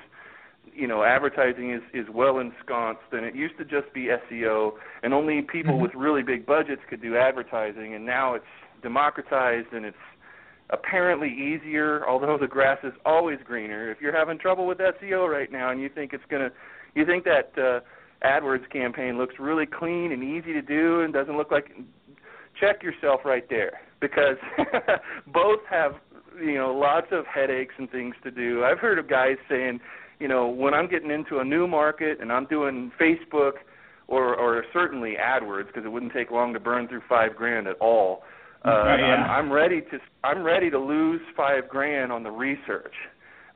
you 0.75 0.87
know 0.87 1.03
advertising 1.03 1.72
is 1.72 1.83
is 1.92 2.07
well 2.12 2.38
ensconced 2.38 3.03
and 3.12 3.25
it 3.25 3.35
used 3.35 3.57
to 3.59 3.64
just 3.64 3.92
be 3.92 4.09
SEO 4.31 4.72
and 5.03 5.12
only 5.12 5.42
people 5.42 5.75
mm-hmm. 5.75 5.83
with 5.83 5.94
really 5.94 6.22
big 6.22 6.46
budgets 6.46 6.83
could 6.88 7.03
do 7.03 7.16
advertising 7.16 7.94
and 7.94 8.05
now 8.07 8.35
it's 8.35 8.44
democratized 8.83 9.72
and 9.72 9.85
it's 9.85 9.96
apparently 10.70 11.29
easier, 11.29 12.09
although 12.09 12.38
the 12.40 12.46
grass 12.46 12.79
is 12.83 12.94
always 13.05 13.38
greener. 13.44 13.90
If 13.90 14.01
you're 14.01 14.16
having 14.16 14.38
trouble 14.38 14.66
with 14.66 14.79
SEO 14.79 15.29
right 15.29 15.53
now 15.53 15.70
and 15.70 15.81
you 15.81 15.90
think 15.90 16.14
it's 16.14 16.25
going 16.31 16.42
to 16.42 16.53
you 16.94 17.05
think 17.07 17.25
that 17.25 17.53
uh 17.57 17.81
AdWords 18.27 18.70
campaign 18.70 19.18
looks 19.18 19.35
really 19.38 19.66
clean 19.66 20.12
and 20.12 20.22
easy 20.22 20.53
to 20.53 20.62
do 20.62 21.01
and 21.01 21.12
doesn't 21.12 21.37
look 21.37 21.51
like 21.51 21.72
check 22.60 22.83
yourself 22.83 23.23
right 23.25 23.48
there 23.50 23.81
because 24.00 24.37
both 25.27 25.60
have 25.69 25.94
you 26.40 26.54
know 26.54 26.73
lots 26.73 27.08
of 27.10 27.25
headaches 27.27 27.75
and 27.79 27.90
things 27.90 28.15
to 28.25 28.31
do. 28.31 28.65
I've 28.65 28.79
heard 28.79 28.98
of 28.98 29.08
guys 29.08 29.37
saying, 29.48 29.81
you 30.23 30.29
know, 30.29 30.46
when 30.46 30.73
I'm 30.73 30.88
getting 30.88 31.10
into 31.10 31.40
a 31.40 31.44
new 31.44 31.66
market 31.66 32.20
and 32.20 32.33
I'm 32.33 32.46
doing 32.46 32.92
Facebook 33.00 33.54
or 34.06 34.35
or 34.37 34.64
certainly 34.73 35.16
AdWords 35.20 35.66
because 35.66 35.85
it 35.85 35.88
wouldn't 35.88 36.12
take 36.12 36.31
long 36.31 36.52
to 36.54 36.60
burn 36.60 36.87
through 36.88 37.02
5 37.08 37.37
grand 37.37 37.66
at 37.66 37.77
all 37.81 38.23
uh, 38.64 38.70
yeah. 38.70 39.14
I'm, 39.14 39.46
I'm 39.46 39.52
ready 39.52 39.81
to 39.81 39.98
I'm 40.23 40.42
ready 40.42 40.70
to 40.70 40.79
lose 40.79 41.20
five 41.37 41.68
grand 41.68 42.12
on 42.12 42.23
the 42.23 42.31
research. 42.31 42.94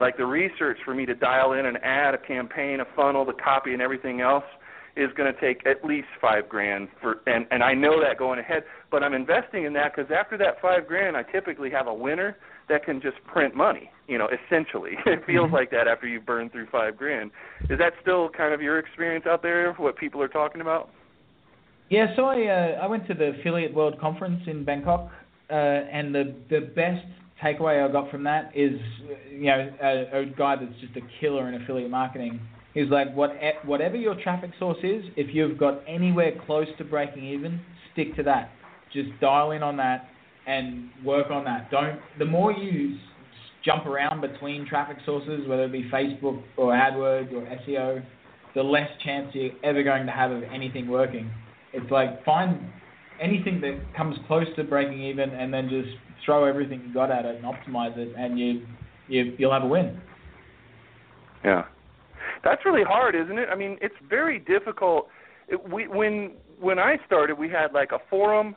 Like 0.00 0.16
the 0.16 0.26
research 0.26 0.78
for 0.84 0.94
me 0.94 1.06
to 1.06 1.14
dial 1.14 1.52
in 1.52 1.64
an 1.64 1.76
ad, 1.78 2.14
a 2.14 2.18
campaign, 2.18 2.80
a 2.80 2.84
funnel, 2.96 3.24
the 3.24 3.32
copy, 3.32 3.72
and 3.72 3.80
everything 3.80 4.20
else 4.20 4.44
is 4.96 5.10
going 5.16 5.32
to 5.32 5.40
take 5.40 5.64
at 5.66 5.84
least 5.84 6.08
five 6.20 6.48
grand 6.48 6.88
for, 7.00 7.20
and 7.26 7.46
and 7.50 7.62
I 7.62 7.74
know 7.74 8.00
that 8.02 8.18
going 8.18 8.40
ahead. 8.40 8.64
But 8.90 9.04
I'm 9.04 9.14
investing 9.14 9.64
in 9.64 9.72
that 9.74 9.94
because 9.94 10.10
after 10.10 10.36
that 10.38 10.60
five 10.60 10.88
grand, 10.88 11.16
I 11.16 11.22
typically 11.22 11.70
have 11.70 11.86
a 11.86 11.94
winner 11.94 12.36
that 12.68 12.84
can 12.84 13.00
just 13.00 13.16
print 13.26 13.54
money. 13.54 13.90
You 14.08 14.18
know, 14.18 14.28
essentially, 14.28 14.92
it 15.06 15.24
feels 15.26 15.50
Mhm. 15.50 15.52
like 15.52 15.70
that 15.70 15.88
after 15.88 16.06
you've 16.06 16.26
burned 16.26 16.52
through 16.52 16.66
five 16.66 16.96
grand. 16.96 17.30
Is 17.68 17.78
that 17.78 17.94
still 18.02 18.28
kind 18.28 18.54
of 18.54 18.62
your 18.62 18.78
experience 18.78 19.26
out 19.26 19.42
there? 19.42 19.72
What 19.74 19.96
people 19.96 20.22
are 20.22 20.28
talking 20.28 20.60
about? 20.60 20.90
Yeah, 21.88 22.14
so 22.16 22.24
I 22.26 22.46
uh, 22.46 22.78
I 22.82 22.86
went 22.86 23.06
to 23.08 23.14
the 23.14 23.38
Affiliate 23.40 23.72
World 23.74 23.98
Conference 24.00 24.42
in 24.46 24.64
Bangkok, 24.64 25.10
uh, 25.50 25.52
and 25.52 26.14
the 26.14 26.34
the 26.50 26.60
best 26.74 27.04
takeaway 27.42 27.86
I 27.86 27.92
got 27.92 28.10
from 28.10 28.24
that 28.24 28.50
is, 28.56 28.80
you 29.30 29.46
know, 29.46 29.70
a, 29.82 30.20
a 30.20 30.26
guy 30.26 30.56
that's 30.56 30.80
just 30.80 30.96
a 30.96 31.02
killer 31.20 31.48
in 31.48 31.62
affiliate 31.62 31.90
marketing. 31.90 32.40
He's 32.74 32.88
like, 32.90 33.14
what 33.14 33.30
whatever 33.64 33.96
your 33.96 34.14
traffic 34.22 34.50
source 34.58 34.78
is, 34.82 35.04
if 35.16 35.34
you've 35.34 35.58
got 35.58 35.82
anywhere 35.86 36.32
close 36.46 36.66
to 36.78 36.84
breaking 36.84 37.24
even, 37.24 37.60
stick 37.92 38.16
to 38.16 38.22
that. 38.24 38.50
Just 38.92 39.08
dial 39.20 39.52
in 39.52 39.62
on 39.62 39.76
that 39.76 40.08
and 40.46 40.90
work 41.04 41.30
on 41.30 41.44
that. 41.44 41.70
Don't 41.70 41.98
the 42.18 42.24
more 42.24 42.52
you 42.52 42.96
jump 43.64 43.86
around 43.86 44.20
between 44.20 44.66
traffic 44.66 44.98
sources, 45.04 45.46
whether 45.48 45.64
it 45.64 45.72
be 45.72 45.88
Facebook 45.90 46.42
or 46.56 46.72
AdWords 46.72 47.32
or 47.32 47.42
SEO, 47.66 48.02
the 48.54 48.62
less 48.62 48.88
chance 49.04 49.28
you're 49.34 49.50
ever 49.64 49.82
going 49.82 50.06
to 50.06 50.12
have 50.12 50.30
of 50.30 50.42
anything 50.44 50.88
working. 50.88 51.30
It's 51.72 51.90
like 51.90 52.24
find 52.24 52.60
anything 53.20 53.60
that 53.60 53.80
comes 53.96 54.16
close 54.26 54.46
to 54.56 54.64
breaking 54.64 55.02
even, 55.02 55.30
and 55.30 55.52
then 55.52 55.68
just 55.68 55.88
throw 56.24 56.44
everything 56.44 56.82
you 56.86 56.94
got 56.94 57.10
at 57.10 57.24
it 57.24 57.36
and 57.36 57.44
optimize 57.44 57.96
it, 57.98 58.14
and 58.16 58.38
you 58.38 58.66
you 59.08 59.34
you'll 59.38 59.52
have 59.52 59.62
a 59.62 59.68
win. 59.68 60.00
Yeah, 61.44 61.64
that's 62.44 62.64
really 62.64 62.84
hard, 62.84 63.14
isn't 63.14 63.38
it? 63.38 63.48
I 63.50 63.56
mean, 63.56 63.78
it's 63.80 63.94
very 64.08 64.38
difficult. 64.38 65.08
It, 65.48 65.70
we 65.70 65.88
when 65.88 66.32
when 66.60 66.78
I 66.78 66.96
started, 67.04 67.38
we 67.38 67.48
had 67.48 67.72
like 67.72 67.92
a 67.92 67.98
forum, 68.08 68.56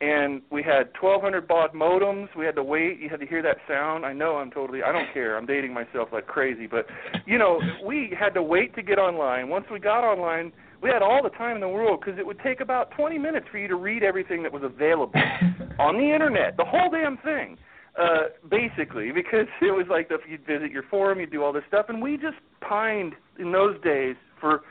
and 0.00 0.42
we 0.50 0.62
had 0.62 0.90
1,200 1.00 1.48
baud 1.48 1.72
modems. 1.72 2.28
We 2.36 2.44
had 2.44 2.54
to 2.56 2.62
wait. 2.62 3.00
You 3.00 3.08
had 3.08 3.20
to 3.20 3.26
hear 3.26 3.42
that 3.42 3.56
sound. 3.66 4.04
I 4.04 4.12
know 4.12 4.36
I'm 4.36 4.50
totally. 4.50 4.82
I 4.82 4.92
don't 4.92 5.12
care. 5.14 5.36
I'm 5.36 5.46
dating 5.46 5.72
myself 5.72 6.10
like 6.12 6.26
crazy, 6.26 6.66
but 6.66 6.86
you 7.26 7.38
know, 7.38 7.60
we 7.84 8.14
had 8.18 8.34
to 8.34 8.42
wait 8.42 8.74
to 8.76 8.82
get 8.82 8.98
online. 8.98 9.48
Once 9.48 9.66
we 9.72 9.78
got 9.78 10.04
online, 10.04 10.52
we 10.82 10.90
had 10.90 11.02
all 11.02 11.22
the 11.22 11.30
time 11.30 11.54
in 11.54 11.60
the 11.62 11.68
world 11.68 12.00
because 12.00 12.18
it 12.18 12.26
would 12.26 12.38
take 12.40 12.60
about 12.60 12.90
20 12.90 13.16
minutes 13.16 13.46
for 13.50 13.58
you 13.58 13.68
to 13.68 13.76
read 13.76 14.02
everything 14.02 14.42
that 14.42 14.52
was 14.52 14.62
available 14.62 15.18
on 15.78 15.96
the 15.96 16.12
internet, 16.12 16.56
the 16.58 16.64
whole 16.64 16.90
damn 16.90 17.16
thing, 17.18 17.56
uh, 17.98 18.28
basically, 18.50 19.12
because 19.12 19.46
it 19.62 19.72
was 19.72 19.86
like 19.88 20.08
if 20.10 20.20
you'd 20.28 20.46
visit 20.46 20.70
your 20.70 20.84
forum, 20.90 21.20
you'd 21.20 21.32
do 21.32 21.42
all 21.42 21.52
this 21.52 21.64
stuff, 21.68 21.86
and 21.88 22.02
we 22.02 22.16
just 22.16 22.36
pined 22.60 23.14
in 23.38 23.50
those 23.50 23.80
days 23.82 24.16
for 24.40 24.62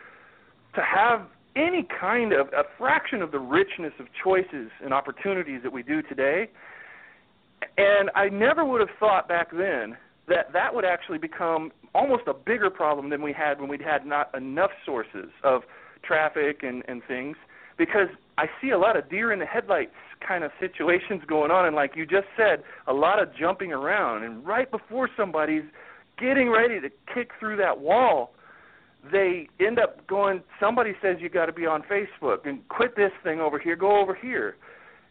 to 0.75 0.81
have 0.81 1.21
any 1.55 1.87
kind 1.99 2.33
of 2.33 2.47
a 2.47 2.63
fraction 2.77 3.21
of 3.21 3.31
the 3.31 3.39
richness 3.39 3.93
of 3.99 4.07
choices 4.23 4.69
and 4.83 4.93
opportunities 4.93 5.61
that 5.63 5.71
we 5.71 5.83
do 5.83 6.01
today. 6.01 6.49
And 7.77 8.09
I 8.15 8.29
never 8.29 8.65
would 8.65 8.81
have 8.81 8.89
thought 8.99 9.27
back 9.27 9.51
then 9.51 9.97
that 10.27 10.51
that 10.53 10.73
would 10.73 10.85
actually 10.85 11.17
become 11.17 11.71
almost 11.93 12.23
a 12.27 12.33
bigger 12.33 12.69
problem 12.69 13.09
than 13.09 13.21
we 13.21 13.31
had 13.31 13.59
when 13.59 13.69
we 13.69 13.77
had 13.83 14.05
not 14.05 14.35
enough 14.35 14.71
sources 14.85 15.29
of 15.43 15.63
traffic 16.03 16.61
and, 16.63 16.83
and 16.87 17.01
things. 17.07 17.37
Because 17.77 18.07
I 18.37 18.45
see 18.61 18.71
a 18.71 18.77
lot 18.77 18.97
of 18.97 19.09
deer 19.09 19.31
in 19.31 19.39
the 19.39 19.45
headlights 19.45 19.91
kind 20.25 20.43
of 20.43 20.51
situations 20.59 21.21
going 21.27 21.51
on. 21.51 21.65
And 21.65 21.75
like 21.75 21.95
you 21.95 22.05
just 22.05 22.27
said, 22.35 22.63
a 22.87 22.93
lot 22.93 23.21
of 23.21 23.29
jumping 23.35 23.71
around. 23.71 24.23
And 24.23 24.45
right 24.45 24.69
before 24.69 25.09
somebody's 25.15 25.63
getting 26.19 26.49
ready 26.49 26.79
to 26.79 26.89
kick 27.13 27.31
through 27.39 27.57
that 27.57 27.79
wall, 27.79 28.31
they 29.11 29.47
end 29.59 29.79
up 29.79 30.05
going 30.07 30.41
somebody 30.59 30.93
says 31.01 31.17
you 31.19 31.29
got 31.29 31.45
to 31.47 31.53
be 31.53 31.65
on 31.65 31.83
Facebook 31.83 32.45
and 32.45 32.67
quit 32.69 32.95
this 32.95 33.11
thing 33.23 33.39
over 33.39 33.59
here, 33.59 33.75
go 33.75 33.99
over 33.99 34.15
here. 34.15 34.55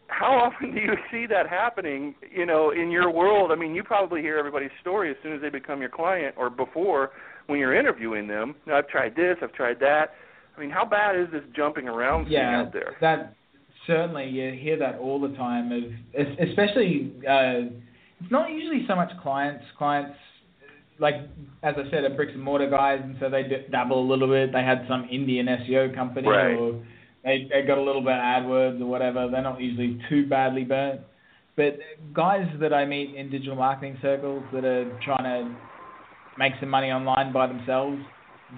How 0.07 0.27
often 0.53 0.73
do 0.73 0.81
you 0.81 0.93
see 1.11 1.25
that 1.27 1.47
happening, 1.49 2.15
you 2.33 2.45
know, 2.45 2.71
in 2.71 2.91
your 2.91 3.11
world? 3.11 3.51
I 3.51 3.55
mean, 3.55 3.73
you 3.73 3.83
probably 3.83 4.21
hear 4.21 4.37
everybody's 4.37 4.71
story 4.81 5.11
as 5.11 5.17
soon 5.23 5.33
as 5.33 5.41
they 5.41 5.49
become 5.49 5.81
your 5.81 5.89
client 5.89 6.35
or 6.37 6.49
before 6.49 7.11
when 7.47 7.59
you're 7.59 7.75
interviewing 7.75 8.27
them. 8.27 8.55
Now, 8.65 8.77
I've 8.77 8.87
tried 8.87 9.15
this, 9.15 9.37
I've 9.41 9.53
tried 9.53 9.79
that. 9.79 10.11
I 10.55 10.59
mean, 10.59 10.69
how 10.69 10.85
bad 10.85 11.19
is 11.19 11.27
this 11.31 11.43
jumping 11.55 11.87
around 11.87 12.25
thing 12.25 12.37
out 12.37 12.73
there? 12.73 12.95
that 13.01 13.35
certainly 13.87 14.25
you 14.25 14.51
hear 14.59 14.77
that 14.79 14.95
all 14.99 15.19
the 15.19 15.35
time. 15.35 15.71
Of 15.71 15.83
especially, 16.39 17.11
uh, 17.27 17.71
it's 18.21 18.31
not 18.31 18.49
usually 18.49 18.85
so 18.87 18.95
much 18.95 19.11
clients. 19.21 19.65
Clients, 19.77 20.15
like 20.99 21.15
as 21.63 21.75
I 21.77 21.89
said, 21.91 22.03
are 22.03 22.15
bricks 22.15 22.33
and 22.33 22.43
mortar 22.43 22.69
guys, 22.69 22.99
and 23.03 23.15
so 23.19 23.29
they 23.29 23.43
d- 23.43 23.65
dabble 23.71 23.99
a 23.99 24.07
little 24.07 24.27
bit. 24.27 24.51
They 24.53 24.63
had 24.63 24.85
some 24.87 25.07
Indian 25.11 25.47
SEO 25.47 25.93
company, 25.95 26.27
Right. 26.27 26.55
or 26.55 26.79
they 27.23 27.47
they 27.51 27.63
got 27.63 27.77
a 27.77 27.81
little 27.81 28.01
bit 28.01 28.13
of 28.13 28.19
AdWords 28.19 28.81
or 28.81 28.85
whatever. 28.85 29.27
They're 29.29 29.41
not 29.41 29.59
usually 29.59 29.99
too 30.09 30.27
badly 30.27 30.63
burnt. 30.63 31.01
But 31.55 31.79
guys 32.13 32.47
that 32.59 32.73
I 32.73 32.85
meet 32.85 33.15
in 33.15 33.29
digital 33.29 33.55
marketing 33.55 33.97
circles 34.01 34.43
that 34.53 34.65
are 34.65 34.85
trying 35.03 35.23
to 35.23 35.55
make 36.37 36.53
some 36.59 36.69
money 36.69 36.91
online 36.91 37.31
by 37.31 37.47
themselves, 37.47 38.01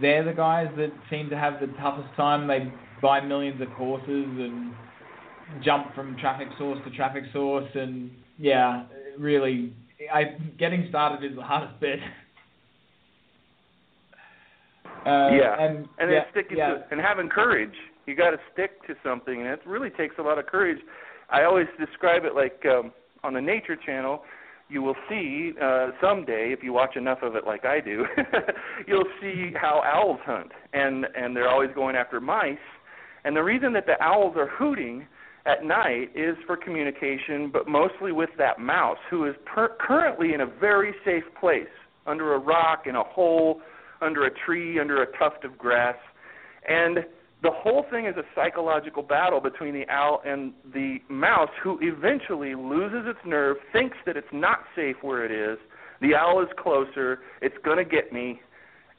they're 0.02 0.24
the 0.24 0.34
guys 0.34 0.68
that 0.78 0.92
seem 1.10 1.30
to 1.30 1.38
have 1.38 1.60
the 1.60 1.68
toughest 1.80 2.10
time. 2.16 2.48
They 2.48 2.72
buy 3.02 3.22
millions 3.22 3.62
of 3.62 3.68
courses 3.78 4.26
and 4.40 4.74
jump 5.64 5.94
from 5.96 6.18
traffic 6.18 6.50
source 6.58 6.80
to 6.86 6.92
traffic 6.96 7.24
source, 7.32 7.70
and 7.76 8.12
yeah, 8.38 8.84
really, 9.18 9.74
I 10.14 10.38
getting 10.60 10.86
started 10.90 11.30
is 11.30 11.36
the 11.36 11.44
hardest 11.44 11.80
bit. 11.80 12.00
Uh, 15.06 15.30
yeah, 15.32 15.56
and, 15.60 15.88
and 16.00 16.12
yeah, 16.12 16.30
sticking 16.32 16.58
yeah. 16.58 16.70
to 16.70 16.84
and 16.92 17.00
having 17.00 17.30
courage. 17.30 17.74
You 18.06 18.16
got 18.16 18.32
to 18.32 18.38
stick 18.54 18.86
to 18.88 18.96
something, 19.04 19.42
and 19.42 19.48
it 19.50 19.60
really 19.66 19.90
takes 19.90 20.16
a 20.20 20.22
lot 20.22 20.38
of 20.38 20.48
courage. 20.48 20.80
I 21.30 21.44
always 21.44 21.68
describe 21.80 22.24
it 22.24 22.36
like 22.36 22.62
um, 22.66 22.92
on 23.24 23.34
the 23.34 23.42
Nature 23.42 23.76
Channel. 23.76 24.22
You 24.70 24.82
will 24.82 24.96
see 25.10 25.54
uh, 25.62 25.92
someday, 26.02 26.52
if 26.52 26.62
you 26.62 26.74
watch 26.74 26.98
enough 26.98 27.20
of 27.22 27.36
it, 27.36 27.46
like 27.46 27.64
I 27.66 27.80
do, 27.80 28.06
you'll 28.88 29.08
see 29.22 29.52
how 29.56 29.82
owls 29.86 30.20
hunt, 30.26 30.52
and 30.74 31.06
and 31.16 31.36
they're 31.36 31.50
always 31.50 31.70
going 31.74 31.96
after 31.96 32.20
mice. 32.20 32.58
And 33.24 33.36
the 33.36 33.44
reason 33.44 33.74
that 33.74 33.86
the 33.86 34.02
owls 34.02 34.36
are 34.38 34.48
hooting 34.48 35.08
at 35.48 35.64
night 35.64 36.12
is 36.14 36.36
for 36.46 36.58
communication, 36.58 37.50
but 37.52 37.68
mostly 37.68 38.12
with 38.12 38.30
that 38.38 38.60
mouse 38.60 38.98
who 39.10 39.26
is 39.26 39.36
per- 39.46 39.76
currently 39.80 40.34
in 40.34 40.42
a 40.42 40.46
very 40.46 40.94
safe 41.06 41.24
place, 41.40 41.68
under 42.06 42.34
a 42.34 42.38
rock, 42.38 42.86
in 42.86 42.96
a 42.96 43.04
hole, 43.04 43.62
under 44.02 44.26
a 44.26 44.30
tree, 44.46 44.80
under 44.80 45.02
a 45.02 45.18
tuft 45.18 45.46
of 45.46 45.58
grass. 45.58 45.96
And 46.68 47.06
the 47.44 47.52
whole 47.52 47.86
thing 47.90 48.06
is 48.06 48.16
a 48.18 48.24
psychological 48.36 49.04
battle 49.04 49.40
between 49.40 49.74
the 49.74 49.88
owl 49.90 50.22
and 50.26 50.52
the 50.74 50.98
mouse, 51.10 51.50
who 51.64 51.80
eventually 51.82 52.56
loses 52.56 53.06
its 53.06 53.20
nerve, 53.26 53.58
thinks 53.72 53.98
that 54.06 54.18
it's 54.18 54.28
not 54.34 54.60
safe 54.76 54.98
where 55.02 55.24
it 55.24 55.32
is. 55.32 55.58
The 56.02 56.14
owl 56.14 56.42
is 56.42 56.50
closer, 56.60 57.20
it's 57.42 57.58
going 57.64 57.78
to 57.78 57.86
get 57.86 58.12
me, 58.12 58.42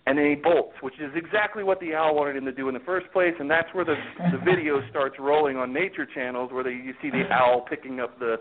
and 0.09 0.17
then 0.17 0.25
he 0.25 0.35
bolts, 0.37 0.73
which 0.81 0.95
is 1.01 1.11
exactly 1.15 1.63
what 1.63 1.79
the 1.81 1.95
owl 1.95 2.15
wanted 2.15 2.37
him 2.37 2.47
to 2.47 2.53
do 2.53 2.67
in 2.69 2.75
the 2.75 2.81
first 2.81 3.13
place, 3.13 3.35
and 3.39 3.51
that's 3.51 3.69
where 3.75 3.85
the 3.85 3.97
the 4.33 4.39
video 4.45 4.81
starts 4.89 5.17
rolling 5.19 5.59
on 5.59 5.71
nature 5.71 6.07
channels, 6.07 6.51
where 6.51 6.65
they, 6.65 6.71
you 6.71 6.95
see 7.03 7.11
the 7.11 7.31
owl 7.31 7.61
picking 7.69 8.01
up 8.01 8.19
the 8.19 8.37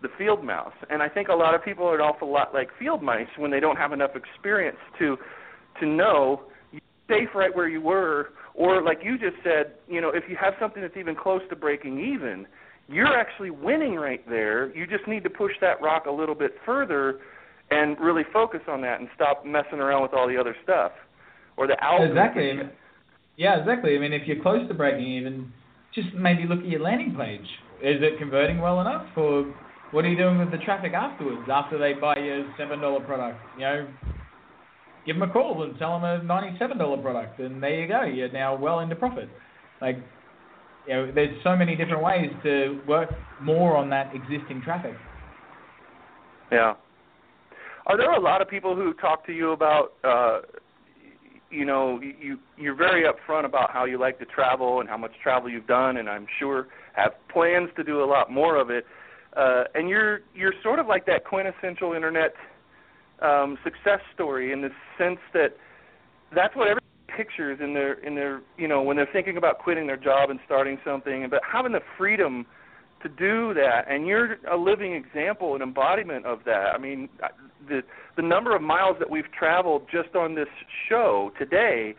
the 0.00 0.08
field 0.16 0.42
mouse. 0.42 0.72
And 0.88 1.02
I 1.02 1.10
think 1.10 1.28
a 1.28 1.34
lot 1.34 1.54
of 1.54 1.62
people 1.62 1.84
are 1.84 1.94
an 1.94 2.00
awful 2.00 2.32
lot 2.32 2.54
like 2.54 2.70
field 2.78 3.02
mice 3.02 3.28
when 3.36 3.50
they 3.50 3.60
don't 3.60 3.76
have 3.76 3.92
enough 3.92 4.12
experience 4.16 4.78
to 4.98 5.18
to 5.80 5.86
know 5.86 6.44
you're 6.72 6.80
safe 7.06 7.28
right 7.34 7.54
where 7.54 7.68
you 7.68 7.82
were, 7.82 8.30
or 8.54 8.82
like 8.82 9.00
you 9.02 9.18
just 9.18 9.36
said, 9.44 9.74
you 9.88 10.00
know, 10.00 10.08
if 10.08 10.24
you 10.26 10.36
have 10.40 10.54
something 10.58 10.80
that's 10.80 10.96
even 10.96 11.14
close 11.14 11.42
to 11.50 11.56
breaking 11.56 12.00
even, 12.00 12.46
you're 12.88 13.14
actually 13.14 13.50
winning 13.50 13.94
right 13.96 14.26
there. 14.26 14.74
You 14.74 14.86
just 14.86 15.06
need 15.06 15.22
to 15.24 15.30
push 15.30 15.52
that 15.60 15.82
rock 15.82 16.06
a 16.06 16.10
little 16.10 16.34
bit 16.34 16.54
further 16.64 17.20
and 17.70 18.00
really 18.00 18.24
focus 18.32 18.60
on 18.68 18.80
that 18.80 19.00
and 19.00 19.08
stop 19.14 19.44
messing 19.44 19.80
around 19.80 20.00
with 20.00 20.14
all 20.14 20.26
the 20.26 20.38
other 20.38 20.56
stuff. 20.64 20.92
Or 21.60 21.66
the. 21.66 21.76
Exactly. 22.08 22.58
Yeah, 23.36 23.60
exactly. 23.60 23.94
I 23.94 23.98
mean, 23.98 24.14
if 24.14 24.26
you're 24.26 24.42
close 24.42 24.66
to 24.68 24.74
breaking 24.74 25.06
even, 25.06 25.52
just 25.94 26.08
maybe 26.14 26.46
look 26.48 26.60
at 26.60 26.66
your 26.66 26.80
landing 26.80 27.14
page. 27.14 27.46
Is 27.82 28.00
it 28.02 28.18
converting 28.18 28.60
well 28.60 28.80
enough, 28.80 29.06
or 29.16 29.54
what 29.90 30.04
are 30.04 30.08
you 30.08 30.16
doing 30.16 30.38
with 30.38 30.50
the 30.50 30.58
traffic 30.58 30.92
afterwards? 30.94 31.48
After 31.50 31.78
they 31.78 31.92
buy 31.92 32.16
your 32.16 32.50
seven 32.58 32.80
dollar 32.80 33.00
product, 33.00 33.38
you 33.56 33.62
know, 33.62 33.86
give 35.06 35.16
them 35.16 35.28
a 35.28 35.32
call 35.32 35.62
and 35.62 35.74
sell 35.78 36.00
them 36.00 36.04
a 36.04 36.22
ninety-seven 36.22 36.78
dollar 36.78 36.96
product, 36.96 37.38
and 37.40 37.62
there 37.62 37.80
you 37.80 37.88
go. 37.88 38.04
You're 38.04 38.32
now 38.32 38.56
well 38.56 38.80
into 38.80 38.96
profit. 38.96 39.28
Like, 39.80 39.96
you 40.86 40.94
know, 40.94 41.12
there's 41.14 41.42
so 41.42 41.56
many 41.56 41.76
different 41.76 42.02
ways 42.02 42.30
to 42.42 42.80
work 42.86 43.10
more 43.40 43.76
on 43.76 43.90
that 43.90 44.14
existing 44.14 44.62
traffic. 44.62 44.94
Yeah. 46.50 46.74
Are 47.86 47.96
there 47.96 48.12
a 48.12 48.20
lot 48.20 48.42
of 48.42 48.48
people 48.48 48.76
who 48.76 48.92
talk 48.94 49.24
to 49.26 49.32
you 49.32 49.52
about, 49.52 49.92
uh, 50.04 50.40
you 51.50 51.64
know, 51.64 52.00
you 52.00 52.38
you're 52.56 52.76
very 52.76 53.04
upfront 53.04 53.44
about 53.44 53.70
how 53.70 53.84
you 53.84 53.98
like 53.98 54.18
to 54.20 54.24
travel 54.24 54.80
and 54.80 54.88
how 54.88 54.96
much 54.96 55.12
travel 55.22 55.48
you've 55.48 55.66
done, 55.66 55.96
and 55.96 56.08
I'm 56.08 56.26
sure 56.38 56.68
have 56.94 57.12
plans 57.28 57.70
to 57.76 57.84
do 57.84 58.02
a 58.02 58.06
lot 58.06 58.30
more 58.30 58.56
of 58.56 58.70
it. 58.70 58.86
Uh, 59.36 59.64
and 59.74 59.88
you're 59.88 60.20
you're 60.34 60.54
sort 60.62 60.78
of 60.78 60.86
like 60.86 61.06
that 61.06 61.24
quintessential 61.24 61.92
internet 61.92 62.34
um, 63.20 63.58
success 63.64 64.00
story 64.14 64.52
in 64.52 64.62
the 64.62 64.70
sense 64.96 65.18
that 65.34 65.56
that's 66.34 66.54
what 66.54 66.68
everybody 66.68 66.86
pictures 67.16 67.58
in 67.62 67.74
their 67.74 67.94
in 67.94 68.14
their 68.14 68.40
you 68.56 68.68
know 68.68 68.82
when 68.82 68.96
they're 68.96 69.08
thinking 69.12 69.36
about 69.36 69.58
quitting 69.58 69.86
their 69.86 69.96
job 69.96 70.30
and 70.30 70.38
starting 70.46 70.78
something, 70.84 71.22
and 71.22 71.30
but 71.30 71.40
having 71.50 71.72
the 71.72 71.82
freedom 71.98 72.46
to 73.02 73.08
do 73.08 73.54
that, 73.54 73.86
and 73.88 74.06
you're 74.06 74.36
a 74.50 74.56
living 74.56 74.92
example 74.92 75.54
an 75.54 75.62
embodiment 75.62 76.26
of 76.26 76.40
that. 76.44 76.74
I 76.74 76.78
mean, 76.78 77.08
the 77.68 77.82
the 78.16 78.22
number 78.22 78.54
of 78.54 78.62
miles 78.62 78.96
that 78.98 79.08
we've 79.08 79.30
traveled 79.36 79.82
just 79.90 80.14
on 80.14 80.34
this 80.34 80.48
show 80.88 81.32
today, 81.38 81.94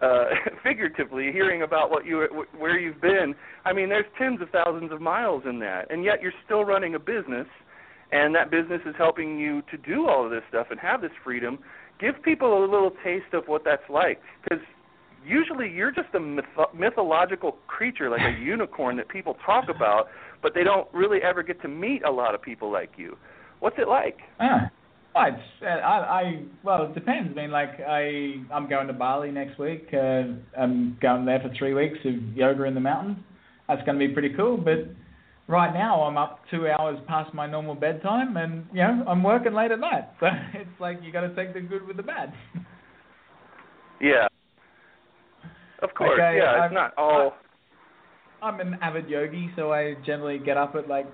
uh, 0.00 0.24
figuratively, 0.62 1.30
hearing 1.32 1.62
about 1.62 1.90
what 1.90 2.06
you 2.06 2.26
where 2.56 2.78
you've 2.78 3.00
been. 3.00 3.34
I 3.64 3.72
mean, 3.72 3.88
there's 3.88 4.06
tens 4.16 4.40
of 4.40 4.50
thousands 4.50 4.92
of 4.92 5.00
miles 5.00 5.42
in 5.48 5.58
that, 5.60 5.90
and 5.90 6.04
yet 6.04 6.22
you're 6.22 6.32
still 6.44 6.64
running 6.64 6.94
a 6.94 6.98
business, 6.98 7.46
and 8.12 8.34
that 8.34 8.50
business 8.50 8.80
is 8.86 8.94
helping 8.96 9.38
you 9.38 9.62
to 9.70 9.76
do 9.76 10.08
all 10.08 10.24
of 10.24 10.30
this 10.30 10.42
stuff 10.48 10.68
and 10.70 10.80
have 10.80 11.00
this 11.00 11.12
freedom. 11.22 11.58
Give 12.00 12.14
people 12.22 12.58
a 12.58 12.60
little 12.60 12.92
taste 13.04 13.34
of 13.34 13.48
what 13.48 13.64
that's 13.64 13.88
like, 13.90 14.20
because 14.42 14.64
usually 15.26 15.68
you're 15.70 15.90
just 15.90 16.08
a 16.14 16.20
myth- 16.20 16.44
mythological 16.74 17.56
creature 17.66 18.08
like 18.08 18.20
a 18.22 18.38
unicorn 18.42 18.96
that 18.96 19.08
people 19.08 19.36
talk 19.44 19.64
about, 19.68 20.08
but 20.42 20.52
they 20.54 20.64
don't 20.64 20.88
really 20.92 21.18
ever 21.22 21.42
get 21.42 21.60
to 21.62 21.68
meet 21.68 22.04
a 22.04 22.10
lot 22.10 22.34
of 22.34 22.42
people 22.42 22.70
like 22.70 22.90
you. 22.96 23.16
What's 23.60 23.76
it 23.78 23.88
like? 23.88 24.18
Ah, 24.40 24.70
I, 25.14 25.30
I, 25.64 25.66
I 25.66 26.42
well, 26.62 26.84
it 26.84 26.94
depends. 26.94 27.32
I 27.32 27.40
mean, 27.42 27.50
like 27.50 27.80
I, 27.80 28.34
I'm 28.52 28.68
going 28.68 28.86
to 28.86 28.92
Bali 28.92 29.30
next 29.30 29.58
week. 29.58 29.88
Uh, 29.92 30.34
I'm 30.58 30.96
going 31.00 31.24
there 31.24 31.40
for 31.40 31.52
three 31.58 31.74
weeks 31.74 31.98
of 32.04 32.36
yoga 32.36 32.64
in 32.64 32.74
the 32.74 32.80
mountains. 32.80 33.18
That's 33.66 33.84
going 33.84 33.98
to 33.98 34.06
be 34.06 34.12
pretty 34.12 34.34
cool. 34.34 34.56
But 34.56 34.88
right 35.48 35.72
now, 35.72 36.02
I'm 36.02 36.16
up 36.16 36.40
two 36.50 36.68
hours 36.68 36.98
past 37.08 37.34
my 37.34 37.46
normal 37.46 37.74
bedtime, 37.74 38.36
and 38.36 38.66
you 38.72 38.78
know, 38.78 39.04
I'm 39.08 39.22
working 39.22 39.54
late 39.54 39.70
at 39.72 39.80
night. 39.80 40.04
So 40.20 40.26
it's 40.54 40.80
like 40.80 40.98
you 41.02 41.12
got 41.12 41.22
to 41.22 41.34
take 41.34 41.54
the 41.54 41.60
good 41.60 41.86
with 41.86 41.96
the 41.96 42.02
bad. 42.02 42.32
yeah, 44.00 44.28
of 45.82 45.94
course, 45.94 46.12
okay, 46.14 46.38
yeah, 46.38 46.64
it's 46.64 46.68
I'm, 46.68 46.74
not 46.74 46.92
all. 46.96 47.32
I'm 48.42 48.60
an 48.60 48.78
avid 48.80 49.08
yogi, 49.08 49.50
so 49.56 49.72
I 49.72 49.94
generally 50.06 50.38
get 50.38 50.56
up 50.56 50.74
at 50.74 50.88
like 50.88 51.06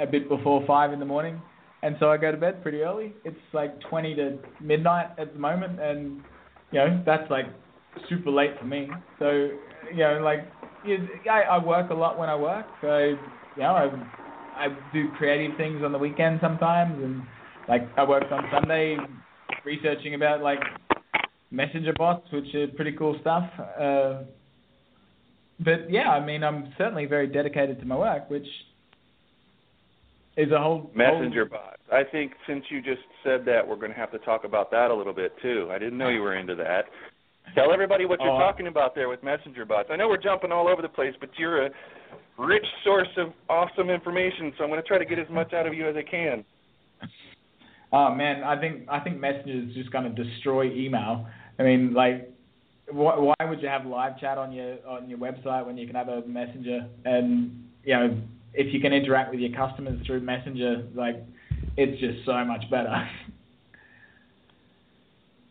a 0.00 0.06
bit 0.06 0.28
before 0.28 0.64
five 0.66 0.92
in 0.92 1.00
the 1.00 1.04
morning, 1.04 1.40
and 1.82 1.96
so 1.98 2.10
I 2.10 2.16
go 2.16 2.30
to 2.30 2.36
bed 2.36 2.62
pretty 2.62 2.82
early. 2.82 3.14
It's 3.24 3.36
like 3.52 3.78
twenty 3.88 4.14
to 4.14 4.38
midnight 4.60 5.10
at 5.18 5.32
the 5.32 5.38
moment, 5.38 5.80
and 5.80 6.22
you 6.70 6.78
know 6.78 7.02
that's 7.04 7.28
like 7.30 7.46
super 8.08 8.30
late 8.30 8.52
for 8.58 8.64
me. 8.64 8.88
So 9.18 9.50
you 9.90 9.98
know, 9.98 10.20
like 10.22 10.40
I, 11.30 11.42
I 11.42 11.64
work 11.64 11.90
a 11.90 11.94
lot 11.94 12.18
when 12.18 12.28
I 12.28 12.36
work. 12.36 12.66
So 12.80 12.98
you 13.56 13.62
know, 13.62 13.74
I 13.74 14.64
I 14.64 14.68
do 14.92 15.10
creative 15.18 15.56
things 15.56 15.82
on 15.84 15.92
the 15.92 15.98
weekend 15.98 16.38
sometimes, 16.40 17.02
and 17.02 17.22
like 17.68 17.82
I 17.96 18.04
worked 18.04 18.32
on 18.32 18.44
Sunday 18.52 18.96
researching 19.64 20.14
about 20.14 20.42
like 20.42 20.60
messenger 21.50 21.92
bots, 21.96 22.26
which 22.32 22.54
are 22.54 22.68
pretty 22.68 22.92
cool 22.92 23.16
stuff. 23.20 23.44
Uh, 23.78 24.22
but 25.60 25.90
yeah, 25.90 26.10
I 26.10 26.24
mean, 26.24 26.42
I'm 26.42 26.72
certainly 26.78 27.06
very 27.06 27.26
dedicated 27.26 27.80
to 27.80 27.86
my 27.86 27.96
work, 27.96 28.30
which 28.30 28.46
is 30.36 30.50
a 30.50 30.58
whole 30.58 30.90
messenger 30.94 31.46
whole... 31.48 31.58
bots. 31.58 31.82
I 31.92 32.02
think 32.10 32.32
since 32.46 32.64
you 32.70 32.80
just 32.80 33.02
said 33.22 33.44
that, 33.46 33.66
we're 33.66 33.76
going 33.76 33.92
to 33.92 33.98
have 33.98 34.12
to 34.12 34.18
talk 34.18 34.44
about 34.44 34.70
that 34.70 34.90
a 34.90 34.94
little 34.94 35.12
bit 35.12 35.32
too. 35.42 35.68
I 35.70 35.78
didn't 35.78 35.98
know 35.98 36.08
you 36.08 36.22
were 36.22 36.36
into 36.36 36.54
that. 36.56 36.84
Tell 37.54 37.72
everybody 37.72 38.06
what 38.06 38.20
you're 38.20 38.30
oh, 38.30 38.38
talking 38.38 38.66
about 38.66 38.94
there 38.94 39.08
with 39.08 39.22
messenger 39.22 39.64
bots. 39.64 39.88
I 39.92 39.96
know 39.96 40.08
we're 40.08 40.22
jumping 40.22 40.52
all 40.52 40.68
over 40.68 40.80
the 40.80 40.88
place, 40.88 41.12
but 41.20 41.28
you're 41.36 41.66
a 41.66 41.70
rich 42.38 42.64
source 42.84 43.08
of 43.18 43.32
awesome 43.48 43.90
information, 43.90 44.52
so 44.56 44.64
I'm 44.64 44.70
going 44.70 44.80
to 44.80 44.86
try 44.86 44.98
to 44.98 45.04
get 45.04 45.18
as 45.18 45.28
much 45.28 45.52
out 45.52 45.66
of 45.66 45.74
you 45.74 45.88
as 45.88 45.96
I 45.96 46.02
can. 46.02 46.44
Oh 47.92 48.14
man, 48.14 48.42
I 48.42 48.58
think 48.58 48.88
I 48.88 49.00
think 49.00 49.20
Messenger 49.20 49.68
is 49.68 49.74
just 49.74 49.90
going 49.92 50.04
to 50.04 50.24
destroy 50.24 50.72
email. 50.72 51.26
I 51.58 51.62
mean, 51.62 51.92
like, 51.92 52.31
why, 52.90 53.18
why 53.18 53.44
would 53.48 53.62
you 53.62 53.68
have 53.68 53.86
live 53.86 54.18
chat 54.18 54.38
on 54.38 54.52
your 54.52 54.76
on 54.86 55.08
your 55.08 55.18
website 55.18 55.66
when 55.66 55.76
you 55.76 55.86
can 55.86 55.96
have 55.96 56.08
a 56.08 56.26
messenger? 56.26 56.86
And 57.04 57.68
you 57.84 57.94
know, 57.94 58.20
if 58.54 58.72
you 58.72 58.80
can 58.80 58.92
interact 58.92 59.30
with 59.30 59.40
your 59.40 59.56
customers 59.56 60.04
through 60.06 60.20
Messenger, 60.20 60.86
like, 60.94 61.16
it's 61.76 62.00
just 62.00 62.24
so 62.26 62.44
much 62.44 62.64
better. 62.70 63.08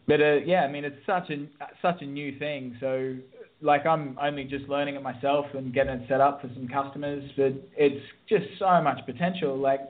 but 0.08 0.22
uh, 0.22 0.36
yeah, 0.46 0.62
I 0.64 0.72
mean, 0.72 0.86
it's 0.86 1.04
such 1.06 1.30
a 1.30 1.48
such 1.82 2.02
a 2.02 2.06
new 2.06 2.38
thing. 2.38 2.76
So, 2.80 3.16
like, 3.62 3.86
I'm 3.86 4.18
only 4.22 4.44
just 4.44 4.70
learning 4.70 4.96
it 4.96 5.04
myself 5.04 5.46
and 5.54 5.74
getting 5.74 5.94
it 5.94 6.08
set 6.08 6.22
up 6.22 6.42
for 6.42 6.50
some 6.54 6.68
customers. 6.68 7.24
But 7.36 7.54
it's 7.76 8.06
just 8.30 8.46
so 8.60 8.82
much 8.82 9.06
potential. 9.06 9.58
Like, 9.58 9.82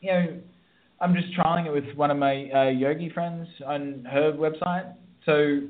you 0.00 0.12
know, 0.12 0.40
I'm 1.00 1.14
just 1.14 1.28
trialing 1.36 1.66
it 1.66 1.72
with 1.72 1.96
one 1.96 2.10
of 2.10 2.18
my 2.18 2.50
uh, 2.50 2.70
yogi 2.70 3.10
friends 3.10 3.48
on 3.66 4.06
her 4.10 4.32
website, 4.32 4.92
so, 5.26 5.60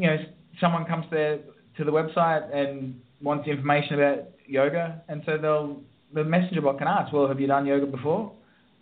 you 0.00 0.06
know, 0.06 0.16
someone 0.60 0.86
comes 0.86 1.04
there 1.10 1.38
to 1.76 1.84
the 1.84 1.92
website 1.92 2.54
and 2.54 3.00
wants 3.22 3.46
information 3.46 3.94
about 3.94 4.28
yoga, 4.46 5.02
and 5.08 5.22
so 5.26 5.36
they'll 5.36 5.80
the 6.12 6.24
messenger 6.24 6.60
bot 6.60 6.78
can 6.78 6.88
ask, 6.88 7.12
well, 7.12 7.28
have 7.28 7.38
you 7.38 7.46
done 7.46 7.66
yoga 7.66 7.86
before? 7.86 8.32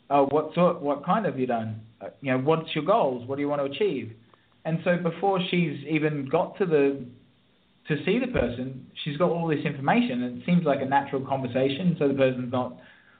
Uh, 0.09 0.23
what 0.23 0.55
sort, 0.55 0.81
what 0.81 1.05
kind 1.05 1.27
have 1.27 1.39
you 1.39 1.47
done? 1.47 1.81
Uh, 2.01 2.07
you 2.23 2.33
know, 2.33 2.39
what's 2.39 2.75
your 2.75 2.85
goals? 2.85 3.29
What 3.29 3.37
do 3.37 3.43
you 3.43 3.49
want 3.49 3.61
to 3.61 3.71
achieve? 3.71 4.13
And 4.65 4.79
so 4.85 4.97
before 4.97 5.39
she's 5.51 5.77
even 5.89 6.29
got 6.31 6.57
to 6.59 6.67
the 6.67 7.05
to 7.89 7.97
see 8.05 8.19
the 8.19 8.27
person, 8.29 8.87
she's 9.03 9.17
got 9.17 9.31
all 9.31 9.49
this 9.49 9.65
information. 9.65 10.23
It 10.23 10.47
seems 10.47 10.65
like 10.65 10.81
a 10.83 10.85
natural 10.85 11.25
conversation, 11.27 11.97
so 11.99 12.09
the 12.09 12.15
person's 12.15 12.53
not 12.53 12.77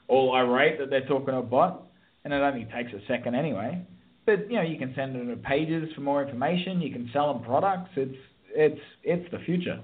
all 0.07 0.35
irate 0.35 0.79
that 0.79 0.89
they're 0.89 1.05
talking 1.07 1.27
to 1.27 1.37
a 1.37 1.41
bot, 1.41 1.83
and 2.23 2.33
it 2.33 2.37
only 2.37 2.65
takes 2.65 2.93
a 2.93 2.99
second 3.07 3.35
anyway. 3.35 3.85
But 4.29 4.51
you 4.51 4.57
know, 4.57 4.61
you 4.61 4.77
can 4.77 4.93
send 4.95 5.15
them 5.15 5.35
pages 5.43 5.89
for 5.95 6.01
more 6.01 6.23
information. 6.23 6.81
You 6.81 6.91
can 6.91 7.09
sell 7.11 7.33
them 7.33 7.43
products. 7.43 7.89
It's 7.95 8.15
it's 8.49 8.81
it's 9.03 9.31
the 9.31 9.39
future. 9.39 9.81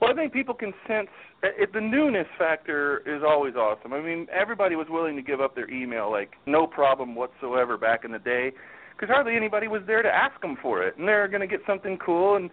Well, 0.00 0.10
I 0.10 0.14
think 0.14 0.32
people 0.32 0.54
can 0.54 0.72
sense 0.88 1.10
it, 1.42 1.74
the 1.74 1.80
newness 1.80 2.26
factor 2.38 3.02
is 3.04 3.22
always 3.22 3.54
awesome. 3.54 3.92
I 3.92 4.00
mean, 4.00 4.26
everybody 4.32 4.76
was 4.76 4.86
willing 4.88 5.14
to 5.16 5.22
give 5.22 5.42
up 5.42 5.54
their 5.54 5.68
email 5.70 6.10
like 6.10 6.32
no 6.46 6.66
problem 6.66 7.14
whatsoever 7.14 7.76
back 7.76 8.06
in 8.06 8.12
the 8.12 8.18
day, 8.18 8.52
because 8.96 9.12
hardly 9.12 9.36
anybody 9.36 9.68
was 9.68 9.82
there 9.86 10.00
to 10.00 10.08
ask 10.08 10.40
them 10.40 10.56
for 10.62 10.82
it, 10.82 10.96
and 10.96 11.06
they're 11.06 11.28
going 11.28 11.42
to 11.42 11.46
get 11.46 11.60
something 11.66 11.98
cool 11.98 12.36
and 12.36 12.48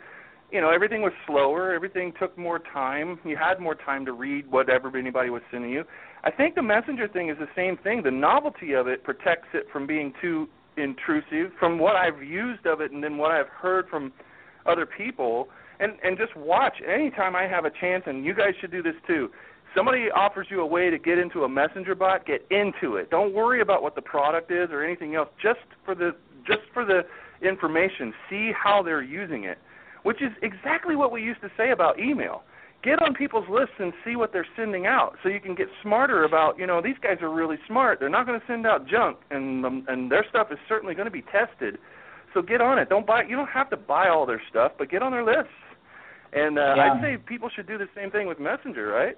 you 0.51 0.61
know 0.61 0.69
everything 0.69 1.01
was 1.01 1.11
slower 1.25 1.73
everything 1.73 2.13
took 2.17 2.37
more 2.37 2.59
time 2.59 3.19
you 3.25 3.35
had 3.35 3.59
more 3.59 3.75
time 3.75 4.05
to 4.05 4.13
read 4.13 4.49
whatever 4.49 4.95
anybody 4.97 5.29
was 5.29 5.41
sending 5.51 5.69
you 5.69 5.83
I 6.23 6.31
think 6.31 6.55
the 6.55 6.63
messenger 6.63 7.07
thing 7.07 7.29
is 7.29 7.37
the 7.37 7.49
same 7.55 7.77
thing. 7.77 8.01
The 8.03 8.11
novelty 8.11 8.73
of 8.73 8.87
it 8.87 9.03
protects 9.03 9.49
it 9.53 9.67
from 9.71 9.85
being 9.87 10.13
too 10.21 10.47
intrusive. 10.77 11.51
From 11.59 11.79
what 11.79 11.95
I've 11.95 12.21
used 12.23 12.65
of 12.65 12.81
it, 12.81 12.91
and 12.91 13.03
then 13.03 13.17
what 13.17 13.31
I've 13.31 13.47
heard 13.47 13.87
from 13.89 14.11
other 14.65 14.85
people, 14.85 15.49
and 15.79 15.93
and 16.03 16.17
just 16.17 16.35
watch 16.35 16.75
anytime 16.85 17.35
I 17.35 17.43
have 17.43 17.65
a 17.65 17.71
chance. 17.71 18.03
And 18.07 18.25
you 18.25 18.33
guys 18.33 18.53
should 18.59 18.71
do 18.71 18.81
this 18.81 18.95
too. 19.05 19.29
Somebody 19.75 20.09
offers 20.15 20.47
you 20.49 20.61
a 20.61 20.65
way 20.65 20.89
to 20.89 20.97
get 20.97 21.19
into 21.19 21.43
a 21.43 21.49
messenger 21.49 21.93
bot, 21.93 22.25
get 22.25 22.45
into 22.49 22.95
it. 22.95 23.09
Don't 23.09 23.33
worry 23.33 23.61
about 23.61 23.83
what 23.83 23.95
the 23.95 24.01
product 24.01 24.51
is 24.51 24.69
or 24.71 24.83
anything 24.83 25.15
else. 25.15 25.29
Just 25.41 25.59
for 25.85 25.93
the 25.93 26.15
just 26.47 26.61
for 26.73 26.83
the 26.85 27.01
information, 27.45 28.13
see 28.29 28.51
how 28.51 28.81
they're 28.81 29.03
using 29.03 29.43
it, 29.43 29.59
which 30.03 30.21
is 30.21 30.31
exactly 30.41 30.95
what 30.95 31.11
we 31.11 31.21
used 31.21 31.41
to 31.41 31.51
say 31.57 31.71
about 31.71 31.99
email 31.99 32.43
get 32.83 33.01
on 33.01 33.13
people's 33.13 33.47
lists 33.49 33.75
and 33.79 33.93
see 34.05 34.15
what 34.15 34.31
they're 34.31 34.47
sending 34.55 34.85
out 34.85 35.15
so 35.23 35.29
you 35.29 35.39
can 35.39 35.55
get 35.55 35.67
smarter 35.81 36.23
about 36.23 36.57
you 36.59 36.67
know 36.67 36.81
these 36.81 36.95
guys 37.01 37.17
are 37.21 37.33
really 37.33 37.57
smart. 37.67 37.99
They're 37.99 38.09
not 38.09 38.25
going 38.25 38.39
to 38.39 38.45
send 38.45 38.65
out 38.65 38.87
junk 38.87 39.17
and 39.31 39.65
um, 39.65 39.85
and 39.87 40.11
their 40.11 40.25
stuff 40.29 40.47
is 40.51 40.57
certainly 40.67 40.93
going 40.95 41.05
to 41.05 41.11
be 41.11 41.23
tested. 41.23 41.77
So 42.33 42.41
get 42.41 42.61
on 42.61 42.77
it. 42.77 42.89
Don't 42.89 43.07
buy 43.07 43.23
you 43.23 43.35
don't 43.35 43.49
have 43.49 43.69
to 43.71 43.77
buy 43.77 44.09
all 44.09 44.25
their 44.25 44.41
stuff 44.49 44.73
but 44.77 44.89
get 44.89 45.01
on 45.01 45.11
their 45.11 45.25
lists. 45.25 45.51
And 46.33 46.59
uh, 46.59 46.75
yeah. 46.75 46.93
i'd 46.93 47.01
say 47.01 47.17
people 47.17 47.49
should 47.55 47.67
do 47.67 47.77
the 47.77 47.87
same 47.95 48.11
thing 48.11 48.27
with 48.27 48.39
messenger 48.39 48.87
right? 48.87 49.17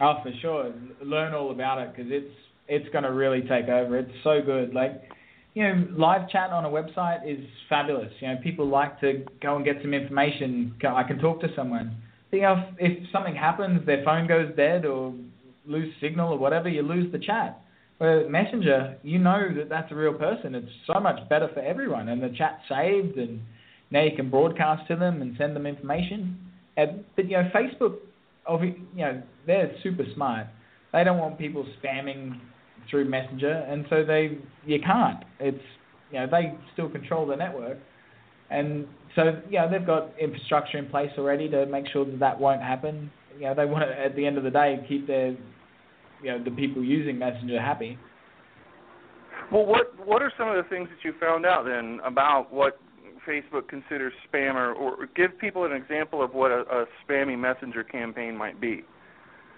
Oh 0.00 0.16
for 0.22 0.32
sure. 0.40 0.72
Learn 1.02 1.34
all 1.34 1.50
about 1.50 1.78
it 1.78 1.94
because 1.94 2.10
it's 2.12 2.34
it's 2.68 2.88
going 2.92 3.04
to 3.04 3.12
really 3.12 3.40
take 3.42 3.68
over. 3.68 3.98
It's 3.98 4.12
so 4.22 4.40
good. 4.44 4.74
Like 4.74 5.02
you 5.54 5.64
know, 5.64 5.86
live 5.96 6.28
chat 6.28 6.50
on 6.50 6.66
a 6.66 6.68
website 6.68 7.20
is 7.26 7.44
fabulous. 7.68 8.12
You 8.20 8.28
know, 8.28 8.36
people 8.42 8.68
like 8.68 9.00
to 9.00 9.24
go 9.42 9.56
and 9.56 9.64
get 9.64 9.76
some 9.80 9.94
information. 9.94 10.74
I 10.86 11.02
can 11.02 11.18
talk 11.18 11.40
to 11.40 11.48
someone 11.56 11.96
you 12.32 12.54
if 12.78 13.10
something 13.10 13.34
happens, 13.34 13.84
their 13.86 14.04
phone 14.04 14.26
goes 14.26 14.54
dead 14.56 14.84
or 14.84 15.14
lose 15.66 15.92
signal 16.00 16.32
or 16.32 16.38
whatever, 16.38 16.68
you 16.68 16.82
lose 16.82 17.10
the 17.12 17.18
chat. 17.18 17.60
Where 17.98 18.28
Messenger, 18.28 18.96
you 19.02 19.18
know 19.18 19.48
that 19.56 19.68
that's 19.68 19.90
a 19.90 19.94
real 19.94 20.14
person. 20.14 20.54
It's 20.54 20.70
so 20.86 21.00
much 21.00 21.28
better 21.28 21.48
for 21.52 21.60
everyone, 21.60 22.08
and 22.08 22.22
the 22.22 22.28
chat's 22.28 22.62
saved, 22.68 23.16
and 23.16 23.40
now 23.90 24.04
you 24.04 24.14
can 24.14 24.30
broadcast 24.30 24.86
to 24.88 24.96
them 24.96 25.20
and 25.20 25.36
send 25.36 25.56
them 25.56 25.66
information. 25.66 26.38
And, 26.76 27.04
but 27.16 27.28
you 27.28 27.32
know, 27.32 27.50
Facebook, 27.52 27.96
you 28.62 28.86
know, 28.94 29.22
they're 29.46 29.72
super 29.82 30.04
smart. 30.14 30.46
They 30.92 31.02
don't 31.02 31.18
want 31.18 31.38
people 31.38 31.66
spamming 31.82 32.38
through 32.88 33.06
Messenger, 33.06 33.66
and 33.68 33.84
so 33.90 34.04
they 34.04 34.38
you 34.64 34.78
can't. 34.80 35.24
It's 35.40 35.62
you 36.12 36.20
know 36.20 36.26
they 36.30 36.54
still 36.72 36.88
control 36.88 37.26
the 37.26 37.36
network, 37.36 37.78
and 38.50 38.86
so 39.14 39.40
yeah, 39.50 39.66
they've 39.68 39.86
got 39.86 40.10
infrastructure 40.20 40.78
in 40.78 40.86
place 40.86 41.10
already 41.18 41.48
to 41.50 41.66
make 41.66 41.86
sure 41.88 42.04
that 42.04 42.18
that 42.20 42.38
won't 42.38 42.62
happen. 42.62 43.10
You 43.38 43.46
know, 43.46 43.54
they 43.54 43.66
want 43.66 43.84
to 43.88 43.98
at 43.98 44.16
the 44.16 44.26
end 44.26 44.38
of 44.38 44.44
the 44.44 44.50
day 44.50 44.84
keep 44.88 45.06
their 45.06 45.30
you 46.22 46.32
know 46.32 46.42
the 46.42 46.50
people 46.50 46.82
using 46.82 47.18
Messenger 47.18 47.60
happy. 47.60 47.98
Well, 49.52 49.64
what 49.64 50.06
what 50.06 50.22
are 50.22 50.32
some 50.36 50.48
of 50.48 50.56
the 50.56 50.68
things 50.68 50.88
that 50.88 51.06
you 51.06 51.14
found 51.20 51.46
out 51.46 51.64
then 51.64 52.00
about 52.04 52.52
what 52.52 52.78
Facebook 53.26 53.68
considers 53.68 54.12
spam, 54.32 54.54
or, 54.54 54.72
or 54.72 55.06
give 55.14 55.38
people 55.38 55.64
an 55.64 55.72
example 55.72 56.22
of 56.22 56.34
what 56.34 56.50
a, 56.50 56.60
a 56.70 56.84
spammy 57.06 57.38
messenger 57.38 57.84
campaign 57.84 58.36
might 58.36 58.60
be? 58.60 58.84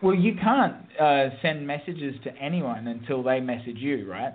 Well, 0.03 0.15
you 0.15 0.35
can't 0.41 0.77
uh, 0.99 1.29
send 1.43 1.67
messages 1.67 2.15
to 2.25 2.35
anyone 2.37 2.89
until 2.89 3.23
they 3.23 3.41
message 3.41 3.77
you, 3.77 4.11
right? 4.11 4.33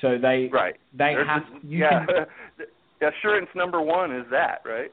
So 0.00 0.18
they 0.20 0.50
right. 0.52 0.74
they 0.92 1.14
There's 1.14 1.26
have 1.26 1.42
this- 1.52 1.62
you 1.64 1.78
yeah. 1.78 2.04
can 2.06 2.26
Assurance 3.08 3.48
number 3.54 3.80
one 3.80 4.14
is 4.14 4.26
that, 4.30 4.62
right? 4.64 4.90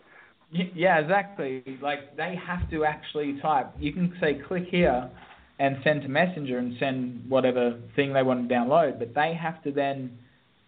Yeah, 0.51 0.99
exactly. 0.99 1.63
Like 1.81 2.17
they 2.17 2.35
have 2.45 2.69
to 2.71 2.83
actually 2.83 3.39
type. 3.41 3.71
You 3.79 3.93
can 3.93 4.13
say 4.19 4.41
click 4.47 4.65
here 4.69 5.09
and 5.59 5.77
send 5.83 6.01
to 6.01 6.09
Messenger 6.09 6.57
and 6.57 6.75
send 6.79 7.29
whatever 7.29 7.79
thing 7.95 8.13
they 8.13 8.23
want 8.23 8.47
to 8.47 8.53
download, 8.53 8.99
but 8.99 9.13
they 9.15 9.33
have 9.33 9.63
to 9.63 9.71
then 9.71 10.11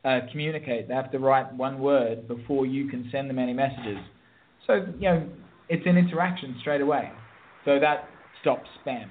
uh, 0.05 0.19
communicate. 0.31 0.87
They 0.87 0.93
have 0.93 1.11
to 1.11 1.19
write 1.19 1.53
one 1.53 1.79
word 1.79 2.27
before 2.27 2.65
you 2.65 2.87
can 2.87 3.09
send 3.11 3.29
them 3.29 3.39
any 3.39 3.53
messages. 3.53 3.97
So 4.67 4.85
you 4.99 5.09
know, 5.09 5.29
it's 5.67 5.85
an 5.85 5.97
interaction 5.97 6.55
straight 6.61 6.81
away. 6.81 7.11
So 7.65 7.79
that 7.79 8.07
stops 8.41 8.69
spam. 8.85 9.07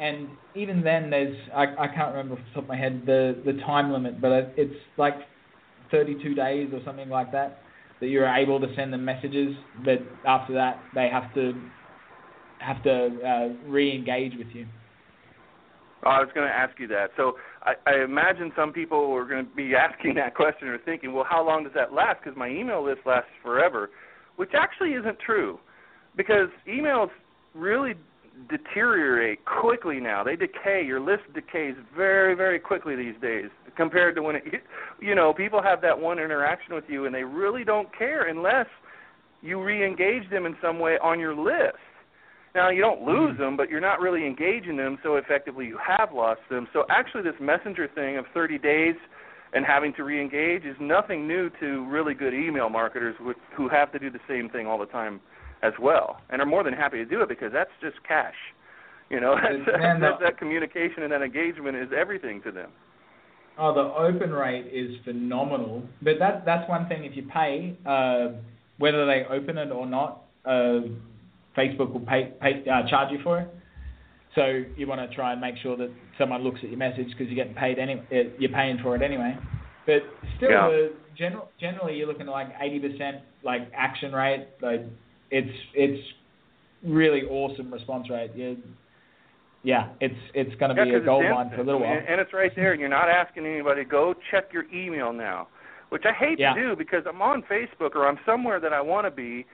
And 0.00 0.28
even 0.54 0.82
then, 0.82 1.08
there's 1.08 1.36
I, 1.54 1.64
I 1.78 1.88
can't 1.88 2.14
remember 2.14 2.34
off 2.34 2.40
the 2.48 2.54
top 2.54 2.64
of 2.64 2.68
my 2.68 2.76
head 2.76 3.02
the 3.06 3.40
the 3.46 3.54
time 3.62 3.90
limit, 3.90 4.20
but 4.20 4.52
it's 4.56 4.74
like 4.98 5.14
32 5.90 6.34
days 6.34 6.68
or 6.74 6.80
something 6.84 7.08
like 7.08 7.32
that 7.32 7.62
that 8.00 8.08
you're 8.08 8.28
able 8.28 8.60
to 8.60 8.74
send 8.74 8.92
them 8.92 9.04
messages, 9.04 9.54
but 9.84 10.00
after 10.24 10.54
that 10.54 10.82
they 10.94 11.08
have 11.08 11.32
to 11.34 11.54
have 12.58 12.82
to 12.84 13.06
uh, 13.26 13.70
re-engage 13.70 14.36
with 14.36 14.48
you. 14.52 14.66
Oh, 16.04 16.10
I 16.10 16.20
was 16.20 16.28
going 16.34 16.46
to 16.46 16.54
ask 16.54 16.78
you 16.78 16.86
that. 16.88 17.10
So 17.16 17.34
I, 17.62 17.74
I 17.86 18.04
imagine 18.04 18.52
some 18.56 18.72
people 18.72 19.12
are 19.12 19.26
going 19.26 19.46
to 19.46 19.54
be 19.54 19.74
asking 19.76 20.14
that 20.14 20.34
question 20.34 20.68
or 20.68 20.78
thinking, 20.78 21.12
well, 21.12 21.26
how 21.28 21.44
long 21.44 21.64
does 21.64 21.72
that 21.74 21.92
last? 21.92 22.20
Because 22.22 22.36
my 22.38 22.48
email 22.48 22.84
list 22.84 23.00
lasts 23.06 23.30
forever, 23.42 23.90
which 24.36 24.50
actually 24.54 24.92
isn't 24.92 25.18
true, 25.18 25.58
because 26.16 26.48
emails 26.68 27.08
really 27.54 27.94
deteriorate 28.48 29.44
quickly 29.44 30.00
now. 30.00 30.22
They 30.24 30.36
decay. 30.36 30.82
Your 30.84 31.00
list 31.00 31.22
decays 31.34 31.74
very, 31.96 32.34
very 32.34 32.58
quickly 32.58 32.96
these 32.96 33.14
days 33.20 33.50
compared 33.76 34.14
to 34.16 34.22
when 34.22 34.36
it, 34.36 34.44
you 35.00 35.14
know, 35.14 35.32
people 35.32 35.62
have 35.62 35.80
that 35.82 35.98
one 35.98 36.18
interaction 36.18 36.74
with 36.74 36.84
you 36.88 37.06
and 37.06 37.14
they 37.14 37.24
really 37.24 37.64
don't 37.64 37.88
care 37.96 38.28
unless 38.28 38.66
you 39.42 39.62
re-engage 39.62 40.28
them 40.30 40.46
in 40.46 40.56
some 40.62 40.78
way 40.78 40.98
on 41.02 41.18
your 41.18 41.34
list. 41.34 41.78
Now 42.54 42.70
you 42.70 42.80
don't 42.80 43.02
lose 43.02 43.32
mm-hmm. 43.32 43.42
them, 43.42 43.56
but 43.56 43.70
you're 43.70 43.80
not 43.80 44.00
really 44.00 44.26
engaging 44.26 44.76
them, 44.76 44.98
so 45.02 45.16
effectively 45.16 45.66
you 45.66 45.78
have 45.78 46.12
lost 46.12 46.40
them. 46.50 46.66
So 46.72 46.84
actually, 46.90 47.22
this 47.22 47.40
messenger 47.40 47.88
thing 47.94 48.16
of 48.16 48.24
30 48.34 48.58
days 48.58 48.96
and 49.52 49.64
having 49.64 49.92
to 49.94 50.04
re-engage 50.04 50.64
is 50.64 50.76
nothing 50.80 51.26
new 51.26 51.50
to 51.60 51.86
really 51.86 52.14
good 52.14 52.34
email 52.34 52.68
marketers 52.68 53.14
wh- 53.20 53.56
who 53.56 53.68
have 53.68 53.92
to 53.92 53.98
do 53.98 54.10
the 54.10 54.20
same 54.28 54.48
thing 54.48 54.66
all 54.66 54.78
the 54.78 54.86
time 54.86 55.20
as 55.62 55.72
well, 55.80 56.20
and 56.30 56.40
are 56.40 56.46
more 56.46 56.62
than 56.64 56.72
happy 56.72 56.96
to 56.98 57.04
do 57.04 57.20
it 57.22 57.28
because 57.28 57.52
that's 57.52 57.70
just 57.80 57.96
cash. 58.06 58.34
You 59.10 59.20
know, 59.20 59.34
that's, 59.42 59.66
that, 59.66 60.00
the- 60.00 60.16
that 60.24 60.38
communication 60.38 61.02
and 61.02 61.12
that 61.12 61.22
engagement 61.22 61.76
is 61.76 61.88
everything 61.96 62.40
to 62.42 62.52
them. 62.52 62.70
Oh, 63.58 63.74
the 63.74 63.80
open 63.80 64.32
rate 64.32 64.66
is 64.72 64.96
phenomenal. 65.04 65.82
But 66.00 66.14
that 66.18 66.44
that's 66.46 66.66
one 66.68 66.88
thing. 66.88 67.04
If 67.04 67.14
you 67.16 67.24
pay, 67.24 67.76
uh, 67.84 68.28
whether 68.78 69.04
they 69.04 69.24
open 69.28 69.58
it 69.58 69.70
or 69.70 69.84
not, 69.86 70.22
uh, 70.46 70.80
Facebook 71.56 71.92
will 71.92 72.00
pay, 72.06 72.32
pay 72.40 72.62
uh, 72.70 72.88
charge 72.88 73.12
you 73.12 73.18
for 73.22 73.40
it. 73.40 73.48
So 74.34 74.62
you 74.76 74.86
want 74.86 75.00
to 75.08 75.14
try 75.14 75.32
and 75.32 75.40
make 75.40 75.56
sure 75.62 75.76
that 75.76 75.90
someone 76.16 76.42
looks 76.42 76.60
at 76.62 76.70
your 76.70 76.78
message 76.78 77.08
because 77.08 77.26
you're 77.26 77.34
getting 77.34 77.54
paid 77.54 77.78
any, 77.78 77.94
uh, 77.94 78.30
you're 78.38 78.52
paying 78.52 78.78
for 78.82 78.94
it 78.96 79.02
anyway. 79.02 79.36
But 79.84 80.02
still, 80.36 80.50
Yeah. 80.50 80.68
the 80.68 80.92
general 81.18 81.48
generally 81.60 81.96
you're 81.96 82.06
looking 82.06 82.28
at 82.28 82.30
like 82.30 82.56
80% 82.58 83.20
like 83.42 83.62
action 83.76 84.12
rate. 84.12 84.46
Like 84.62 84.82
it's 85.30 85.56
it's 85.74 86.02
really 86.84 87.22
awesome 87.22 87.72
response 87.72 88.08
rate. 88.10 88.30
You, 88.34 88.56
yeah, 89.62 89.88
it's 90.00 90.14
it's 90.34 90.54
going 90.56 90.74
to 90.74 90.80
Yeah, 90.80 90.84
be 90.84 90.94
a 90.94 91.00
gold 91.00 91.24
mine 91.30 91.50
for 91.50 91.60
a 91.60 91.64
little 91.64 91.80
while. 91.80 91.92
And, 91.92 92.08
and 92.08 92.20
it's 92.20 92.32
right 92.32 92.52
there, 92.56 92.72
and 92.72 92.80
you're 92.80 92.88
not 92.88 93.08
asking 93.08 93.46
anybody, 93.46 93.84
go 93.84 94.14
check 94.30 94.52
your 94.52 94.64
email 94.72 95.12
now, 95.12 95.48
which 95.90 96.04
I 96.06 96.12
hate 96.12 96.38
Yeah. 96.38 96.54
to 96.54 96.60
do 96.60 96.76
because 96.76 97.04
I'm 97.06 97.20
on 97.20 97.42
Facebook 97.42 97.94
or 97.94 98.08
I'm 98.08 98.18
somewhere 98.24 98.58
that 98.60 98.72
I 98.72 98.80
want 98.80 99.06
to 99.06 99.10
be, 99.10 99.44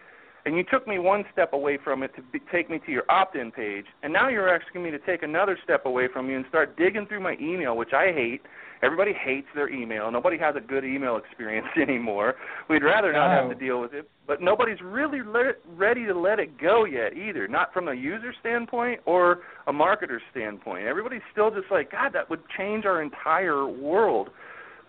and 0.47 0.57
you 0.57 0.63
took 0.63 0.87
me 0.87 1.01
one 1.01 1.25
step 1.33 1.53
away 1.53 1.77
from 1.83 2.05
it 2.05 2.15
to 2.15 2.23
be, 2.23 2.41
take 2.53 2.71
me 2.71 2.81
to 2.87 2.93
your 2.93 3.03
opt-in 3.11 3.51
page, 3.51 3.85
and 4.05 4.13
now 4.13 4.29
you're 4.29 4.49
asking 4.49 4.83
me 4.83 4.93
to 4.93 4.99
take 5.01 5.25
another 5.25 5.59
step 5.63 5.85
away 5.85 6.07
from 6.11 6.31
you 6.31 6.37
and 6.37 6.47
start 6.49 6.77
digging 6.79 7.05
through 7.07 7.21
my 7.21 7.37
email, 7.41 7.77
which 7.77 7.93
I 7.93 8.13
hate. 8.13 8.43
Everybody 8.83 9.13
hates 9.13 9.49
their 9.55 9.69
email. 9.69 10.11
Nobody 10.11 10.39
has 10.39 10.55
a 10.55 10.61
good 10.61 10.85
email 10.85 11.17
experience 11.17 11.67
anymore. 11.77 12.37
We'd 12.71 12.85
rather 12.85 13.13
not 13.13 13.31
have 13.31 13.49
to 13.49 13.57
deal 13.57 13.81
with 13.81 13.93
it, 13.93 14.09
but 14.27 14.41
nobody's 14.41 14.81
really 14.81 15.23
let, 15.23 15.57
ready 15.77 16.07
to 16.07 16.15
let 16.15 16.39
it 16.39 16.61
go 16.61 16.85
yet 16.85 17.17
either. 17.17 17.49
Not 17.49 17.73
from 17.73 17.89
a 17.89 17.95
user 17.95 18.33
standpoint 18.39 19.01
or 19.05 19.41
a 19.67 19.73
marketer 19.73 20.19
standpoint. 20.31 20.87
Everybody's 20.87 21.23
still 21.33 21.51
just 21.51 21.71
like, 21.73 21.91
God, 21.91 22.13
that 22.13 22.31
would 22.31 22.43
change 22.57 22.85
our 22.85 23.03
entire 23.03 23.67
world. 23.67 24.29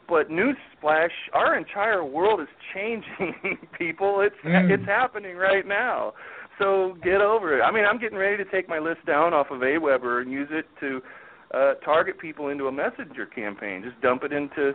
But 0.07 0.29
newsflash, 0.29 1.09
our 1.33 1.57
entire 1.57 2.03
world 2.03 2.39
is 2.41 2.47
changing, 2.73 3.35
people. 3.77 4.21
It's 4.21 4.35
Mm. 4.45 4.71
it's 4.71 4.85
happening 4.85 5.35
right 5.35 5.65
now. 5.67 6.13
So 6.59 6.97
get 7.03 7.21
over 7.21 7.57
it. 7.57 7.61
I 7.61 7.71
mean, 7.71 7.85
I'm 7.85 7.99
getting 7.99 8.17
ready 8.17 8.37
to 8.43 8.49
take 8.49 8.67
my 8.67 8.79
list 8.79 9.05
down 9.05 9.33
off 9.33 9.47
of 9.51 9.59
AWeber 9.61 10.21
and 10.21 10.31
use 10.31 10.49
it 10.51 10.65
to 10.79 11.01
uh, 11.53 11.73
target 11.85 12.17
people 12.19 12.49
into 12.49 12.67
a 12.67 12.71
messenger 12.71 13.25
campaign. 13.25 13.83
Just 13.83 13.99
dump 14.01 14.23
it 14.23 14.33
into 14.33 14.73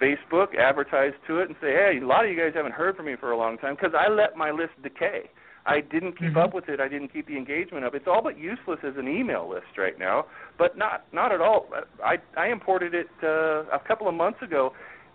Facebook, 0.00 0.56
advertise 0.58 1.12
to 1.28 1.38
it, 1.38 1.48
and 1.48 1.56
say, 1.60 1.72
hey, 1.72 1.98
a 2.02 2.06
lot 2.06 2.24
of 2.24 2.30
you 2.30 2.36
guys 2.36 2.52
haven't 2.54 2.72
heard 2.74 2.96
from 2.96 3.06
me 3.06 3.14
for 3.20 3.30
a 3.30 3.36
long 3.38 3.56
time 3.58 3.76
because 3.76 3.92
I 3.96 4.10
let 4.10 4.36
my 4.36 4.50
list 4.50 4.72
decay. 4.82 5.30
I 5.64 5.80
didn't 5.80 6.18
keep 6.18 6.32
Mhm. 6.32 6.44
up 6.44 6.54
with 6.54 6.68
it. 6.68 6.80
I 6.80 6.88
didn't 6.88 7.08
keep 7.08 7.26
the 7.26 7.36
engagement 7.36 7.84
up. 7.84 7.94
It's 7.94 8.08
all 8.08 8.20
but 8.20 8.36
useless 8.36 8.82
as 8.82 8.96
an 8.96 9.06
email 9.06 9.48
list 9.48 9.78
right 9.78 9.98
now, 9.98 10.26
but 10.58 10.76
not 10.76 11.04
not 11.12 11.32
at 11.32 11.40
all. 11.40 11.68
I 12.04 12.18
I 12.36 12.46
imported 12.48 12.94
it 12.94 13.08
uh, 13.22 13.64
a 13.72 13.78
couple 13.86 14.08
of 14.08 14.14
months 14.14 14.42
ago, 14.42 14.72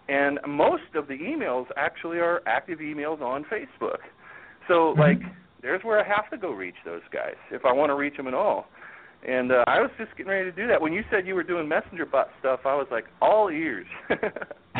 and 0.08 0.40
most 0.48 0.96
of 0.96 1.08
the 1.08 1.18
emails 1.18 1.68
actually 1.76 2.20
are 2.20 2.42
active 2.46 2.80
emails 2.80 3.22
on 3.22 3.44
Facebook. 3.46 4.00
So 4.68 4.94
Mhm. 4.94 5.00
like, 5.00 5.22
there's 5.62 5.84
where 5.84 6.00
I 6.00 6.04
have 6.04 6.30
to 6.30 6.38
go 6.38 6.52
reach 6.52 6.78
those 6.86 7.04
guys 7.12 7.36
if 7.52 7.66
I 7.66 7.74
want 7.74 7.90
to 7.90 7.96
reach 7.96 8.16
them 8.16 8.28
at 8.28 8.34
all. 8.34 8.68
And 9.24 9.52
uh, 9.52 9.64
I 9.68 9.82
was 9.82 9.92
just 9.98 10.16
getting 10.16 10.32
ready 10.32 10.46
to 10.46 10.56
do 10.56 10.68
that. 10.68 10.80
When 10.80 10.94
you 10.94 11.04
said 11.10 11.26
you 11.28 11.36
were 11.36 11.44
doing 11.44 11.68
messenger 11.68 12.06
bot 12.06 12.30
stuff, 12.40 12.62
I 12.66 12.76
was 12.76 12.88
like 12.90 13.06
all 13.22 13.50
ears. 13.50 13.88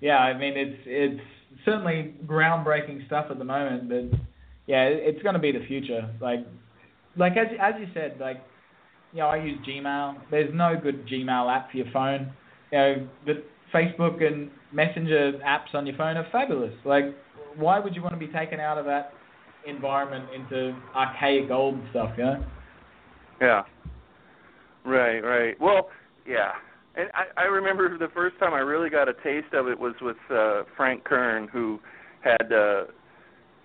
yeah, 0.00 0.18
I 0.18 0.36
mean 0.38 0.56
it's 0.56 0.80
it's 0.86 1.20
certainly 1.64 2.14
groundbreaking 2.26 3.06
stuff 3.06 3.26
at 3.30 3.38
the 3.38 3.44
moment, 3.44 3.88
but 3.88 4.18
yeah, 4.66 4.84
it's 4.84 5.22
going 5.22 5.34
to 5.34 5.40
be 5.40 5.52
the 5.52 5.64
future. 5.66 6.08
Like 6.20 6.40
like 7.16 7.32
as 7.32 7.48
as 7.60 7.74
you 7.80 7.86
said, 7.94 8.18
like 8.20 8.42
you 9.12 9.20
know, 9.20 9.26
I 9.26 9.42
use 9.42 9.58
Gmail. 9.66 10.16
There's 10.30 10.54
no 10.54 10.74
good 10.80 11.06
Gmail 11.06 11.54
app 11.54 11.70
for 11.70 11.78
your 11.78 11.90
phone. 11.92 12.32
You 12.70 12.78
know, 12.78 13.08
the 13.26 13.42
Facebook 13.74 14.22
and 14.22 14.50
Messenger 14.72 15.40
apps 15.46 15.74
on 15.74 15.86
your 15.86 15.96
phone 15.96 16.16
are 16.18 16.26
fabulous. 16.30 16.74
Like, 16.84 17.04
why 17.56 17.78
would 17.78 17.94
you 17.94 18.02
want 18.02 18.14
to 18.14 18.18
be 18.18 18.30
taken 18.32 18.60
out 18.60 18.76
of 18.76 18.84
that 18.84 19.12
environment 19.66 20.26
into 20.34 20.78
archaic 20.94 21.50
old 21.50 21.80
stuff? 21.90 22.10
You 22.18 22.24
know? 22.24 22.44
Yeah. 23.40 23.62
Right, 24.84 25.20
right. 25.20 25.60
Well, 25.60 25.88
yeah. 26.26 26.52
And 26.98 27.08
I, 27.14 27.42
I 27.42 27.44
remember 27.44 27.96
the 27.96 28.08
first 28.12 28.38
time 28.40 28.52
I 28.52 28.58
really 28.58 28.90
got 28.90 29.08
a 29.08 29.14
taste 29.14 29.54
of 29.54 29.68
it 29.68 29.78
was 29.78 29.94
with 30.02 30.16
uh 30.30 30.64
Frank 30.76 31.04
Kern 31.04 31.48
who 31.48 31.78
had 32.20 32.52
uh 32.52 32.84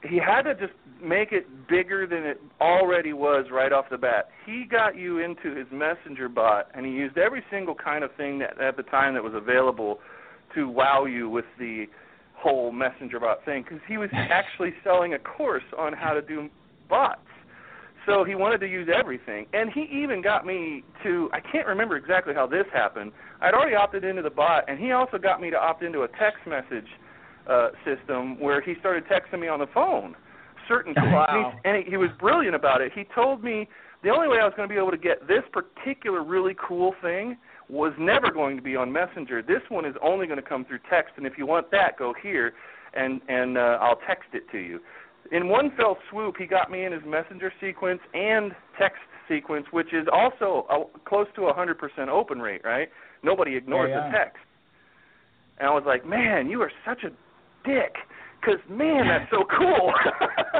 he 0.07 0.17
had 0.17 0.43
to 0.43 0.53
just 0.53 0.73
make 1.01 1.31
it 1.31 1.67
bigger 1.67 2.05
than 2.05 2.23
it 2.23 2.41
already 2.61 3.13
was 3.13 3.45
right 3.51 3.71
off 3.71 3.85
the 3.89 3.97
bat. 3.97 4.29
He 4.45 4.65
got 4.69 4.97
you 4.97 5.19
into 5.19 5.55
his 5.55 5.65
messenger 5.71 6.29
bot 6.29 6.67
and 6.75 6.85
he 6.85 6.91
used 6.91 7.17
every 7.17 7.43
single 7.49 7.75
kind 7.75 8.03
of 8.03 8.13
thing 8.15 8.39
that 8.39 8.61
at 8.61 8.77
the 8.77 8.83
time 8.83 9.15
that 9.15 9.23
was 9.23 9.33
available 9.33 9.99
to 10.55 10.69
wow 10.69 11.05
you 11.05 11.27
with 11.27 11.45
the 11.57 11.85
whole 12.35 12.71
messenger 12.71 13.19
bot 13.19 13.43
thing 13.45 13.63
because 13.63 13.79
he 13.87 13.97
was 13.97 14.09
actually 14.13 14.73
selling 14.83 15.15
a 15.15 15.19
course 15.19 15.63
on 15.77 15.93
how 15.93 16.13
to 16.13 16.21
do 16.21 16.49
bots. 16.87 17.21
So 18.05 18.23
he 18.23 18.35
wanted 18.35 18.59
to 18.59 18.67
use 18.67 18.89
everything, 18.93 19.45
and 19.53 19.69
he 19.71 19.87
even 19.91 20.21
got 20.21 20.45
me 20.45 20.83
to. 21.03 21.29
I 21.31 21.39
can't 21.39 21.67
remember 21.67 21.95
exactly 21.95 22.33
how 22.33 22.47
this 22.47 22.65
happened. 22.73 23.13
I'd 23.41 23.53
already 23.53 23.75
opted 23.75 24.03
into 24.03 24.21
the 24.21 24.29
bot, 24.29 24.65
and 24.67 24.77
he 24.77 24.91
also 24.91 25.17
got 25.17 25.39
me 25.39 25.49
to 25.51 25.57
opt 25.57 25.83
into 25.83 26.01
a 26.01 26.07
text 26.19 26.45
message 26.45 26.87
uh, 27.47 27.69
system 27.85 28.39
where 28.39 28.61
he 28.61 28.75
started 28.79 29.05
texting 29.05 29.39
me 29.39 29.47
on 29.47 29.59
the 29.59 29.67
phone 29.73 30.15
certain 30.67 30.93
things. 30.95 31.07
Wow. 31.11 31.27
And, 31.29 31.45
he, 31.45 31.69
and 31.69 31.85
he, 31.85 31.91
he 31.91 31.97
was 31.97 32.09
brilliant 32.19 32.55
about 32.55 32.81
it. 32.81 32.91
He 32.93 33.05
told 33.15 33.43
me 33.43 33.67
the 34.03 34.09
only 34.09 34.27
way 34.27 34.39
I 34.39 34.45
was 34.45 34.53
going 34.55 34.67
to 34.67 34.73
be 34.73 34.79
able 34.79 34.91
to 34.91 34.97
get 34.97 35.27
this 35.27 35.43
particular 35.51 36.23
really 36.23 36.55
cool 36.55 36.93
thing 37.01 37.37
was 37.69 37.93
never 37.97 38.31
going 38.31 38.57
to 38.57 38.61
be 38.61 38.75
on 38.75 38.91
Messenger. 38.91 39.41
This 39.41 39.61
one 39.69 39.85
is 39.85 39.95
only 40.01 40.27
going 40.27 40.41
to 40.41 40.47
come 40.47 40.65
through 40.65 40.79
text, 40.89 41.13
and 41.17 41.25
if 41.25 41.37
you 41.37 41.45
want 41.45 41.71
that, 41.71 41.97
go 41.97 42.13
here, 42.21 42.53
and 42.93 43.21
and 43.29 43.57
uh, 43.57 43.77
I'll 43.81 43.99
text 44.05 44.29
it 44.33 44.43
to 44.51 44.57
you 44.57 44.79
in 45.33 45.49
one 45.49 45.71
fell 45.75 45.97
swoop, 46.09 46.35
he 46.37 46.45
got 46.45 46.71
me 46.71 46.85
in 46.85 46.91
his 46.91 47.01
messenger 47.05 47.51
sequence 47.59 47.99
and 48.13 48.51
text 48.79 49.01
sequence, 49.27 49.65
which 49.71 49.93
is 49.93 50.07
also 50.11 50.65
a, 50.69 50.99
close 51.07 51.27
to 51.35 51.47
a 51.47 51.53
100% 51.53 51.75
open 52.07 52.39
rate, 52.39 52.61
right? 52.63 52.89
Nobody 53.23 53.55
ignores 53.55 53.89
Yeah, 53.89 54.05
yeah. 54.05 54.11
the 54.11 54.17
text. 54.17 54.37
And 55.57 55.67
I 55.67 55.71
was 55.71 55.83
like, 55.85 56.05
man, 56.05 56.49
you 56.49 56.61
are 56.61 56.71
such 56.85 57.03
a 57.03 57.09
dick, 57.67 57.95
because, 58.39 58.59
man, 58.69 59.07
that's 59.07 59.29
so 59.31 59.43
cool. 59.57 59.93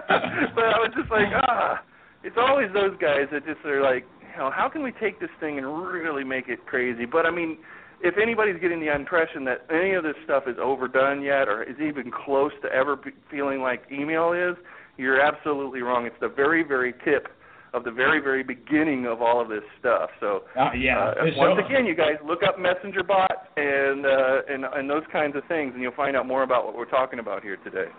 but 0.55 0.65
I 0.65 0.79
was 0.79 0.91
just 0.97 1.11
like, 1.11 1.27
ah, 1.47 1.83
it's 2.23 2.37
always 2.37 2.69
those 2.73 2.97
guys 2.99 3.27
that 3.31 3.45
just 3.45 3.63
are 3.65 3.81
like 3.81 4.05
you 4.33 4.39
know, 4.39 4.49
how 4.49 4.69
can 4.69 4.81
we 4.81 4.91
take 4.91 5.19
this 5.19 5.29
thing 5.39 5.57
and 5.57 5.67
really 5.67 6.23
make 6.23 6.47
it 6.47 6.65
crazy? 6.65 7.05
But 7.05 7.25
I 7.25 7.31
mean, 7.31 7.57
if 8.03 8.15
anybody's 8.21 8.59
getting 8.59 8.81
the 8.81 8.93
impression 8.93 9.45
that 9.45 9.65
any 9.71 9.93
of 9.93 10.03
this 10.03 10.15
stuff 10.25 10.43
is 10.47 10.57
overdone 10.61 11.23
yet 11.23 11.47
or 11.47 11.63
is 11.63 11.77
even 11.79 12.11
close 12.11 12.51
to 12.61 12.71
ever 12.71 12.97
be 12.97 13.11
feeling 13.31 13.61
like 13.61 13.83
email 13.91 14.33
is, 14.33 14.55
you're 14.97 15.21
absolutely 15.21 15.81
wrong. 15.81 16.05
It's 16.05 16.15
the 16.19 16.27
very, 16.27 16.63
very 16.63 16.93
tip 17.05 17.29
of 17.73 17.85
the 17.85 17.91
very, 17.91 18.19
very 18.19 18.43
beginning 18.43 19.07
of 19.07 19.21
all 19.21 19.41
of 19.41 19.47
this 19.47 19.63
stuff. 19.79 20.09
So, 20.19 20.43
uh, 20.59 20.71
yeah, 20.77 20.99
uh, 20.99 21.13
once 21.37 21.59
sure. 21.59 21.65
again, 21.65 21.85
you 21.85 21.95
guys 21.95 22.15
look 22.25 22.43
up 22.43 22.59
Messenger 22.59 23.03
bot 23.03 23.47
and 23.57 24.05
uh, 24.05 24.41
and 24.49 24.65
and 24.65 24.89
those 24.89 25.03
kinds 25.11 25.35
of 25.35 25.43
things, 25.47 25.71
and 25.73 25.81
you'll 25.81 25.93
find 25.93 26.15
out 26.15 26.27
more 26.27 26.43
about 26.43 26.65
what 26.65 26.75
we're 26.75 26.85
talking 26.85 27.19
about 27.19 27.41
here 27.41 27.57
today. 27.63 27.89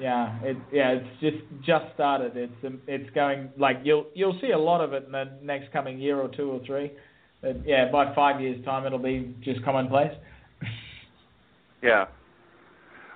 Yeah, 0.00 0.38
it 0.42 0.56
yeah, 0.72 0.92
it's 0.92 1.20
just 1.20 1.64
just 1.64 1.84
started. 1.94 2.32
It's 2.36 2.80
it's 2.88 3.10
going 3.10 3.50
like 3.56 3.76
you'll 3.84 4.06
you'll 4.14 4.38
see 4.40 4.50
a 4.50 4.58
lot 4.58 4.80
of 4.80 4.94
it 4.94 5.04
in 5.04 5.12
the 5.12 5.24
next 5.42 5.72
coming 5.72 5.98
year 5.98 6.18
or 6.18 6.28
two 6.28 6.50
or 6.50 6.60
three. 6.66 6.92
Yeah, 7.64 7.90
by 7.90 8.14
five 8.14 8.40
years' 8.40 8.64
time, 8.64 8.86
it'll 8.86 8.98
be 8.98 9.34
just 9.42 9.62
commonplace. 9.64 10.12
yeah. 11.82 12.06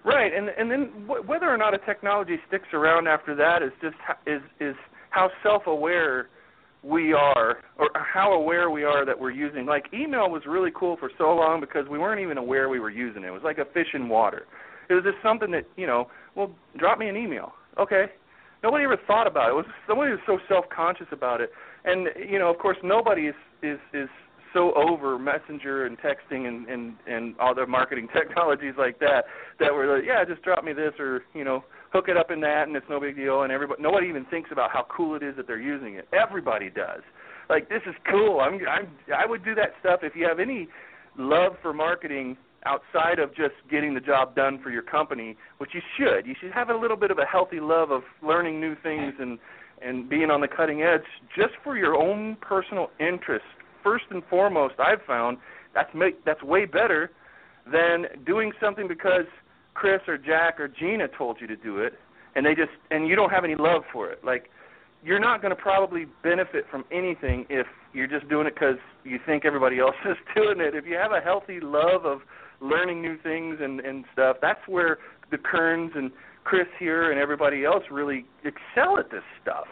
Right, 0.04 0.32
and 0.32 0.48
and 0.48 0.70
then 0.70 1.06
whether 1.26 1.46
or 1.46 1.58
not 1.58 1.74
a 1.74 1.78
technology 1.78 2.36
sticks 2.48 2.68
around 2.72 3.06
after 3.06 3.34
that 3.34 3.62
is 3.62 3.72
just 3.82 3.96
is 4.26 4.40
is 4.58 4.74
how 5.10 5.30
self-aware 5.42 6.28
we 6.82 7.12
are, 7.12 7.58
or 7.78 7.90
how 7.94 8.32
aware 8.32 8.70
we 8.70 8.84
are 8.84 9.04
that 9.04 9.18
we're 9.18 9.30
using. 9.30 9.66
Like 9.66 9.86
email 9.92 10.30
was 10.30 10.42
really 10.46 10.70
cool 10.74 10.96
for 10.96 11.10
so 11.18 11.34
long 11.34 11.60
because 11.60 11.86
we 11.90 11.98
weren't 11.98 12.20
even 12.20 12.38
aware 12.38 12.70
we 12.70 12.80
were 12.80 12.90
using 12.90 13.24
it. 13.24 13.26
It 13.26 13.30
was 13.30 13.42
like 13.44 13.58
a 13.58 13.66
fish 13.66 13.88
in 13.92 14.08
water. 14.08 14.46
It 14.88 14.94
was 14.94 15.04
just 15.04 15.18
something 15.22 15.50
that 15.50 15.66
you 15.76 15.86
know. 15.86 16.08
Well, 16.34 16.52
drop 16.78 16.98
me 16.98 17.08
an 17.08 17.16
email. 17.16 17.52
Okay. 17.78 18.06
Nobody 18.62 18.84
ever 18.84 18.98
thought 19.06 19.26
about 19.26 19.48
it. 19.48 19.52
it 19.52 19.56
was 19.56 19.66
somebody 19.86 20.10
was 20.10 20.20
so 20.26 20.38
self-conscious 20.48 21.06
about 21.12 21.40
it, 21.40 21.50
and 21.84 22.08
you 22.28 22.38
know, 22.38 22.50
of 22.50 22.58
course, 22.58 22.76
nobody 22.82 23.26
is 23.26 23.34
is 23.62 23.78
is 23.92 24.08
so 24.52 24.72
over 24.74 25.18
messenger 25.18 25.86
and 25.86 25.96
texting 25.98 26.46
and 26.48 26.68
and 26.68 26.94
and 27.06 27.34
all 27.38 27.54
the 27.54 27.66
marketing 27.66 28.08
technologies 28.12 28.74
like 28.78 28.98
that 28.98 29.24
that 29.58 29.72
we're 29.72 29.96
like, 29.96 30.04
yeah, 30.06 30.24
just 30.24 30.42
drop 30.42 30.64
me 30.64 30.72
this 30.72 30.92
or 30.98 31.22
you 31.34 31.44
know 31.44 31.64
hook 31.92 32.06
it 32.08 32.16
up 32.16 32.30
in 32.30 32.40
that 32.40 32.68
and 32.68 32.76
it's 32.76 32.86
no 32.88 33.00
big 33.00 33.16
deal 33.16 33.42
and 33.42 33.52
everybody 33.52 33.82
nobody 33.82 34.06
even 34.08 34.24
thinks 34.26 34.50
about 34.52 34.70
how 34.70 34.86
cool 34.94 35.14
it 35.14 35.22
is 35.22 35.36
that 35.36 35.46
they're 35.46 35.60
using 35.60 35.94
it. 35.94 36.08
Everybody 36.12 36.70
does. 36.70 37.02
Like 37.48 37.68
this 37.68 37.82
is 37.86 37.94
cool. 38.10 38.40
I'm 38.40 38.60
I'm 38.68 38.88
I 39.16 39.26
would 39.26 39.44
do 39.44 39.54
that 39.54 39.70
stuff 39.80 40.00
if 40.02 40.14
you 40.14 40.26
have 40.26 40.38
any 40.38 40.68
love 41.18 41.52
for 41.62 41.72
marketing 41.72 42.36
outside 42.66 43.18
of 43.18 43.30
just 43.34 43.54
getting 43.70 43.94
the 43.94 44.00
job 44.00 44.34
done 44.34 44.60
for 44.62 44.70
your 44.70 44.82
company, 44.82 45.36
which 45.58 45.70
you 45.72 45.80
should. 45.96 46.26
You 46.26 46.34
should 46.40 46.52
have 46.52 46.68
a 46.68 46.76
little 46.76 46.96
bit 46.96 47.10
of 47.10 47.18
a 47.18 47.24
healthy 47.24 47.60
love 47.60 47.90
of 47.90 48.02
learning 48.22 48.60
new 48.60 48.74
things 48.82 49.14
and 49.18 49.38
and 49.82 50.10
being 50.10 50.30
on 50.30 50.42
the 50.42 50.48
cutting 50.48 50.82
edge 50.82 51.06
just 51.34 51.54
for 51.64 51.74
your 51.74 51.96
own 51.96 52.36
personal 52.42 52.90
interest. 53.00 53.46
First 53.82 54.04
and 54.10 54.22
foremost, 54.28 54.74
I've 54.78 55.00
found 55.06 55.38
that's 55.74 55.88
make, 55.94 56.22
that's 56.26 56.42
way 56.42 56.66
better 56.66 57.12
than 57.70 58.04
doing 58.26 58.52
something 58.60 58.86
because 58.86 59.24
Chris 59.72 60.00
or 60.06 60.18
Jack 60.18 60.60
or 60.60 60.68
Gina 60.68 61.08
told 61.16 61.38
you 61.40 61.46
to 61.46 61.56
do 61.56 61.78
it 61.78 61.94
and 62.34 62.44
they 62.44 62.54
just 62.54 62.70
and 62.90 63.08
you 63.08 63.16
don't 63.16 63.30
have 63.30 63.44
any 63.44 63.54
love 63.54 63.82
for 63.92 64.10
it. 64.10 64.22
Like 64.24 64.50
you're 65.02 65.20
not 65.20 65.40
going 65.40 65.54
to 65.54 65.60
probably 65.60 66.06
benefit 66.22 66.66
from 66.70 66.84
anything 66.92 67.46
if 67.48 67.66
you're 67.94 68.06
just 68.06 68.28
doing 68.28 68.46
it 68.46 68.54
because 68.54 68.76
you 69.04 69.18
think 69.24 69.44
everybody 69.44 69.78
else 69.78 69.94
is 70.04 70.16
doing 70.34 70.60
it. 70.60 70.74
If 70.74 70.86
you 70.86 70.96
have 70.96 71.12
a 71.12 71.20
healthy 71.20 71.60
love 71.60 72.04
of 72.04 72.20
learning 72.60 73.02
new 73.02 73.16
things 73.18 73.58
and 73.60 73.80
and 73.80 74.04
stuff. 74.12 74.36
That's 74.40 74.60
where 74.66 74.98
the 75.30 75.38
Kerns 75.38 75.92
and 75.94 76.10
Chris 76.44 76.66
here 76.78 77.10
and 77.10 77.20
everybody 77.20 77.64
else 77.64 77.84
really 77.90 78.24
excel 78.44 78.98
at 78.98 79.10
this 79.10 79.22
stuff 79.42 79.66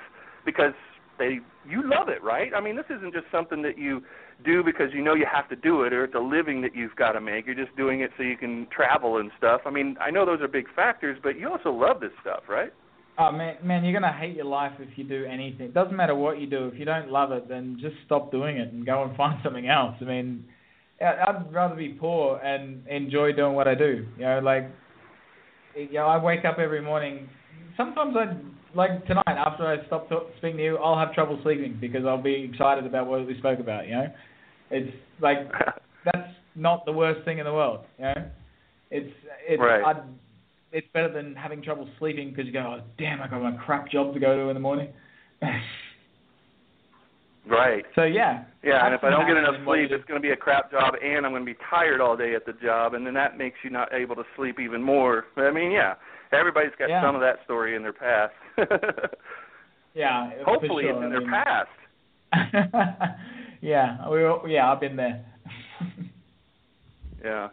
because 0.45 0.75
they 1.19 1.39
you 1.69 1.83
love 1.85 2.09
it, 2.09 2.23
right? 2.23 2.53
I 2.57 2.61
mean, 2.61 2.77
this 2.77 2.87
isn't 2.91 3.13
just 3.13 3.27
something 3.31 3.63
that 3.63 3.77
you 3.79 4.03
do 4.45 4.63
because 4.63 4.87
you 4.93 5.03
know 5.03 5.15
you 5.15 5.27
have 5.31 5.49
to 5.49 5.57
do 5.57 5.83
it 5.83 5.93
or 5.93 6.05
it's 6.05 6.15
a 6.15 6.21
living 6.21 6.63
that 6.63 6.75
you've 6.75 6.95
got 6.97 7.13
to 7.13 7.21
make. 7.21 7.47
You're 7.47 7.55
just 7.55 7.77
doing 7.77 8.01
it 8.01 8.11
so 8.17 8.23
you 8.23 8.37
can 8.37 8.67
travel 8.75 9.19
and 9.19 9.31
stuff. 9.37 9.63
I 9.67 9.71
mean, 9.71 9.97
I 10.01 10.11
know 10.11 10.25
those 10.25 10.41
are 10.41 10.49
big 10.49 10.67
factors, 10.75 11.19
but 11.23 11.39
you 11.39 11.51
also 11.51 11.71
love 11.71 12.01
this 12.01 12.13
stuff, 12.21 12.45
right? 12.49 12.73
Oh 13.19 13.33
man, 13.33 13.57
man, 13.65 13.85
you're 13.85 13.99
gonna 13.99 14.17
hate 14.17 14.37
your 14.37 14.45
life 14.45 14.73
if 14.79 14.97
you 14.97 15.03
do 15.03 15.25
anything. 15.25 15.67
It 15.67 15.75
doesn't 15.75 15.97
matter 15.97 16.15
what 16.15 16.39
you 16.39 16.47
do. 16.47 16.69
If 16.69 16.79
you 16.79 16.85
don't 16.85 17.11
love 17.11 17.33
it, 17.33 17.49
then 17.49 17.77
just 17.81 17.97
stop 18.07 18.31
doing 18.31 18.59
it 18.59 18.73
and 18.73 18.87
go 18.87 19.03
and 19.03 19.17
find 19.17 19.41
something 19.43 19.67
else. 19.69 19.97
I 20.01 20.05
mean, 20.05 20.45
I'd 21.01 21.53
rather 21.53 21.77
be 21.77 21.91
poor 21.91 22.39
and 22.39 22.87
enjoy 22.89 23.33
doing 23.33 23.55
what 23.55 23.69
I 23.69 23.75
do. 23.75 24.07
You 24.17 24.25
know, 24.25 24.41
like, 24.41 24.69
you 25.77 25.93
know, 25.93 26.07
I 26.07 26.23
wake 26.23 26.45
up 26.45 26.59
every 26.59 26.81
morning. 26.81 27.29
Sometimes 27.77 28.17
I 28.17 28.37
like 28.77 29.07
tonight 29.07 29.25
after 29.27 29.67
I 29.67 29.87
stop 29.87 30.09
speaking 30.39 30.57
to 30.59 30.63
you, 30.63 30.77
I'll 30.79 30.99
have 30.99 31.15
trouble 31.15 31.39
sleeping 31.43 31.79
because 31.81 32.05
I'll 32.05 32.23
be 32.23 32.51
excited 32.53 32.85
about 32.87 33.07
what 33.07 33.27
we 33.27 33.39
spoke 33.39 33.61
about. 33.61 33.87
You 33.87 33.95
know, 33.95 34.07
it's 34.71 34.97
like 35.21 35.39
that's 36.05 36.29
not 36.55 36.85
the 36.85 36.93
worst 36.93 37.25
thing 37.25 37.39
in 37.39 37.45
the 37.45 37.53
world. 37.53 37.85
You 37.99 38.05
know, 38.05 38.31
it's 38.91 39.13
it's 39.47 39.61
right. 39.61 39.85
I'd, 39.85 40.03
it's 40.73 40.87
better 40.93 41.13
than 41.13 41.35
having 41.35 41.63
trouble 41.63 41.89
sleeping 41.99 42.31
because 42.31 42.47
you 42.47 42.53
go, 42.53 42.79
oh 42.79 42.85
damn, 42.99 43.23
I 43.23 43.29
got 43.29 43.43
my 43.43 43.57
crap 43.65 43.91
job 43.91 44.13
to 44.15 44.21
go 44.21 44.37
to 44.37 44.49
in 44.49 44.55
the 44.55 44.61
morning. 44.61 44.89
Right. 47.49 47.85
So 47.95 48.05
yeah. 48.05 48.45
Yeah, 48.63 48.85
and 48.85 48.95
if 48.95 49.03
I 49.03 49.11
don't 49.11 49.27
get 49.27 49.37
enough 49.37 49.55
sleep, 49.65 49.91
it's 49.91 50.05
going 50.05 50.21
to 50.21 50.27
be 50.27 50.33
a 50.33 50.37
crap 50.37 50.71
job, 50.71 50.95
and 51.03 51.25
I'm 51.25 51.33
going 51.33 51.45
to 51.45 51.51
be 51.51 51.59
tired 51.71 52.01
all 52.01 52.17
day 52.17 52.35
at 52.35 52.45
the 52.45 52.53
job, 52.53 52.95
and 52.95 53.07
then 53.07 53.15
that 53.15 53.39
makes 53.39 53.57
you 53.65 53.71
not 53.71 53.93
able 53.95 54.15
to 54.17 54.25
sleep 54.37 54.61
even 54.61 54.83
more. 54.83 55.25
I 55.37 55.51
mean, 55.51 55.71
yeah, 55.71 55.95
everybody's 56.33 56.73
got 56.79 56.91
yeah. 56.91 57.03
some 57.03 57.15
of 57.15 57.21
that 57.23 57.37
story 57.45 57.77
in 57.77 57.83
their 57.83 57.93
past. 57.93 58.35
yeah. 59.95 60.31
Hopefully, 60.45 60.85
sure. 60.85 60.91
it's 60.91 60.99
in 60.99 61.05
I 61.05 61.09
their 61.09 61.21
mean, 61.21 61.31
past. 61.31 61.69
yeah, 63.63 64.09
we 64.09 64.53
yeah, 64.53 64.71
I've 64.71 64.81
been 64.81 64.97
there. 64.97 65.25
yeah. 67.25 67.49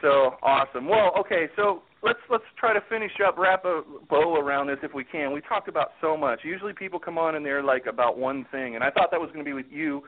So 0.00 0.36
awesome. 0.42 0.88
Well, 0.88 1.12
okay, 1.18 1.46
so 1.56 1.82
let's 2.02 2.18
let's 2.30 2.44
try 2.58 2.72
to 2.72 2.80
finish 2.88 3.12
up, 3.26 3.38
wrap 3.38 3.64
a 3.64 3.82
bow 4.08 4.36
around 4.36 4.68
this 4.68 4.78
if 4.82 4.94
we 4.94 5.04
can. 5.04 5.32
We 5.32 5.40
talked 5.40 5.68
about 5.68 5.90
so 6.00 6.16
much. 6.16 6.40
Usually 6.44 6.72
people 6.72 6.98
come 6.98 7.18
on 7.18 7.34
and 7.34 7.44
they're 7.44 7.62
like 7.62 7.86
about 7.86 8.18
one 8.18 8.46
thing, 8.50 8.74
and 8.74 8.84
I 8.84 8.90
thought 8.90 9.10
that 9.10 9.20
was 9.20 9.30
going 9.32 9.44
to 9.44 9.48
be 9.48 9.54
with 9.54 9.66
you. 9.70 10.02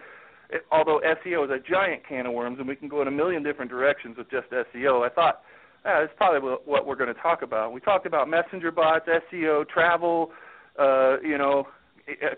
It, 0.50 0.62
although 0.72 1.00
SEO 1.00 1.44
is 1.44 1.50
a 1.50 1.58
giant 1.70 2.06
can 2.06 2.26
of 2.26 2.32
worms, 2.32 2.58
and 2.58 2.68
we 2.68 2.76
can 2.76 2.88
go 2.88 3.02
in 3.02 3.08
a 3.08 3.12
million 3.12 3.42
different 3.42 3.70
directions 3.70 4.16
with 4.16 4.30
just 4.30 4.48
SEO, 4.50 5.06
I 5.08 5.12
thought 5.14 5.42
ah, 5.84 6.00
that's 6.00 6.12
probably 6.16 6.56
what 6.64 6.86
we're 6.86 6.96
going 6.96 7.12
to 7.14 7.20
talk 7.20 7.42
about. 7.42 7.72
We 7.72 7.80
talked 7.80 8.06
about 8.06 8.28
messenger 8.28 8.70
bots, 8.70 9.06
SEO, 9.32 9.68
travel. 9.68 10.30
Uh, 10.78 11.20
you 11.20 11.38
know, 11.38 11.66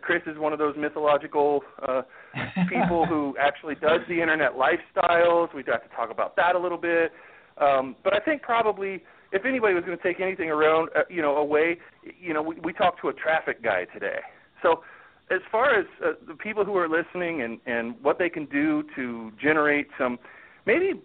Chris 0.03 0.22
is 0.26 0.38
one 0.38 0.53
of 0.53 0.59
those 0.59 0.74
mythological 0.76 1.62
uh, 1.86 2.03
people 2.68 3.07
who 3.07 3.34
actually 3.40 3.74
does 3.76 4.00
the 4.09 4.20
internet 4.20 4.53
lifestyles. 4.53 5.55
We 5.55 5.62
got 5.62 5.82
to 5.82 5.96
talk 5.96 6.11
about 6.11 6.36
that 6.36 6.55
a 6.55 6.59
little 6.59 6.78
bit. 6.78 7.12
Um, 7.59 7.96
but 8.03 8.14
I 8.14 8.18
think 8.18 8.42
probably 8.42 9.03
if 9.32 9.44
anybody 9.44 9.74
was 9.74 9.84
going 9.84 9.96
to 9.96 10.02
take 10.02 10.20
anything 10.20 10.50
around, 10.50 10.90
uh, 10.94 11.00
you 11.08 11.22
know, 11.22 11.36
away, 11.36 11.78
you 12.20 12.34
know, 12.34 12.42
we, 12.42 12.56
we 12.62 12.72
talked 12.72 13.00
to 13.00 13.08
a 13.08 13.12
traffic 13.12 13.62
guy 13.62 13.86
today. 13.86 14.20
So 14.62 14.82
as 15.30 15.40
far 15.50 15.74
as 15.78 15.86
uh, 16.04 16.12
the 16.26 16.34
people 16.34 16.64
who 16.64 16.76
are 16.76 16.88
listening 16.88 17.42
and 17.42 17.58
and 17.66 17.94
what 18.02 18.18
they 18.18 18.28
can 18.28 18.44
do 18.46 18.84
to 18.94 19.32
generate 19.42 19.88
some, 19.98 20.18
maybe 20.66 21.00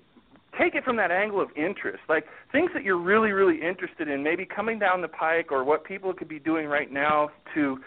take 0.60 0.76
it 0.76 0.84
from 0.84 0.98
that 0.98 1.12
angle 1.12 1.40
of 1.40 1.50
interest, 1.56 2.00
like 2.10 2.26
things 2.52 2.70
that 2.74 2.84
you're 2.84 3.00
really 3.00 3.32
really 3.32 3.62
interested 3.62 4.08
in, 4.10 4.22
maybe 4.22 4.46
coming 4.46 4.78
down 4.78 5.02
the 5.02 5.08
pike, 5.08 5.52
or 5.52 5.64
what 5.64 5.84
people 5.86 6.14
could 6.14 6.28
be 6.28 6.40
doing 6.40 6.68
right 6.68 6.92
now 6.92 7.30
to 7.54 7.80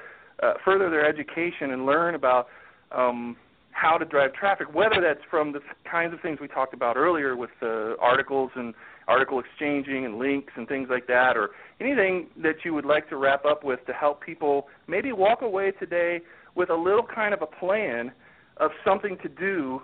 uh, 0.42 0.54
further 0.64 0.88
their 0.90 1.06
education 1.06 1.72
and 1.72 1.86
learn 1.86 2.14
about. 2.14 2.48
Um, 2.92 3.36
how 3.72 3.96
to 3.96 4.04
drive 4.04 4.34
traffic, 4.34 4.74
whether 4.74 5.00
that's 5.00 5.24
from 5.30 5.52
the 5.52 5.60
kinds 5.90 6.12
of 6.12 6.20
things 6.20 6.38
we 6.40 6.48
talked 6.48 6.74
about 6.74 6.96
earlier 6.96 7.36
with 7.36 7.50
uh, 7.62 7.94
articles 8.00 8.50
and 8.56 8.74
article 9.10 9.40
exchanging 9.40 10.04
and 10.06 10.18
links 10.18 10.52
and 10.56 10.68
things 10.68 10.88
like 10.88 11.06
that, 11.08 11.36
or 11.36 11.50
anything 11.80 12.28
that 12.42 12.56
you 12.64 12.72
would 12.72 12.84
like 12.84 13.08
to 13.08 13.16
wrap 13.16 13.44
up 13.44 13.64
with 13.64 13.84
to 13.86 13.92
help 13.92 14.22
people 14.24 14.68
maybe 14.86 15.10
walk 15.12 15.42
away 15.42 15.72
today 15.72 16.20
with 16.54 16.70
a 16.70 16.74
little 16.74 17.06
kind 17.14 17.34
of 17.34 17.42
a 17.42 17.46
plan 17.46 18.12
of 18.58 18.70
something 18.84 19.18
to 19.22 19.28
do 19.28 19.82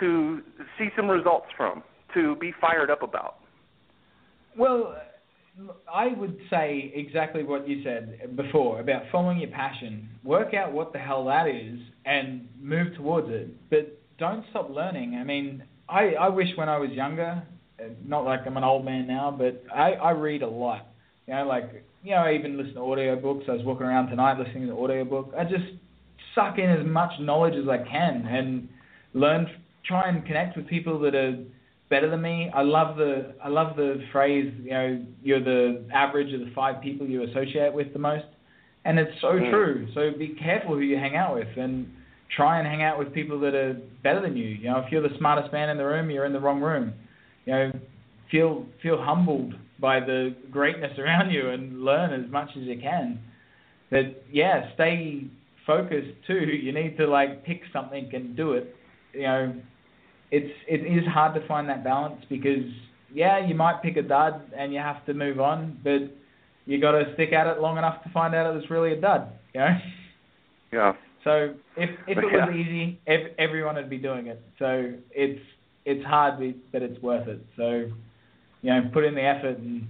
to 0.00 0.42
see 0.78 0.88
some 0.94 1.08
results 1.08 1.46
from, 1.56 1.82
to 2.12 2.36
be 2.36 2.52
fired 2.60 2.90
up 2.90 3.02
about? 3.02 3.36
Well, 4.58 4.94
I 5.92 6.08
would 6.08 6.36
say 6.50 6.92
exactly 6.94 7.42
what 7.42 7.66
you 7.66 7.82
said 7.82 8.36
before 8.36 8.80
about 8.80 9.04
following 9.10 9.38
your 9.38 9.50
passion. 9.50 10.08
Work 10.22 10.52
out 10.52 10.72
what 10.72 10.92
the 10.92 10.98
hell 10.98 11.24
that 11.26 11.48
is 11.48 11.78
and 12.04 12.46
move 12.60 12.94
towards 12.96 13.28
it. 13.30 13.48
But 13.70 13.98
don't 14.18 14.44
stop 14.50 14.68
learning. 14.70 15.14
I 15.14 15.24
mean, 15.24 15.62
I, 15.88 16.14
I 16.20 16.28
wish 16.28 16.48
when 16.56 16.68
I 16.68 16.76
was 16.76 16.90
younger 16.90 17.42
not 18.04 18.24
like 18.24 18.40
I'm 18.46 18.56
an 18.56 18.64
old 18.64 18.84
man 18.84 19.06
now, 19.06 19.34
but 19.36 19.62
I, 19.74 19.92
I 19.92 20.10
read 20.12 20.42
a 20.42 20.48
lot. 20.48 20.86
You 21.26 21.34
know, 21.34 21.46
like 21.46 21.84
you 22.02 22.12
know, 22.12 22.18
I 22.18 22.34
even 22.34 22.56
listen 22.56 22.74
to 22.74 22.80
audio 22.80 23.16
books. 23.16 23.44
I 23.48 23.52
was 23.52 23.64
walking 23.64 23.86
around 23.86 24.08
tonight 24.08 24.38
listening 24.38 24.66
to 24.66 24.72
the 24.72 24.78
audio 24.78 25.04
book. 25.04 25.32
I 25.36 25.44
just 25.44 25.64
suck 26.34 26.58
in 26.58 26.70
as 26.70 26.86
much 26.86 27.10
knowledge 27.20 27.54
as 27.54 27.68
I 27.68 27.78
can 27.78 28.26
and 28.26 28.68
learn. 29.14 29.46
Try 29.84 30.08
and 30.08 30.24
connect 30.24 30.56
with 30.56 30.66
people 30.66 30.98
that 31.00 31.14
are 31.14 31.36
better 31.90 32.10
than 32.10 32.22
me. 32.22 32.50
I 32.54 32.62
love 32.62 32.96
the 32.96 33.34
I 33.42 33.48
love 33.48 33.76
the 33.76 34.02
phrase. 34.12 34.52
You 34.62 34.70
know, 34.70 35.04
you're 35.22 35.42
the 35.42 35.84
average 35.92 36.32
of 36.32 36.40
the 36.40 36.52
five 36.54 36.82
people 36.82 37.06
you 37.06 37.24
associate 37.24 37.72
with 37.72 37.92
the 37.92 37.98
most, 37.98 38.26
and 38.84 38.98
it's 38.98 39.20
so 39.20 39.28
mm. 39.28 39.50
true. 39.50 39.88
So 39.94 40.16
be 40.16 40.28
careful 40.28 40.74
who 40.74 40.80
you 40.80 40.96
hang 40.96 41.16
out 41.16 41.34
with, 41.34 41.48
and 41.56 41.90
try 42.34 42.58
and 42.58 42.66
hang 42.66 42.82
out 42.82 42.98
with 42.98 43.12
people 43.12 43.38
that 43.40 43.54
are 43.54 43.80
better 44.02 44.20
than 44.20 44.36
you. 44.36 44.48
You 44.48 44.70
know, 44.70 44.78
if 44.78 44.90
you're 44.90 45.06
the 45.06 45.16
smartest 45.18 45.52
man 45.52 45.70
in 45.70 45.76
the 45.76 45.84
room, 45.84 46.10
you're 46.10 46.26
in 46.26 46.32
the 46.32 46.40
wrong 46.40 46.60
room. 46.60 46.92
You 47.46 47.52
know, 47.54 47.72
feel 48.30 48.66
feel 48.82 49.02
humbled 49.02 49.54
by 49.80 50.00
the 50.00 50.36
greatness 50.50 50.98
around 50.98 51.30
you 51.30 51.50
and 51.50 51.82
learn 51.84 52.12
as 52.24 52.30
much 52.30 52.50
as 52.56 52.64
you 52.64 52.78
can. 52.80 53.20
But 53.90 54.24
yeah, 54.30 54.72
stay 54.74 55.28
focused 55.66 56.12
too. 56.26 56.34
You 56.62 56.72
need 56.72 56.98
to 56.98 57.06
like 57.06 57.44
pick 57.44 57.62
something 57.72 58.10
and 58.14 58.36
do 58.36 58.52
it. 58.52 58.76
You 59.14 59.22
know, 59.22 59.54
it's 60.30 60.52
it 60.68 60.80
is 60.86 61.06
hard 61.06 61.34
to 61.40 61.46
find 61.46 61.68
that 61.68 61.84
balance 61.84 62.24
because 62.28 62.64
yeah, 63.12 63.46
you 63.46 63.54
might 63.54 63.82
pick 63.82 63.96
a 63.96 64.02
dud 64.02 64.52
and 64.56 64.72
you 64.72 64.80
have 64.80 65.04
to 65.06 65.14
move 65.14 65.40
on, 65.40 65.78
but 65.84 66.00
you 66.66 66.80
got 66.80 66.92
to 66.92 67.12
stick 67.14 67.32
at 67.32 67.46
it 67.46 67.60
long 67.60 67.78
enough 67.78 68.02
to 68.04 68.10
find 68.10 68.34
out 68.34 68.52
it 68.52 68.56
was 68.56 68.68
really 68.70 68.92
a 68.92 69.00
dud. 69.00 69.32
You 69.54 69.60
know. 69.60 69.78
Yeah. 70.72 70.92
So 71.24 71.54
if 71.76 71.90
if 72.06 72.18
it 72.18 72.24
Yeah. 72.32 72.46
was 72.46 72.54
easy, 72.56 73.00
ev- 73.06 73.32
everyone 73.38 73.76
would 73.76 73.90
be 73.90 73.98
doing 73.98 74.26
it. 74.26 74.42
So 74.58 74.92
it's 75.10 75.40
it's 75.86 76.04
hard, 76.04 76.54
but 76.72 76.82
it's 76.82 77.00
worth 77.00 77.28
it. 77.28 77.40
So 77.56 77.88
you 78.62 78.70
know, 78.70 78.90
put 78.92 79.04
in 79.04 79.14
the 79.14 79.22
effort 79.22 79.58
and 79.58 79.86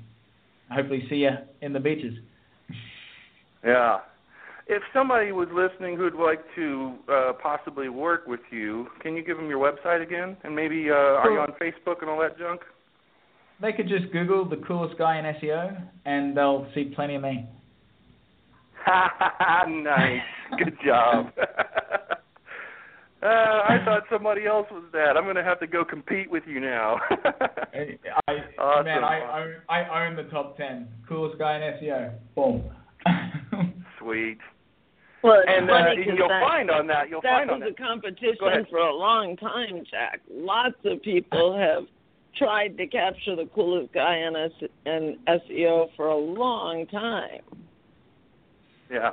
hopefully 0.71 1.05
see 1.09 1.17
you 1.17 1.31
in 1.63 1.73
the 1.73 1.81
beaches. 1.81 2.15
Yeah. 3.65 4.01
If 4.69 4.83
somebody 4.93 5.33
was 5.33 5.49
listening 5.53 5.97
who'd 5.97 6.15
like 6.15 6.41
to 6.57 6.95
uh, 7.11 7.33
possibly 7.43 7.89
work 7.89 8.27
with 8.27 8.41
you, 8.51 8.89
can 9.01 9.17
you 9.17 9.25
give 9.25 9.37
them 9.37 9.49
your 9.49 9.61
website 9.61 10.03
again? 10.03 10.37
And 10.45 10.55
maybe 10.55 10.91
uh, 10.91 10.95
are 10.95 11.31
you 11.31 11.39
on 11.39 11.53
Facebook 11.61 12.03
and 12.03 12.11
all 12.11 12.21
that 12.21 12.37
junk? 12.37 12.61
They 13.63 13.73
could 13.73 13.89
just 13.89 14.13
Google 14.13 14.47
the 14.47 14.57
coolest 14.57 14.99
guy 14.99 15.19
in 15.19 15.25
SEO, 15.25 15.83
and 16.05 16.37
they'll 16.37 16.67
see 16.75 16.93
plenty 16.95 17.15
of 17.15 17.23
me. 17.23 17.49
nice. 19.69 20.21
Good 20.59 20.77
job. 20.85 21.31
uh, 23.23 23.27
I 23.27 23.79
thought 23.85 24.03
somebody 24.11 24.47
else 24.47 24.67
was 24.71 24.85
that. 24.93 25.17
I'm 25.17 25.25
going 25.25 25.37
to 25.37 25.45
have 25.45 25.59
to 25.61 25.67
go 25.67 25.85
compete 25.85 26.31
with 26.31 26.43
you 26.47 26.61
now. 26.61 26.97
I, 27.11 27.97
I 28.29 28.33
Awesome. 28.59 28.85
man, 28.85 29.05
I 29.05 29.43
own 29.43 29.55
I 29.69 30.07
own 30.07 30.17
the 30.17 30.25
top 30.25 30.57
ten 30.57 30.89
coolest 31.09 31.39
guy 31.39 31.57
in 31.57 31.63
SEO. 31.63 32.13
Boom. 32.35 32.65
Sweet. 33.99 34.39
Well, 35.23 35.41
it's 35.41 35.49
And 35.49 35.71
uh, 35.71 35.93
you'll 35.97 36.29
that, 36.29 36.43
find 36.43 36.71
on 36.71 36.87
that, 36.89 37.09
you'll 37.09 37.23
that 37.23 37.47
find 37.47 37.51
was 37.51 37.57
on 37.57 37.63
a 37.63 37.71
that. 37.71 37.79
Go 37.79 37.85
competition 37.85 38.67
for 38.71 38.79
a 38.79 38.95
long 38.95 39.37
time, 39.37 39.83
Jack. 39.91 40.21
Lots 40.31 40.77
of 40.85 41.03
people 41.03 41.57
have 41.59 41.85
tried 42.37 42.77
to 42.77 42.87
capture 42.87 43.35
the 43.35 43.47
coolest 43.55 43.93
guy 43.93 44.19
in, 44.19 44.37
S- 44.37 44.71
in 44.85 45.19
SEO 45.27 45.89
for 45.97 46.09
a 46.09 46.17
long 46.17 46.87
time. 46.87 47.41
Yeah. 48.91 49.13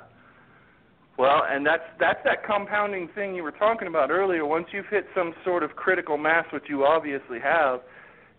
Well, 1.18 1.44
and 1.48 1.66
that's 1.66 1.84
that's 2.00 2.20
that 2.24 2.44
compounding 2.46 3.08
thing 3.14 3.36
you 3.36 3.44
were 3.44 3.52
talking 3.52 3.88
about 3.88 4.10
earlier. 4.10 4.46
Once 4.46 4.68
you've 4.72 4.88
hit 4.90 5.06
some 5.16 5.34
sort 5.46 5.62
of 5.62 5.76
critical 5.76 6.18
mass, 6.18 6.46
which 6.52 6.64
you 6.68 6.86
obviously 6.86 7.40
have, 7.40 7.82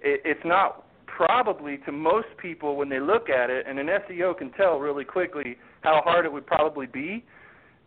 it, 0.00 0.20
it's 0.24 0.44
not 0.44 0.84
probably 1.06 1.78
to 1.86 1.92
most 1.92 2.26
people 2.36 2.76
when 2.76 2.88
they 2.88 2.98
look 2.98 3.28
at 3.30 3.48
it, 3.48 3.66
and 3.68 3.78
an 3.78 3.86
SEO 3.86 4.36
can 4.36 4.50
tell 4.52 4.78
really 4.78 5.04
quickly 5.04 5.56
how 5.82 6.00
hard 6.04 6.24
it 6.24 6.32
would 6.32 6.46
probably 6.46 6.86
be. 6.86 7.24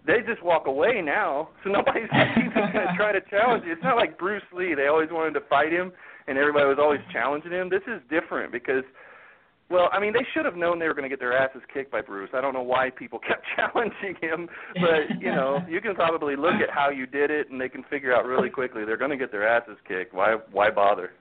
They 0.06 0.20
just 0.26 0.42
walk 0.42 0.68
away 0.68 1.02
now, 1.04 1.50
so 1.64 1.70
nobody's 1.70 2.10
even 2.38 2.52
going 2.54 2.72
to 2.88 2.94
try 2.96 3.12
to 3.12 3.20
challenge 3.30 3.66
you. 3.66 3.74
It's 3.74 3.84
not 3.84 3.98
like 3.98 4.18
Bruce 4.18 4.44
Lee; 4.54 4.74
they 4.74 4.88
always 4.88 5.10
wanted 5.12 5.34
to 5.34 5.46
fight 5.50 5.74
him, 5.74 5.92
and 6.28 6.38
everybody 6.38 6.66
was 6.66 6.78
always 6.80 7.02
challenging 7.12 7.52
him. 7.52 7.70
This 7.70 7.84
is 7.88 8.02
different 8.10 8.54
because 8.54 8.84
well, 9.70 9.90
I 9.92 10.00
mean, 10.00 10.14
they 10.14 10.26
should 10.34 10.46
have 10.46 10.56
known 10.56 10.80
they 10.80 10.88
were 10.88 10.94
going 10.94 11.04
to 11.04 11.10
get 11.10 11.20
their 11.20 11.38
asses 11.38 11.62
kicked 11.74 11.92
by 11.92 12.02
Bruce. 12.02 12.30
I 12.34 12.40
don't 12.40 12.54
know 12.54 12.62
why 12.62 12.90
people 12.90 13.20
kept 13.28 13.46
challenging 13.56 14.16
him, 14.22 14.48
but 14.76 15.22
you 15.22 15.32
know, 15.32 15.60
you 15.70 15.82
can 15.82 15.94
probably 15.96 16.36
look 16.36 16.56
at 16.56 16.70
how 16.74 16.90
you 16.90 17.06
did 17.06 17.32
it, 17.32 17.50
and 17.52 17.60
they 17.60 17.70
can 17.70 17.84
figure 17.90 18.16
out 18.16 18.26
really 18.26 18.50
quickly 18.50 18.86
they're 18.86 18.98
going 18.98 19.12
to 19.12 19.18
get 19.18 19.32
their 19.32 19.48
asses 19.48 19.78
kicked. 19.88 20.14
Why? 20.14 20.38
Why 20.52 20.70
bother? 20.72 21.12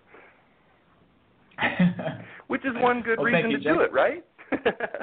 Which 2.47 2.65
is 2.65 2.73
one 2.77 3.03
good 3.03 3.19
Well, 3.19 3.27
reason 3.27 3.51
you, 3.51 3.59
to 3.59 3.63
do 3.65 3.81
it, 3.81 3.93
right? 3.93 4.25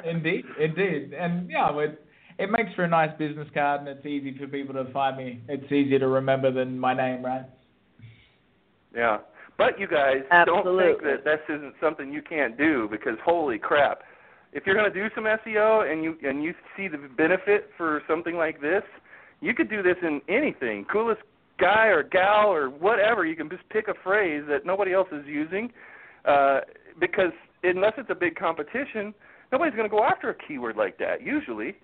indeed, 0.08 0.44
indeed, 0.58 1.12
and 1.12 1.50
yeah, 1.50 1.76
it 1.78 2.02
it 2.38 2.50
makes 2.50 2.74
for 2.74 2.84
a 2.84 2.88
nice 2.88 3.10
business 3.18 3.48
card, 3.52 3.80
and 3.80 3.88
it's 3.88 4.06
easy 4.06 4.36
for 4.38 4.46
people 4.46 4.74
to 4.74 4.90
find 4.92 5.18
me. 5.18 5.42
It's 5.48 5.70
easier 5.70 5.98
to 5.98 6.08
remember 6.08 6.50
than 6.50 6.78
my 6.78 6.94
name, 6.94 7.24
right? 7.24 7.44
Yeah. 8.94 9.18
But 9.56 9.78
you 9.78 9.86
guys 9.86 10.22
don't 10.46 10.64
think 10.78 11.02
that 11.02 11.24
this 11.24 11.40
isn't 11.48 11.74
something 11.80 12.12
you 12.12 12.22
can't 12.22 12.58
do 12.58 12.88
because 12.90 13.16
holy 13.24 13.58
crap. 13.58 14.00
If 14.52 14.64
you're 14.66 14.74
going 14.74 14.92
to 14.92 15.08
do 15.08 15.12
some 15.14 15.24
SEO 15.24 15.90
and 15.90 16.02
you 16.02 16.16
and 16.22 16.42
you 16.42 16.54
see 16.76 16.88
the 16.88 16.98
benefit 17.16 17.70
for 17.76 18.02
something 18.08 18.36
like 18.36 18.60
this, 18.60 18.82
you 19.40 19.54
could 19.54 19.70
do 19.70 19.82
this 19.82 19.96
in 20.02 20.20
anything. 20.28 20.84
Coolest 20.92 21.22
guy 21.60 21.86
or 21.86 22.02
gal 22.02 22.48
or 22.48 22.68
whatever, 22.68 23.24
you 23.24 23.36
can 23.36 23.48
just 23.48 23.68
pick 23.68 23.86
a 23.86 23.94
phrase 24.02 24.42
that 24.48 24.66
nobody 24.66 24.92
else 24.92 25.08
is 25.12 25.24
using 25.26 25.72
uh 26.24 26.60
because 26.98 27.32
unless 27.62 27.92
it's 27.96 28.10
a 28.10 28.14
big 28.14 28.36
competition, 28.36 29.14
nobody's 29.52 29.74
going 29.74 29.88
to 29.88 29.94
go 29.94 30.04
after 30.04 30.30
a 30.30 30.34
keyword 30.46 30.76
like 30.76 30.98
that 30.98 31.22
usually. 31.22 31.76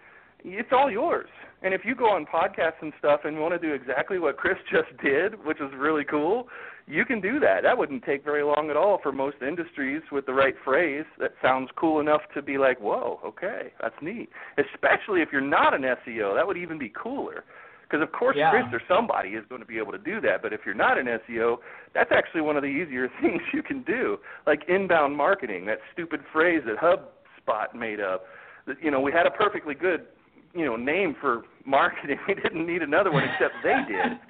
It's 0.42 0.70
all 0.72 0.90
yours. 0.90 1.28
And 1.62 1.74
if 1.74 1.82
you 1.84 1.94
go 1.94 2.06
on 2.06 2.24
podcasts 2.24 2.80
and 2.80 2.92
stuff 2.98 3.20
and 3.24 3.38
want 3.38 3.52
to 3.52 3.58
do 3.58 3.74
exactly 3.74 4.18
what 4.18 4.36
Chris 4.36 4.56
just 4.72 4.88
did, 5.02 5.44
which 5.44 5.60
is 5.60 5.70
really 5.76 6.04
cool, 6.04 6.48
you 6.86 7.04
can 7.04 7.20
do 7.20 7.38
that. 7.40 7.62
That 7.62 7.76
wouldn't 7.78 8.04
take 8.04 8.24
very 8.24 8.42
long 8.42 8.70
at 8.70 8.76
all 8.76 8.98
for 9.02 9.12
most 9.12 9.36
industries 9.46 10.02
with 10.10 10.26
the 10.26 10.34
right 10.34 10.54
phrase 10.64 11.04
that 11.18 11.32
sounds 11.42 11.70
cool 11.76 12.00
enough 12.00 12.22
to 12.34 12.42
be 12.42 12.58
like, 12.58 12.80
whoa, 12.80 13.20
okay, 13.24 13.72
that's 13.80 13.94
neat. 14.02 14.28
Especially 14.58 15.22
if 15.22 15.28
you're 15.32 15.40
not 15.40 15.74
an 15.74 15.82
SEO, 15.82 16.34
that 16.34 16.46
would 16.46 16.56
even 16.56 16.78
be 16.78 16.90
cooler. 16.94 17.44
Because 17.82 18.02
of 18.02 18.12
course 18.12 18.36
Yeah. 18.38 18.50
Chris 18.50 18.64
or 18.72 18.80
somebody 18.88 19.30
is 19.30 19.44
going 19.48 19.60
to 19.60 19.66
be 19.66 19.78
able 19.78 19.92
to 19.92 19.98
do 19.98 20.20
that, 20.20 20.42
but 20.42 20.52
if 20.52 20.60
you're 20.64 20.74
not 20.74 20.96
an 20.98 21.06
SEO, 21.06 21.58
that's 21.92 22.10
actually 22.12 22.40
one 22.40 22.56
of 22.56 22.62
the 22.62 22.68
easier 22.68 23.08
things 23.20 23.40
you 23.52 23.62
can 23.62 23.82
do. 23.82 24.18
Like 24.46 24.62
inbound 24.68 25.16
marketing, 25.16 25.66
that 25.66 25.78
stupid 25.92 26.20
phrase 26.32 26.62
that 26.66 26.76
HubSpot 26.78 27.74
made 27.74 28.00
up. 28.00 28.24
That, 28.66 28.76
You 28.82 28.90
know, 28.90 29.00
we 29.00 29.10
had 29.12 29.26
a 29.26 29.30
perfectly 29.30 29.74
good, 29.74 30.06
you 30.54 30.64
know, 30.64 30.76
name 30.76 31.16
for 31.20 31.42
marketing. 31.66 32.18
We 32.28 32.34
didn't 32.34 32.66
need 32.66 32.82
another 32.82 33.10
one 33.12 33.24
except 33.24 33.54
they 33.62 33.74
did 33.88 34.18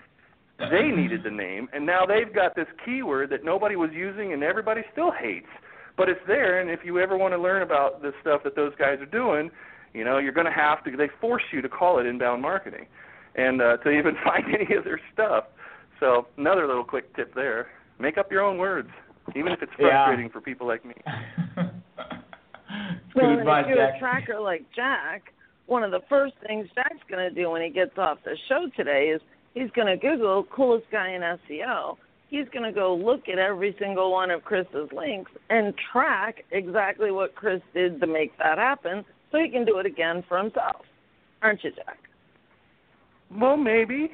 they 0.71 0.89
needed 0.91 1.23
the 1.25 1.31
name, 1.31 1.69
and 1.73 1.87
now 1.87 2.05
they've 2.07 2.33
got 2.35 2.55
this 2.55 2.67
keyword 2.85 3.31
that 3.31 3.45
nobody 3.45 3.77
was 3.77 3.91
using 3.93 4.33
and 4.33 4.43
everybody 4.43 4.83
still 4.93 5.11
hates. 5.11 5.47
But 5.97 6.09
it's 6.09 6.21
there, 6.27 6.61
and 6.61 6.71
if 6.71 6.81
you 6.85 6.99
ever 6.99 7.17
want 7.17 7.35
to 7.35 7.39
learn 7.39 7.63
about 7.63 8.03
the 8.03 8.13
stuff 8.21 8.43
that 8.45 8.57
those 8.57 8.73
guys 8.79 8.99
are 9.01 9.07
doing, 9.07 9.51
you 9.93 10.05
know, 10.05 10.19
you're 10.19 10.33
going 10.33 10.47
to 10.47 10.53
have 10.53 10.85
to. 10.85 10.97
They 10.97 11.09
force 11.21 11.43
you 11.53 11.61
to 11.63 11.69
call 11.69 11.99
it 11.99 12.07
inbound 12.07 12.43
marketing, 12.43 12.87
and 13.35 13.61
uh, 13.61 13.77
to 13.79 13.91
even 13.91 14.15
find 14.25 14.45
any 14.47 14.77
of 14.77 14.85
their 14.85 15.01
stuff. 15.13 15.45
So 15.99 16.29
another 16.39 16.67
little 16.67 16.85
quick 16.85 17.15
tip 17.17 17.35
there: 17.35 17.69
make 17.99 18.19
up 18.19 18.31
your 18.31 18.43
own 18.43 18.59
words, 18.59 18.89
even 19.37 19.53
if 19.53 19.63
it's 19.63 19.73
Yeah. 19.79 20.05
frustrating 20.07 20.31
for 20.31 20.41
people 20.41 20.67
like 20.67 20.85
me. 20.85 20.95
Good 23.13 23.23
well, 23.23 23.39
advice, 23.39 23.65
and 23.67 23.73
if 23.73 23.77
you're 23.77 23.87
Jack. 23.87 23.97
a 23.97 23.99
tracker 23.99 24.41
like 24.41 24.65
Jack, 24.75 25.35
one 25.67 25.83
of 25.83 25.91
the 25.91 26.01
first 26.09 26.35
things 26.47 26.69
Jack's 26.75 27.03
going 27.11 27.29
to 27.29 27.35
do 27.35 27.51
when 27.51 27.63
he 27.63 27.71
gets 27.71 27.99
off 27.99 28.19
the 28.25 28.37
show 28.49 28.69
today 28.77 29.11
is 29.15 29.21
he's 29.55 29.71
going 29.75 29.87
to 29.87 29.97
Google 29.97 30.45
coolest 30.55 30.87
guy 30.91 31.11
in 31.11 31.23
SEO. 31.23 31.97
He's 32.29 32.47
going 32.53 32.65
to 32.65 32.73
go 32.73 32.95
look 32.95 33.29
at 33.29 33.39
every 33.39 33.75
single 33.81 34.13
one 34.13 34.31
of 34.31 34.45
Chris's 34.45 34.89
links 34.93 35.33
and 35.49 35.75
track 35.93 36.45
exactly 36.53 37.11
what 37.11 37.35
Chris 37.35 37.61
did 37.75 38.01
to 38.01 38.07
make 38.07 38.37
that 38.39 38.57
happen 38.57 39.05
so 39.33 39.39
he 39.39 39.51
can 39.51 39.65
do 39.65 39.79
it 39.79 39.87
again 39.87 40.23
for 40.29 40.39
himself. 40.39 40.83
Aren't 41.43 41.65
you, 41.65 41.71
Jack? 41.73 41.99
Well, 43.33 43.57
maybe, 43.57 44.11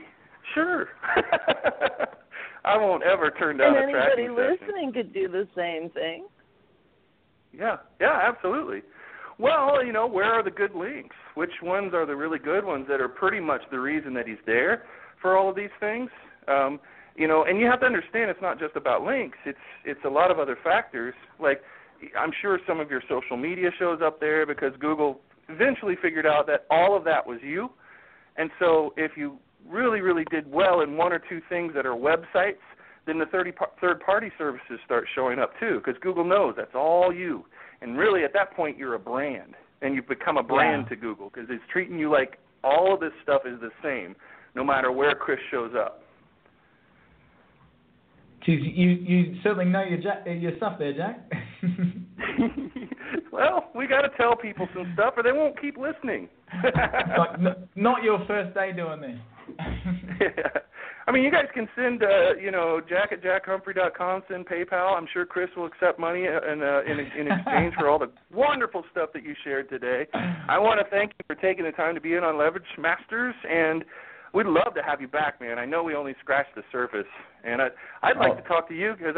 sure. 0.55 0.89
I 2.65 2.77
won't 2.77 3.03
ever 3.03 3.31
turn 3.31 3.59
down 3.59 3.69
and 3.69 3.77
a 3.77 3.83
anybody 3.83 4.27
tracking 4.27 4.37
session. 4.37 4.59
listening 4.67 4.93
could 4.93 5.13
do 5.13 5.29
the 5.29 5.47
same 5.55 5.91
thing. 5.91 6.27
Yeah, 7.53 7.77
yeah, 8.01 8.19
absolutely. 8.23 8.83
Well, 9.39 9.85
you 9.85 9.93
know, 9.93 10.07
where 10.07 10.33
are 10.33 10.43
the 10.43 10.51
good 10.51 10.75
links? 10.75 11.15
Which 11.35 11.51
ones 11.63 11.93
are 11.95 12.07
the 12.07 12.17
really 12.17 12.39
good 12.39 12.65
ones 12.65 12.87
that 12.89 13.01
are 13.01 13.09
pretty 13.09 13.41
much 13.41 13.61
the 13.71 13.79
reason 13.79 14.15
that 14.15 14.27
he's 14.27 14.39
there 14.47 14.85
for 15.27 15.37
all 15.37 15.51
of 15.51 15.57
these 15.57 15.75
things? 15.81 16.09
Um, 16.47 16.79
you 17.17 17.27
know, 17.27 17.45
and 17.49 17.59
you 17.59 17.67
have 17.67 17.81
to 17.81 17.87
understand 17.87 18.31
it's 18.31 18.41
not 18.41 18.61
just 18.61 18.77
about 18.77 19.03
links. 19.03 19.39
It's 19.45 19.59
it's 19.85 20.05
a 20.05 20.09
lot 20.09 20.31
of 20.31 20.39
other 20.39 20.57
factors. 20.63 21.15
Like 21.41 21.63
I'm 22.17 22.31
sure 22.41 22.61
some 22.65 22.79
of 22.79 22.91
your 22.91 23.03
social 23.09 23.37
media 23.37 23.71
shows 23.77 23.99
up 24.05 24.21
there 24.21 24.47
because 24.47 24.73
Google 24.79 25.21
eventually 25.49 25.97
figured 26.01 26.27
out 26.27 26.47
that 26.47 26.65
all 26.71 26.97
of 26.97 27.03
that 27.05 27.27
was 27.27 27.41
you. 27.43 27.71
And 28.37 28.51
so 28.61 28.95
if 28.97 29.17
you 29.17 29.39
really 29.69 30.01
really 30.01 30.25
did 30.31 30.49
well 30.49 30.83
in 30.83 30.97
one 30.97 31.13
or 31.13 31.19
two 31.19 31.41
things 31.49 31.73
that 31.75 31.87
are 31.87 31.97
websites, 31.97 32.63
then 33.05 33.19
the 33.19 33.27
30 33.27 33.51
par- 33.51 33.73
third 33.81 33.99
party 34.01 34.31
services 34.39 34.79
start 34.85 35.09
showing 35.13 35.41
up 35.41 35.51
too 35.59 35.81
because 35.85 36.01
Google 36.01 36.25
knows 36.25 36.55
that's 36.57 36.77
all 36.77 37.13
you. 37.13 37.47
And 37.81 37.99
really 37.99 38.23
at 38.23 38.33
that 38.35 38.55
point 38.55 38.79
you're 38.79 38.95
a 38.95 39.01
brand 39.01 39.55
and 39.83 39.97
you've 39.97 40.07
become 40.07 40.37
a 40.37 40.43
brand 40.45 40.85
Yeah. 40.85 40.91
to 40.91 40.97
Google 40.97 41.31
because 41.35 41.51
it's 41.51 41.65
treating 41.73 41.99
you 41.99 42.13
like 42.13 42.39
all 42.63 42.95
of 42.95 43.01
this 43.01 43.13
stuff 43.25 43.43
is 43.45 43.59
the 43.61 43.73
same 43.83 44.15
no 44.57 44.65
matter 44.65 44.91
where 44.91 45.15
Chris 45.15 45.39
shows 45.51 45.73
up. 45.79 46.03
You 48.47 48.55
you 48.55 49.37
certainly 49.43 49.65
know 49.67 49.83
your 49.83 49.99
your 50.29 50.57
stuff 50.57 50.79
there, 50.79 50.93
Jack. 50.93 51.33
well, 53.33 53.71
we 53.75 53.89
got 53.89 54.03
to 54.03 54.09
tell 54.17 54.37
people 54.37 54.69
some 54.73 54.93
stuff, 54.95 55.15
or 55.17 55.25
they 55.25 55.33
won't 55.33 55.61
keep 55.61 55.77
listening. 55.77 56.29
like, 56.63 57.35
n- 57.41 57.69
not 57.75 58.05
your 58.05 58.25
first 58.27 58.55
day 58.55 58.73
doing 58.73 59.01
this. 59.01 59.19
yeah. 60.21 60.61
I 61.09 61.13
mean, 61.13 61.23
you 61.23 61.31
guys 61.31 61.47
can 61.55 61.69
send, 61.77 62.03
uh, 62.03 62.35
you 62.35 62.51
know, 62.51 62.81
jack 62.89 63.13
at 63.13 63.23
jackhumphrey.com, 63.23 64.25
send 64.29 64.45
PayPal. 64.47 64.97
I'm 64.97 65.07
sure 65.13 65.25
Chris 65.25 65.49
will 65.57 65.67
accept 65.67 66.01
money 66.01 66.27
uh, 66.27 66.53
in, 66.53 66.63
uh, 66.63 66.81
in, 66.83 66.99
in 66.99 67.31
exchange 67.31 67.75
for 67.79 67.89
all 67.89 68.01
the 68.01 68.11
wonderful 68.35 68.83
stuff 68.91 69.11
that 69.15 69.23
you 69.23 69.35
shared 69.45 69.71
today. 69.71 70.09
I 70.49 70.59
want 70.59 70.81
to 70.81 70.91
thank 70.91 71.13
you 71.13 71.25
for 71.29 71.41
taking 71.41 71.65
the 71.65 71.71
time 71.71 71.95
to 71.95 72.01
be 72.01 72.15
in 72.15 72.25
on 72.25 72.37
Leverage 72.37 72.65
Masters, 72.77 73.37
and 73.49 73.85
We'd 74.37 74.45
love 74.45 74.75
to 74.75 74.83
have 74.83 75.01
you 75.01 75.09
back, 75.09 75.41
man. 75.41 75.59
I 75.59 75.65
know 75.65 75.83
we 75.83 75.95
only 75.95 76.15
scratched 76.21 76.55
the 76.55 76.63
surface, 76.71 77.07
and 77.43 77.63
I, 77.63 77.69
I'd 78.03 78.19
oh. 78.19 78.21
like 78.21 78.37
to 78.37 78.47
talk 78.47 78.69
to 78.69 78.75
you 78.75 78.93
because 78.93 79.17